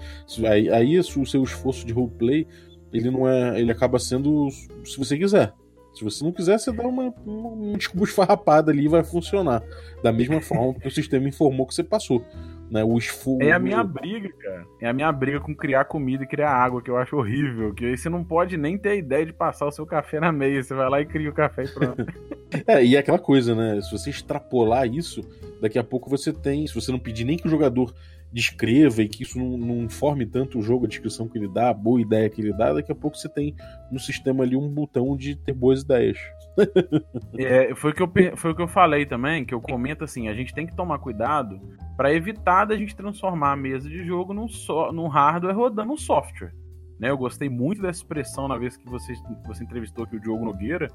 Aí, 0.49 0.69
aí 0.71 0.97
o 0.97 1.03
seu 1.03 1.43
esforço 1.43 1.85
de 1.85 1.93
roleplay, 1.93 2.47
ele 2.91 3.11
não 3.11 3.29
é. 3.29 3.59
ele 3.59 3.71
acaba 3.71 3.99
sendo 3.99 4.49
se 4.83 4.97
você 4.97 5.15
quiser. 5.15 5.53
Se 5.93 6.03
você 6.03 6.23
não 6.23 6.31
quiser, 6.31 6.59
você 6.59 6.71
dá 6.71 6.87
uma, 6.87 7.13
uma, 7.25 7.49
uma 7.49 7.77
desculpa 7.77 8.05
esfarrapada 8.05 8.71
ali 8.71 8.85
e 8.85 8.87
vai 8.87 9.03
funcionar. 9.03 9.63
Da 10.03 10.11
mesma 10.11 10.39
forma 10.41 10.75
que 10.75 10.87
o 10.87 10.91
sistema 10.91 11.27
informou 11.27 11.65
que 11.65 11.73
você 11.73 11.83
passou. 11.83 12.23
Né, 12.69 12.83
o 12.83 12.97
esforço. 12.97 13.41
É 13.41 13.53
a 13.53 13.59
minha 13.59 13.81
briga, 13.83 14.29
cara. 14.29 14.65
É 14.81 14.89
a 14.89 14.93
minha 14.93 15.11
briga 15.11 15.39
com 15.39 15.55
criar 15.55 15.85
comida 15.85 16.25
e 16.25 16.27
criar 16.27 16.51
água, 16.51 16.81
que 16.81 16.89
eu 16.89 16.97
acho 16.97 17.15
horrível. 17.15 17.73
Que 17.73 17.85
aí 17.85 17.97
você 17.97 18.09
não 18.09 18.23
pode 18.23 18.57
nem 18.57 18.77
ter 18.77 18.89
a 18.89 18.95
ideia 18.95 19.25
de 19.25 19.31
passar 19.31 19.65
o 19.67 19.71
seu 19.71 19.85
café 19.85 20.19
na 20.19 20.31
meia. 20.31 20.61
Você 20.61 20.73
vai 20.73 20.89
lá 20.89 20.99
e 20.99 21.05
cria 21.05 21.29
o 21.29 21.33
café 21.33 21.63
e 21.63 21.67
pronto. 21.69 22.05
é, 22.67 22.83
e 22.83 22.95
é 22.95 22.99
aquela 22.99 23.19
coisa, 23.19 23.55
né? 23.55 23.79
Se 23.81 23.91
você 23.91 24.09
extrapolar 24.09 24.85
isso, 24.85 25.21
daqui 25.61 25.79
a 25.79 25.83
pouco 25.83 26.09
você 26.09 26.33
tem. 26.33 26.67
Se 26.67 26.75
você 26.75 26.91
não 26.91 26.99
pedir 26.99 27.23
nem 27.23 27.37
que 27.37 27.47
o 27.47 27.49
jogador 27.49 27.93
descreva 28.31 29.01
e 29.01 29.07
que 29.07 29.23
isso 29.23 29.39
não, 29.39 29.57
não 29.57 29.89
forme 29.89 30.25
tanto 30.25 30.59
o 30.59 30.61
jogo, 30.61 30.85
a 30.85 30.89
descrição 30.89 31.27
que 31.27 31.37
ele 31.37 31.47
dá, 31.47 31.69
a 31.69 31.73
boa 31.73 32.01
ideia 32.01 32.29
que 32.29 32.41
ele 32.41 32.53
dá, 32.53 32.73
daqui 32.73 32.91
a 32.91 32.95
pouco 32.95 33.17
você 33.17 33.29
tem 33.29 33.55
no 33.91 33.99
sistema 33.99 34.43
ali 34.43 34.55
um 34.55 34.67
botão 34.67 35.15
de 35.15 35.35
ter 35.35 35.53
boas 35.53 35.81
ideias. 35.81 36.17
é, 37.37 37.75
foi, 37.75 37.91
o 37.91 37.93
que 37.93 38.01
eu, 38.01 38.11
foi 38.35 38.51
o 38.51 38.55
que 38.55 38.61
eu 38.61 38.67
falei 38.67 39.05
também, 39.05 39.45
que 39.45 39.53
eu 39.53 39.61
comento 39.61 40.03
assim, 40.03 40.27
a 40.27 40.33
gente 40.33 40.53
tem 40.53 40.65
que 40.65 40.75
tomar 40.75 40.99
cuidado 40.99 41.59
para 41.95 42.13
evitar 42.13 42.65
da 42.65 42.75
gente 42.75 42.95
transformar 42.95 43.51
a 43.51 43.55
mesa 43.55 43.89
de 43.89 44.03
jogo 44.05 44.33
num, 44.33 44.47
so, 44.47 44.91
num 44.91 45.07
hardware 45.07 45.55
rodando 45.55 45.93
um 45.93 45.97
software. 45.97 46.53
Né, 46.99 47.11
eu 47.11 47.17
gostei 47.17 47.47
muito 47.47 47.81
dessa 47.81 47.99
expressão 47.99 48.47
na 48.47 48.57
vez 48.57 48.75
que 48.75 48.89
você, 48.89 49.13
você 49.45 49.63
entrevistou 49.63 50.03
aqui 50.03 50.15
o 50.15 50.19
Diogo 50.19 50.45
Nogueira, 50.45 50.87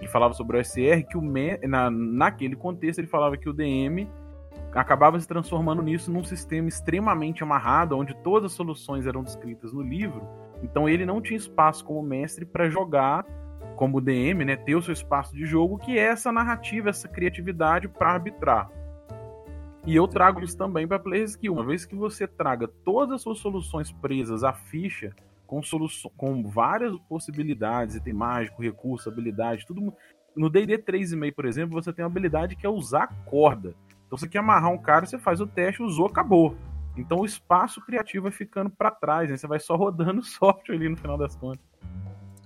ele 0.00 0.08
falava 0.08 0.34
sobre 0.34 0.58
o 0.58 0.64
SR, 0.64 1.06
que 1.08 1.16
o 1.16 1.22
na, 1.68 1.88
naquele 1.90 2.56
contexto 2.56 2.98
ele 2.98 3.06
falava 3.06 3.36
que 3.36 3.48
o 3.48 3.52
DM 3.52 4.08
acabava 4.72 5.20
se 5.20 5.28
transformando 5.28 5.82
nisso 5.82 6.10
num 6.10 6.24
sistema 6.24 6.68
extremamente 6.68 7.44
amarrado, 7.44 7.96
onde 7.96 8.14
todas 8.22 8.50
as 8.50 8.56
soluções 8.56 9.06
eram 9.06 9.22
descritas 9.22 9.72
no 9.72 9.82
livro. 9.82 10.26
Então 10.62 10.88
ele 10.88 11.06
não 11.06 11.20
tinha 11.20 11.36
espaço 11.36 11.84
como 11.84 12.02
mestre 12.02 12.44
para 12.44 12.68
jogar 12.68 13.24
como 13.76 14.00
DM, 14.00 14.44
né, 14.44 14.56
ter 14.56 14.74
o 14.74 14.82
seu 14.82 14.92
espaço 14.92 15.34
de 15.34 15.44
jogo, 15.44 15.78
que 15.78 15.98
é 15.98 16.02
essa 16.02 16.32
narrativa, 16.32 16.90
essa 16.90 17.08
criatividade 17.08 17.88
para 17.88 18.12
arbitrar. 18.12 18.70
E 19.86 19.94
eu 19.94 20.08
trago 20.08 20.42
isso 20.42 20.56
também 20.56 20.88
para 20.88 20.98
Player 20.98 21.24
Skill. 21.24 21.52
Uma 21.52 21.64
vez 21.64 21.84
que 21.84 21.94
você 21.94 22.26
traga 22.26 22.66
todas 22.66 23.16
as 23.16 23.22
suas 23.22 23.38
soluções 23.38 23.92
presas 23.92 24.42
à 24.42 24.52
ficha, 24.52 25.14
com, 25.46 25.60
com 26.16 26.48
várias 26.48 26.98
possibilidades, 27.08 27.96
item 27.96 28.14
mágico, 28.14 28.62
recurso, 28.62 29.08
habilidade, 29.08 29.66
tudo. 29.66 29.92
No 30.34 30.48
DD 30.48 30.78
3,5, 30.78 31.34
por 31.34 31.44
exemplo, 31.44 31.80
você 31.80 31.92
tem 31.92 32.04
uma 32.04 32.10
habilidade 32.10 32.56
que 32.56 32.66
é 32.66 32.68
usar 32.68 33.08
corda. 33.26 33.74
Então 34.06 34.18
você 34.18 34.26
quer 34.26 34.38
amarrar 34.38 34.70
um 34.70 34.78
cara, 34.78 35.06
você 35.06 35.18
faz 35.18 35.40
o 35.40 35.46
teste, 35.46 35.82
usou, 35.82 36.06
acabou. 36.06 36.56
Então 36.96 37.18
o 37.18 37.24
espaço 37.26 37.80
criativo 37.84 38.24
vai 38.24 38.32
ficando 38.32 38.70
para 38.70 38.90
trás, 38.90 39.30
né? 39.30 39.36
você 39.36 39.46
vai 39.46 39.60
só 39.60 39.76
rodando 39.76 40.22
software 40.22 40.76
ali 40.76 40.88
no 40.88 40.96
final 40.96 41.18
das 41.18 41.36
contas. 41.36 41.64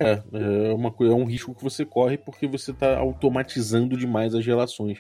É, 0.01 0.23
é, 0.33 0.73
uma, 0.73 0.95
é 1.01 1.15
um 1.15 1.25
risco 1.25 1.55
que 1.55 1.63
você 1.63 1.85
corre 1.85 2.17
porque 2.17 2.47
você 2.47 2.71
está 2.71 2.99
automatizando 2.99 3.97
demais 3.97 4.35
as 4.35 4.47
relações. 4.47 4.99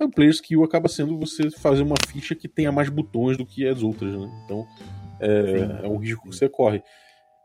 O 0.00 0.08
player 0.08 0.30
skill 0.32 0.64
acaba 0.64 0.88
sendo 0.88 1.18
você 1.18 1.50
fazer 1.50 1.82
uma 1.82 1.96
ficha 2.08 2.34
que 2.34 2.48
tenha 2.48 2.72
mais 2.72 2.88
botões 2.88 3.36
do 3.36 3.44
que 3.44 3.66
as 3.66 3.82
outras, 3.82 4.14
né? 4.14 4.42
Então 4.44 4.66
é, 5.20 5.84
é 5.84 5.88
um 5.88 5.98
risco 5.98 6.28
que 6.28 6.34
você 6.34 6.48
corre. 6.48 6.82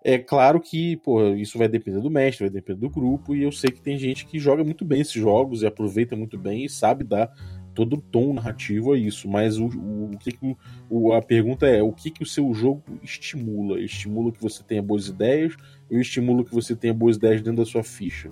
É 0.06 0.18
claro 0.18 0.60
que, 0.60 0.98
pô, 0.98 1.34
isso 1.34 1.58
vai 1.58 1.68
depender 1.70 2.02
do 2.02 2.12
mestre, 2.12 2.46
vai 2.46 2.54
depender 2.54 2.80
do 2.80 2.90
grupo, 2.90 3.34
e 3.34 3.44
eu 3.44 3.52
sei 3.54 3.72
que 3.72 3.82
tem 3.82 3.98
gente 3.98 4.26
que 4.26 4.38
joga 4.38 4.62
muito 4.62 4.84
bem 4.84 5.00
esses 5.00 5.14
jogos 5.14 5.62
e 5.62 5.66
aproveita 5.66 6.14
muito 6.14 6.38
bem 6.38 6.66
e 6.66 6.70
sabe 6.70 7.06
dar 7.06 7.32
todo 7.74 7.96
o 7.96 8.02
tom 8.02 8.34
narrativo 8.34 8.94
a 8.94 8.98
isso, 8.98 9.28
mas 9.28 9.58
o, 9.58 9.66
o, 9.66 10.12
o 10.14 10.18
que, 10.18 10.32
que 10.32 10.56
o, 10.90 11.14
a 11.14 11.22
pergunta 11.22 11.66
é 11.68 11.82
o 11.82 11.92
que, 11.92 12.12
que 12.12 12.22
o 12.22 12.26
seu 12.26 12.54
jogo 12.54 12.84
estimula? 13.02 13.80
Estimula 13.80 14.32
que 14.32 14.42
você 14.42 14.62
tenha 14.62 14.82
boas 14.82 15.08
ideias 15.08 15.56
ou 15.96 16.02
estimula 16.02 16.44
que 16.44 16.54
você 16.54 16.76
tenha 16.76 16.94
boas 16.94 17.18
ideias 17.18 17.42
dentro 17.42 17.64
da 17.64 17.70
sua 17.70 17.84
ficha? 17.84 18.32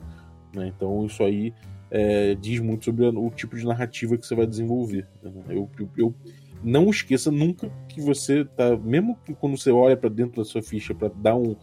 Né? 0.53 0.67
Então 0.75 1.05
isso 1.05 1.23
aí 1.23 1.53
é, 1.89 2.35
diz 2.35 2.59
muito 2.59 2.85
sobre 2.85 3.05
o 3.05 3.29
tipo 3.29 3.55
de 3.55 3.65
narrativa 3.65 4.17
que 4.17 4.25
você 4.25 4.35
vai 4.35 4.47
desenvolver. 4.47 5.07
Né? 5.21 5.31
Eu, 5.49 5.69
eu, 5.77 5.89
eu, 5.97 6.15
não 6.63 6.89
esqueça 6.89 7.31
nunca 7.31 7.71
que 7.89 7.99
você 7.99 8.45
tá, 8.45 8.77
mesmo 8.77 9.17
que 9.25 9.33
quando 9.33 9.57
você 9.57 9.71
olha 9.71 9.97
para 9.97 10.09
dentro 10.09 10.41
da 10.41 10.45
sua 10.45 10.61
ficha 10.61 10.93
para 10.93 11.09
dar 11.09 11.35
um, 11.35 11.55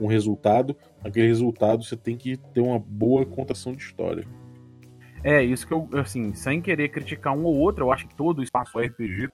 um 0.00 0.06
resultado, 0.06 0.76
aquele 1.02 1.26
resultado 1.26 1.84
você 1.84 1.96
tem 1.96 2.16
que 2.16 2.36
ter 2.36 2.60
uma 2.60 2.78
boa 2.78 3.26
contação 3.26 3.72
de 3.72 3.82
história. 3.82 4.24
É, 5.22 5.42
isso 5.42 5.66
que 5.66 5.72
eu, 5.72 5.88
assim, 5.94 6.34
sem 6.34 6.60
querer 6.60 6.90
criticar 6.90 7.34
um 7.34 7.44
ou 7.44 7.56
outro, 7.56 7.86
eu 7.86 7.92
acho 7.92 8.06
que 8.06 8.14
todo 8.14 8.42
espaço 8.42 8.78
é 8.78 8.86
RPG, 8.86 9.28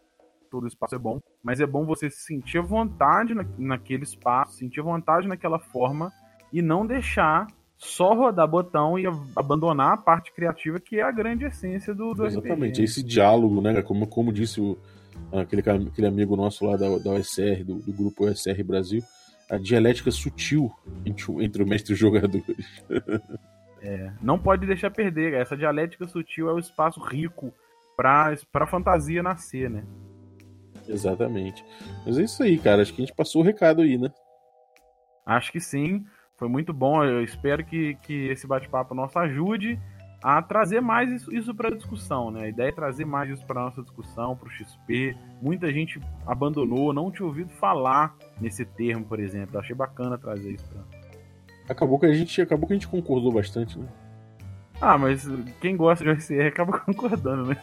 todo 0.51 0.67
espaço 0.67 0.95
é 0.95 0.99
bom, 0.99 1.21
mas 1.43 1.61
é 1.61 1.67
bom 1.67 1.85
você 1.85 2.11
sentir 2.11 2.61
vontade 2.61 3.35
na, 3.35 3.45
naquele 3.57 4.03
espaço, 4.03 4.57
sentir 4.57 4.83
vontade 4.83 5.29
naquela 5.29 5.59
forma 5.59 6.13
e 6.53 6.61
não 6.61 6.87
deixar 6.87 7.47
só 7.77 8.15
rodar 8.15 8.47
botão 8.47 8.99
e 8.99 9.05
abandonar 9.35 9.95
a 9.95 9.97
parte 9.97 10.33
criativa 10.35 10.79
que 10.79 10.99
é 10.99 11.03
a 11.03 11.11
grande 11.11 11.45
essência 11.45 11.95
do, 11.95 12.13
do 12.13 12.27
Exatamente, 12.27 12.83
esse 12.83 13.03
diálogo, 13.03 13.61
né, 13.63 13.81
como, 13.81 14.07
como 14.07 14.33
disse 14.33 14.61
o, 14.61 14.77
aquele, 15.33 15.63
aquele 15.63 16.07
amigo 16.07 16.37
nosso 16.37 16.67
lá 16.67 16.77
da, 16.77 16.99
da 16.99 17.13
OSR, 17.13 17.65
do, 17.65 17.77
do 17.77 17.93
grupo 17.93 18.27
OSR 18.27 18.63
Brasil, 18.63 19.03
a 19.49 19.57
dialética 19.57 20.11
sutil 20.11 20.71
entre, 21.07 21.45
entre 21.45 21.63
o 21.63 21.67
mestre 21.67 21.93
e 21.93 21.95
os 21.95 21.99
jogadores. 21.99 22.45
É, 23.83 24.13
não 24.21 24.39
pode 24.39 24.67
deixar 24.67 24.91
perder. 24.91 25.33
Essa 25.33 25.57
dialética 25.57 26.07
sutil 26.07 26.51
é 26.51 26.53
o 26.53 26.59
espaço 26.59 27.01
rico 27.01 27.51
para 27.97 28.37
a 28.53 28.67
fantasia 28.67 29.23
nascer, 29.23 29.71
né? 29.71 29.85
Exatamente. 30.89 31.65
Mas 32.05 32.19
é 32.19 32.23
isso 32.23 32.43
aí, 32.43 32.59
cara. 32.59 32.83
Acho 32.83 32.95
que 32.95 33.03
a 33.03 33.07
gente 33.07 33.15
passou 33.15 33.43
o 33.43 33.45
recado 33.45 33.83
aí, 33.83 33.97
né? 33.99 34.11
Acho 35.25 35.53
que 35.53 35.61
sim. 35.61 36.05
Foi 36.37 36.49
muito 36.49 36.73
bom. 36.73 37.05
Eu 37.05 37.23
espero 37.23 37.65
que, 37.65 37.95
que 37.97 38.29
esse 38.29 38.47
bate-papo 38.47 38.95
nosso 38.95 39.19
ajude 39.19 39.79
a 40.23 40.43
trazer 40.43 40.81
mais 40.81 41.11
isso, 41.11 41.35
isso 41.35 41.55
para 41.55 41.69
a 41.69 41.75
discussão, 41.75 42.31
né? 42.31 42.45
A 42.45 42.49
ideia 42.49 42.69
é 42.69 42.73
trazer 42.73 43.07
mais 43.07 43.31
isso 43.31 43.47
para 43.47 43.63
nossa 43.63 43.83
discussão, 43.83 44.37
para 44.37 44.49
o 44.49 44.51
XP. 44.51 45.17
Muita 45.41 45.73
gente 45.73 46.01
abandonou, 46.27 46.93
não 46.93 47.11
tinha 47.11 47.27
ouvido 47.27 47.51
falar 47.53 48.15
nesse 48.41 48.65
termo, 48.65 49.05
por 49.05 49.19
exemplo. 49.19 49.57
Eu 49.57 49.61
achei 49.61 49.75
bacana 49.75 50.19
trazer 50.19 50.53
isso 50.53 50.65
para 50.69 51.01
Acabou 51.71 51.99
que 51.99 52.07
a 52.07 52.13
gente, 52.13 52.43
acabou 52.43 52.67
que 52.67 52.73
a 52.73 52.77
gente 52.77 52.89
concordou 52.89 53.33
bastante, 53.33 53.79
né? 53.79 53.87
Ah, 54.81 54.99
mas 54.99 55.29
quem 55.61 55.77
gosta 55.77 56.03
de 56.03 56.11
OSR 56.11 56.49
acaba 56.49 56.73
concordando, 56.81 57.47
né? 57.47 57.57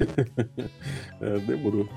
é, 1.20 1.38
demorou. 1.40 1.88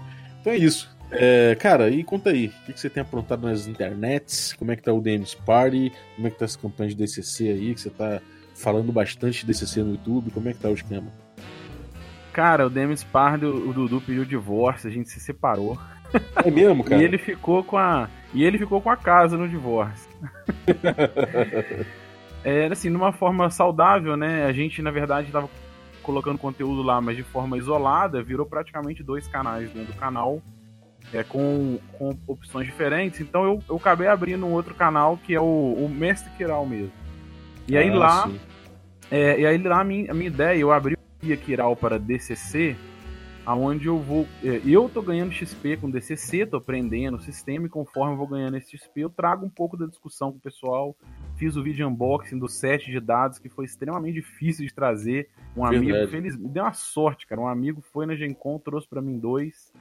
Então 0.44 0.52
é 0.52 0.58
isso. 0.58 0.94
É, 1.10 1.56
cara, 1.56 1.90
e 1.90 2.04
conta 2.04 2.32
aí, 2.32 2.48
o 2.48 2.66
que, 2.66 2.74
que, 2.74 2.80
você 2.80 2.90
tem 2.90 3.00
aprontado 3.00 3.48
nas 3.48 3.66
internets? 3.66 4.52
Como 4.60 4.74
é 4.74 4.76
que 4.76 4.84
tá 4.84 4.92
o 4.92 5.00
DMs 5.00 5.38
Party? 5.38 5.90
Como 6.18 6.28
é 6.28 6.30
que 6.30 6.38
tá 6.38 6.44
as 6.44 6.58
campanhas 6.58 6.94
de 6.94 7.02
DCC 7.02 7.48
aí? 7.48 7.74
Que 7.74 7.80
você 7.80 7.90
tá 7.90 8.20
falando 8.54 8.92
bastante 8.92 9.40
de 9.40 9.46
DCC 9.46 9.84
no 9.84 9.92
YouTube? 9.92 10.32
Como 10.32 10.50
é 10.50 10.54
que 10.54 10.60
tá 10.60 10.68
o 10.68 10.74
esquema? 10.74 11.08
Cara, 12.34 12.68
o 12.68 12.70
DMs 12.70 13.06
Party, 13.06 13.46
o 13.46 13.72
Dudu 13.72 14.02
pediu 14.02 14.26
divórcio, 14.26 14.90
a 14.90 14.92
gente 14.92 15.10
se 15.10 15.22
separou. 15.22 15.80
É 16.44 16.52
mesmo, 16.52 16.84
cara? 16.84 17.02
e 17.02 17.06
ele 17.06 17.18
ficou 17.18 17.64
com 17.64 17.78
a 17.78 18.10
e 18.34 18.44
ele 18.44 18.58
ficou 18.58 18.82
com 18.82 18.90
a 18.90 18.98
casa 18.98 19.38
no 19.38 19.48
divórcio. 19.48 20.10
é, 22.44 22.66
assim, 22.66 22.90
numa 22.90 23.14
forma 23.14 23.50
saudável, 23.50 24.18
né? 24.18 24.44
A 24.44 24.52
gente, 24.52 24.82
na 24.82 24.92
verdade, 24.92 25.28
estava 25.28 25.50
colocando 26.04 26.38
conteúdo 26.38 26.84
lá, 26.84 27.02
mas 27.02 27.18
de 27.18 27.24
forma 27.24 27.58
isolada, 27.58 28.22
virou 28.22 28.46
praticamente 28.46 29.02
dois 29.02 29.28
canais 29.28 29.72
dentro 29.72 29.94
do 29.94 30.00
canal, 30.00 30.42
é, 31.12 31.24
com, 31.24 31.80
com 31.98 32.16
opções 32.28 32.68
diferentes. 32.68 33.22
Então 33.22 33.44
eu, 33.44 33.64
eu 33.68 33.78
acabei 33.78 34.08
abrindo 34.08 34.46
um 34.46 34.52
outro 34.52 34.76
canal 34.76 35.18
que 35.18 35.34
é 35.34 35.42
o, 35.42 35.74
o 35.74 35.90
Mestre 35.90 36.30
Kiral 36.38 36.66
mesmo. 36.66 36.92
E 37.68 37.78
aí 37.78 37.90
ah, 37.90 37.96
lá. 37.96 38.32
É, 39.10 39.40
e 39.40 39.46
aí 39.46 39.58
lá 39.58 39.82
a 39.82 39.84
minha, 39.84 40.12
a 40.12 40.14
minha 40.14 40.28
ideia, 40.28 40.60
eu 40.60 40.72
abri 40.72 40.94
o 40.94 41.26
Guia 41.26 41.38
Kiral 41.38 41.76
para 41.76 41.98
DCC 41.98 42.76
aonde 43.46 43.88
eu 43.88 44.00
vou. 44.00 44.28
É, 44.44 44.62
eu 44.66 44.90
tô 44.90 45.02
ganhando 45.02 45.32
XP 45.32 45.78
com 45.78 45.90
DCC, 45.90 46.46
tô 46.46 46.58
aprendendo 46.58 47.18
o 47.18 47.22
sistema 47.22 47.66
e 47.66 47.70
conforme 47.70 48.14
eu 48.14 48.18
vou 48.18 48.28
ganhando 48.28 48.58
esse 48.58 48.78
XP, 48.78 49.02
eu 49.02 49.10
trago 49.10 49.46
um 49.46 49.50
pouco 49.50 49.78
da 49.78 49.86
discussão 49.86 50.32
com 50.32 50.38
o 50.38 50.42
pessoal. 50.42 50.96
Fiz 51.36 51.56
o 51.56 51.64
vídeo 51.64 51.88
unboxing 51.88 52.38
do 52.38 52.48
set 52.48 52.90
de 52.92 53.00
dados, 53.00 53.40
que 53.40 53.50
foi 53.50 53.66
extremamente 53.66 54.16
difícil 54.16 54.66
de 54.66 54.74
trazer. 54.74 55.30
Um 55.58 55.64
Verdade. 55.68 55.92
amigo 55.92 56.12
feliz, 56.12 56.38
deu 56.38 56.64
uma 56.64 56.74
sorte, 56.74 57.26
cara. 57.26 57.42
Um 57.42 57.48
amigo 57.48 57.82
foi 57.82 58.06
na 58.06 58.16
Gen 58.16 58.34
Con, 58.34 58.60
trouxe 58.60 58.88
para 58.88 59.02
mim 59.02 59.18
dois. 59.18 59.74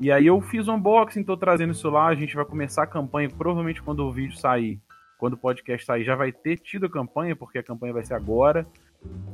E 0.00 0.12
aí 0.12 0.26
eu 0.26 0.40
fiz 0.40 0.68
o 0.68 0.74
unboxing, 0.74 1.24
tô 1.24 1.36
trazendo 1.36 1.72
isso 1.72 1.90
lá. 1.90 2.06
A 2.06 2.14
gente 2.14 2.34
vai 2.34 2.44
começar 2.44 2.84
a 2.84 2.86
campanha, 2.86 3.28
provavelmente 3.28 3.82
quando 3.82 4.00
o 4.00 4.12
vídeo 4.12 4.36
sair, 4.36 4.80
quando 5.18 5.34
o 5.34 5.38
podcast 5.38 5.84
sair, 5.84 6.04
já 6.04 6.14
vai 6.14 6.32
ter 6.32 6.56
tido 6.58 6.86
a 6.86 6.90
campanha, 6.90 7.34
porque 7.34 7.58
a 7.58 7.62
campanha 7.62 7.92
vai 7.92 8.04
ser 8.04 8.14
agora. 8.14 8.66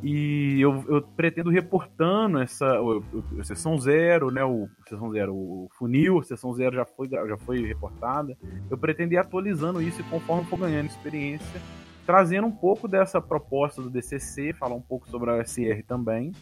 E 0.02 0.60
eu, 0.60 0.84
eu 0.88 1.00
pretendo 1.00 1.48
reportando 1.48 2.38
essa 2.38 2.80
o, 2.80 3.02
o, 3.38 3.44
sessão 3.44 3.78
zero, 3.78 4.30
né? 4.30 4.44
O 4.44 4.68
sessão 4.86 5.10
zero, 5.10 5.34
o 5.34 5.68
funil, 5.78 6.22
sessão 6.22 6.52
zero 6.52 6.76
já 6.76 6.84
foi, 6.84 7.08
já 7.08 7.38
foi 7.38 7.66
reportada. 7.66 8.36
Eu 8.70 8.76
pretendo 8.76 9.14
ir 9.14 9.16
atualizando 9.16 9.80
isso 9.80 10.00
e 10.00 10.04
conforme 10.04 10.44
for 10.44 10.58
ganhando 10.58 10.88
experiência, 10.88 11.60
trazendo 12.04 12.46
um 12.46 12.52
pouco 12.52 12.86
dessa 12.86 13.20
proposta 13.20 13.80
do 13.80 13.88
DCC, 13.88 14.52
falar 14.52 14.74
um 14.74 14.82
pouco 14.82 15.08
sobre 15.08 15.30
a 15.30 15.42
SR 15.42 15.82
também. 15.86 16.32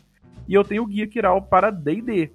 E 0.49 0.55
eu 0.55 0.65
tenho 0.65 0.83
o 0.83 0.87
guia 0.87 1.07
Kiral 1.07 1.41
para 1.43 1.71
D&D, 1.71 2.33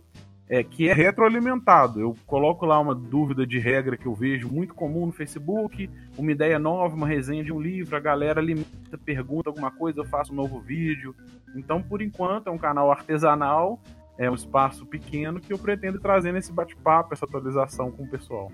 é, 0.50 0.64
que 0.64 0.88
é 0.88 0.94
retroalimentado. 0.94 2.00
Eu 2.00 2.16
coloco 2.26 2.66
lá 2.66 2.80
uma 2.80 2.96
dúvida 2.96 3.46
de 3.46 3.60
regra 3.60 3.98
que 3.98 4.06
eu 4.06 4.14
vejo 4.14 4.50
muito 4.50 4.74
comum 4.74 5.06
no 5.06 5.12
Facebook, 5.12 5.90
uma 6.18 6.32
ideia 6.32 6.58
nova, 6.58 6.96
uma 6.96 7.08
resenha 7.08 7.44
de 7.44 7.52
um 7.52 7.60
livro, 7.60 7.96
a 7.96 8.00
galera 8.00 8.40
alimenta, 8.40 8.98
pergunta 9.04 9.50
alguma 9.50 9.72
coisa, 9.72 10.00
eu 10.00 10.06
faço 10.06 10.32
um 10.32 10.36
novo 10.36 10.60
vídeo. 10.60 11.16
Então, 11.56 11.82
por 11.82 12.02
enquanto, 12.02 12.48
é 12.48 12.52
um 12.52 12.58
canal 12.58 12.92
artesanal, 12.92 13.82
é 14.18 14.30
um 14.32 14.36
espaço 14.36 14.86
pequeno 14.86 15.40
que 15.40 15.52
eu 15.52 15.58
pretendo 15.58 16.00
trazer 16.00 16.32
nesse 16.32 16.52
bate-papo, 16.52 17.14
essa 17.14 17.26
atualização 17.26 17.92
com 17.92 18.04
o 18.04 18.08
pessoal. 18.08 18.52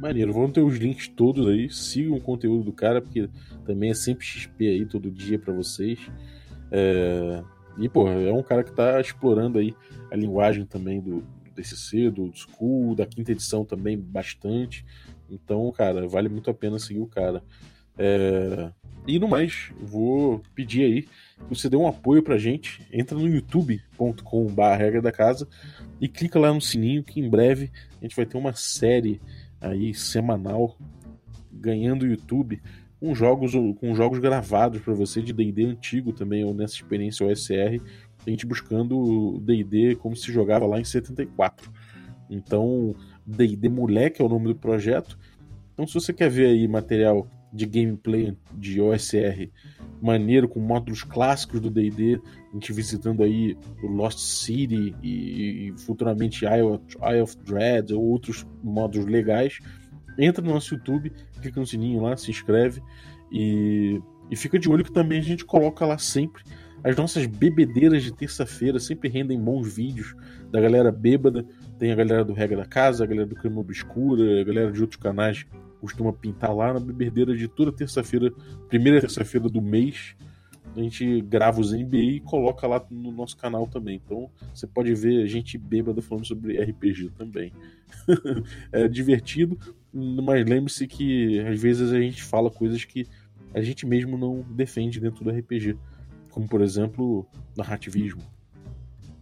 Maneiro, 0.00 0.32
vamos 0.32 0.52
ter 0.52 0.62
os 0.62 0.78
links 0.78 1.08
todos 1.08 1.46
aí, 1.46 1.68
sigam 1.68 2.16
o 2.16 2.20
conteúdo 2.20 2.64
do 2.64 2.72
cara, 2.72 3.02
porque 3.02 3.28
também 3.66 3.90
é 3.90 3.94
sempre 3.94 4.24
XP 4.24 4.66
aí 4.66 4.86
todo 4.86 5.10
dia 5.10 5.38
para 5.38 5.52
vocês. 5.52 5.98
É... 6.70 7.42
E, 7.80 7.88
pô, 7.88 8.08
é 8.08 8.32
um 8.32 8.42
cara 8.42 8.62
que 8.62 8.72
tá 8.72 9.00
explorando 9.00 9.58
aí 9.58 9.74
a 10.10 10.16
linguagem 10.16 10.66
também 10.66 11.00
do, 11.00 11.24
DCC, 11.60 12.10
do 12.10 12.30
School, 12.34 12.94
da 12.94 13.06
quinta 13.06 13.32
edição 13.32 13.64
também 13.64 13.98
bastante. 13.98 14.84
Então, 15.30 15.70
cara, 15.72 16.08
vale 16.08 16.28
muito 16.28 16.50
a 16.50 16.54
pena 16.54 16.78
seguir 16.78 17.00
o 17.00 17.06
cara. 17.06 17.42
É... 17.96 18.70
E 19.06 19.18
no 19.18 19.28
mais, 19.28 19.72
vou 19.80 20.42
pedir 20.54 20.84
aí 20.84 21.02
que 21.02 21.48
você 21.48 21.68
dê 21.68 21.76
um 21.76 21.86
apoio 21.86 22.22
pra 22.22 22.38
gente. 22.38 22.86
Entra 22.92 23.16
no 23.16 23.28
youtube.com.br 23.28 24.62
regra 24.76 25.00
da 25.00 25.12
casa 25.12 25.48
e 26.00 26.08
clica 26.08 26.38
lá 26.38 26.52
no 26.52 26.60
sininho 26.60 27.02
que 27.02 27.20
em 27.20 27.28
breve 27.28 27.70
a 27.98 28.04
gente 28.04 28.16
vai 28.16 28.26
ter 28.26 28.36
uma 28.36 28.54
série 28.54 29.20
aí 29.60 29.94
semanal 29.94 30.76
ganhando 31.52 32.06
YouTube 32.06 32.60
com 33.00 33.14
jogos, 33.14 33.52
com 33.80 33.94
jogos 33.94 34.18
gravados 34.18 34.80
para 34.82 34.92
você 34.92 35.22
de 35.22 35.32
D&D 35.32 35.64
antigo 35.64 36.12
também, 36.12 36.44
ou 36.44 36.52
nessa 36.52 36.74
experiência 36.74 37.26
OSR, 37.26 37.80
a 38.26 38.30
gente 38.30 38.46
buscando 38.46 39.40
D&D 39.40 39.96
como 39.96 40.14
se 40.14 40.30
jogava 40.30 40.66
lá 40.66 40.78
em 40.78 40.84
74. 40.84 41.72
Então, 42.28 42.94
D&D 43.26 43.68
Moleque 43.68 44.20
é 44.20 44.24
o 44.24 44.28
nome 44.28 44.48
do 44.48 44.54
projeto. 44.54 45.18
Então, 45.72 45.86
se 45.86 45.94
você 45.94 46.12
quer 46.12 46.28
ver 46.28 46.46
aí 46.46 46.68
material 46.68 47.26
de 47.52 47.66
gameplay 47.66 48.36
de 48.54 48.80
OSR 48.80 49.50
maneiro, 50.00 50.48
com 50.48 50.60
módulos 50.60 51.02
clássicos 51.02 51.60
do 51.60 51.70
D&D, 51.70 52.20
a 52.50 52.54
gente 52.54 52.72
visitando 52.72 53.22
aí 53.22 53.56
o 53.82 53.86
Lost 53.86 54.18
City 54.18 54.94
e, 55.02 55.68
e 55.68 55.72
futuramente 55.78 56.44
Isle, 56.44 56.80
Isle 57.10 57.22
of 57.22 57.36
Dread 57.44 57.92
ou 57.92 58.02
outros 58.02 58.46
módulos 58.62 59.06
legais, 59.06 59.58
entra 60.18 60.44
no 60.44 60.52
nosso 60.52 60.74
YouTube, 60.74 61.12
clica 61.40 61.60
no 61.60 61.66
sininho 61.66 62.02
lá, 62.02 62.16
se 62.16 62.30
inscreve 62.30 62.82
e, 63.30 64.00
e 64.30 64.36
fica 64.36 64.58
de 64.58 64.68
olho 64.68 64.84
que 64.84 64.92
também 64.92 65.18
a 65.18 65.22
gente 65.22 65.44
coloca 65.44 65.84
lá 65.86 65.98
sempre 65.98 66.42
as 66.82 66.96
nossas 66.96 67.26
bebedeiras 67.26 68.02
de 68.02 68.12
terça-feira 68.12 68.78
sempre 68.78 69.08
rendem 69.08 69.38
bons 69.38 69.72
vídeos 69.72 70.14
da 70.50 70.60
galera 70.60 70.90
bêbada. 70.90 71.44
Tem 71.78 71.92
a 71.92 71.94
galera 71.94 72.24
do 72.24 72.32
Regra 72.32 72.58
da 72.58 72.64
Casa, 72.64 73.04
a 73.04 73.06
galera 73.06 73.26
do 73.26 73.34
Crema 73.34 73.60
Obscura, 73.60 74.40
a 74.40 74.44
galera 74.44 74.72
de 74.72 74.80
outros 74.80 75.00
canais 75.00 75.46
costuma 75.80 76.12
pintar 76.12 76.54
lá 76.54 76.74
na 76.74 76.80
bebedeira 76.80 77.34
de 77.34 77.48
toda 77.48 77.72
terça-feira, 77.72 78.30
primeira 78.68 79.00
terça-feira 79.00 79.48
do 79.48 79.62
mês. 79.62 80.14
A 80.76 80.80
gente 80.80 81.20
grava 81.22 81.60
os 81.60 81.72
NBA 81.72 81.96
e 81.96 82.20
coloca 82.20 82.66
lá 82.66 82.84
no 82.90 83.10
nosso 83.10 83.36
canal 83.36 83.66
também. 83.66 84.00
Então 84.04 84.30
você 84.54 84.66
pode 84.66 84.94
ver 84.94 85.22
a 85.22 85.26
gente 85.26 85.58
bêbada 85.58 86.00
falando 86.00 86.26
sobre 86.26 86.62
RPG 86.62 87.10
também. 87.10 87.52
é 88.72 88.86
divertido, 88.86 89.58
mas 89.92 90.46
lembre-se 90.46 90.86
que 90.86 91.40
às 91.40 91.60
vezes 91.60 91.92
a 91.92 92.00
gente 92.00 92.22
fala 92.22 92.50
coisas 92.50 92.84
que 92.84 93.06
a 93.52 93.60
gente 93.60 93.84
mesmo 93.84 94.16
não 94.16 94.42
defende 94.42 95.00
dentro 95.00 95.24
do 95.24 95.30
RPG. 95.30 95.76
Como, 96.30 96.48
por 96.48 96.60
exemplo, 96.60 97.26
narrativismo. 97.56 98.22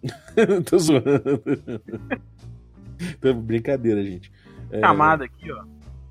Tô 0.69 0.79
zoando. 0.79 1.09
então, 3.01 3.41
brincadeira, 3.41 4.05
gente. 4.05 4.31
É... 4.71 4.81
Chamada 4.81 5.25
aqui, 5.25 5.51
ó. 5.51 5.65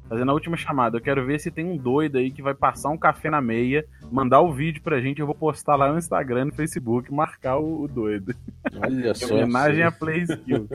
Fazendo 0.10 0.32
a 0.32 0.34
última 0.34 0.58
chamada. 0.58 0.98
Eu 0.98 1.02
quero 1.02 1.26
ver 1.26 1.40
se 1.40 1.52
tem 1.52 1.66
um 1.66 1.78
doido 1.78 2.18
aí 2.18 2.32
que 2.32 2.42
vai 2.42 2.56
passar 2.56 2.90
um 2.90 2.98
café 2.98 3.30
na 3.30 3.42
meia, 3.42 3.86
mandar 4.12 4.42
o 4.42 4.54
vídeo 4.54 4.82
pra 4.82 5.00
gente. 5.00 5.20
Eu 5.20 5.26
vou 5.26 5.36
postar 5.36 5.76
lá 5.76 5.92
no 5.92 5.98
Instagram, 5.98 6.46
no 6.46 6.54
Facebook, 6.54 7.14
marcar 7.14 7.58
o, 7.58 7.84
o 7.84 7.88
doido. 7.88 8.36
Olha 8.82 9.14
só. 9.14 9.34
homenagem 9.34 9.84
a 9.84 9.92
Play 9.92 10.24
Skill. 10.24 10.68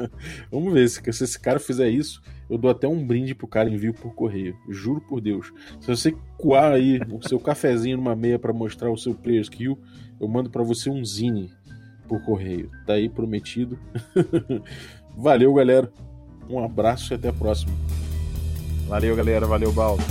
Vamos 0.50 0.72
ver. 0.72 0.88
Se, 0.88 1.12
se 1.12 1.24
esse 1.24 1.38
cara 1.38 1.58
fizer 1.58 1.88
isso, 1.88 2.22
eu 2.48 2.58
dou 2.58 2.70
até 2.70 2.86
um 2.88 3.04
brinde 3.04 3.34
pro 3.34 3.46
cara 3.46 3.68
envio 3.68 3.94
por 3.94 4.14
correio. 4.14 4.56
Juro 4.68 5.00
por 5.00 5.20
Deus. 5.20 5.52
Se 5.80 5.88
você 5.88 6.14
coar 6.36 6.72
aí 6.72 7.00
o 7.10 7.26
seu 7.26 7.38
cafezinho 7.38 7.96
numa 7.96 8.16
meia 8.16 8.38
para 8.38 8.52
mostrar 8.52 8.90
o 8.90 8.96
seu 8.96 9.14
player 9.14 9.42
skill, 9.42 9.78
eu 10.20 10.28
mando 10.28 10.50
para 10.50 10.62
você 10.62 10.90
um 10.90 11.04
zine 11.04 11.50
por 12.08 12.22
correio. 12.22 12.70
Tá 12.86 12.94
aí 12.94 13.08
prometido. 13.08 13.78
Valeu, 15.16 15.52
galera. 15.52 15.92
Um 16.48 16.64
abraço 16.64 17.12
e 17.12 17.14
até 17.14 17.28
a 17.28 17.32
próxima. 17.32 17.72
Valeu, 18.88 19.14
galera. 19.14 19.46
Valeu, 19.46 19.70
Baldo. 19.72 20.02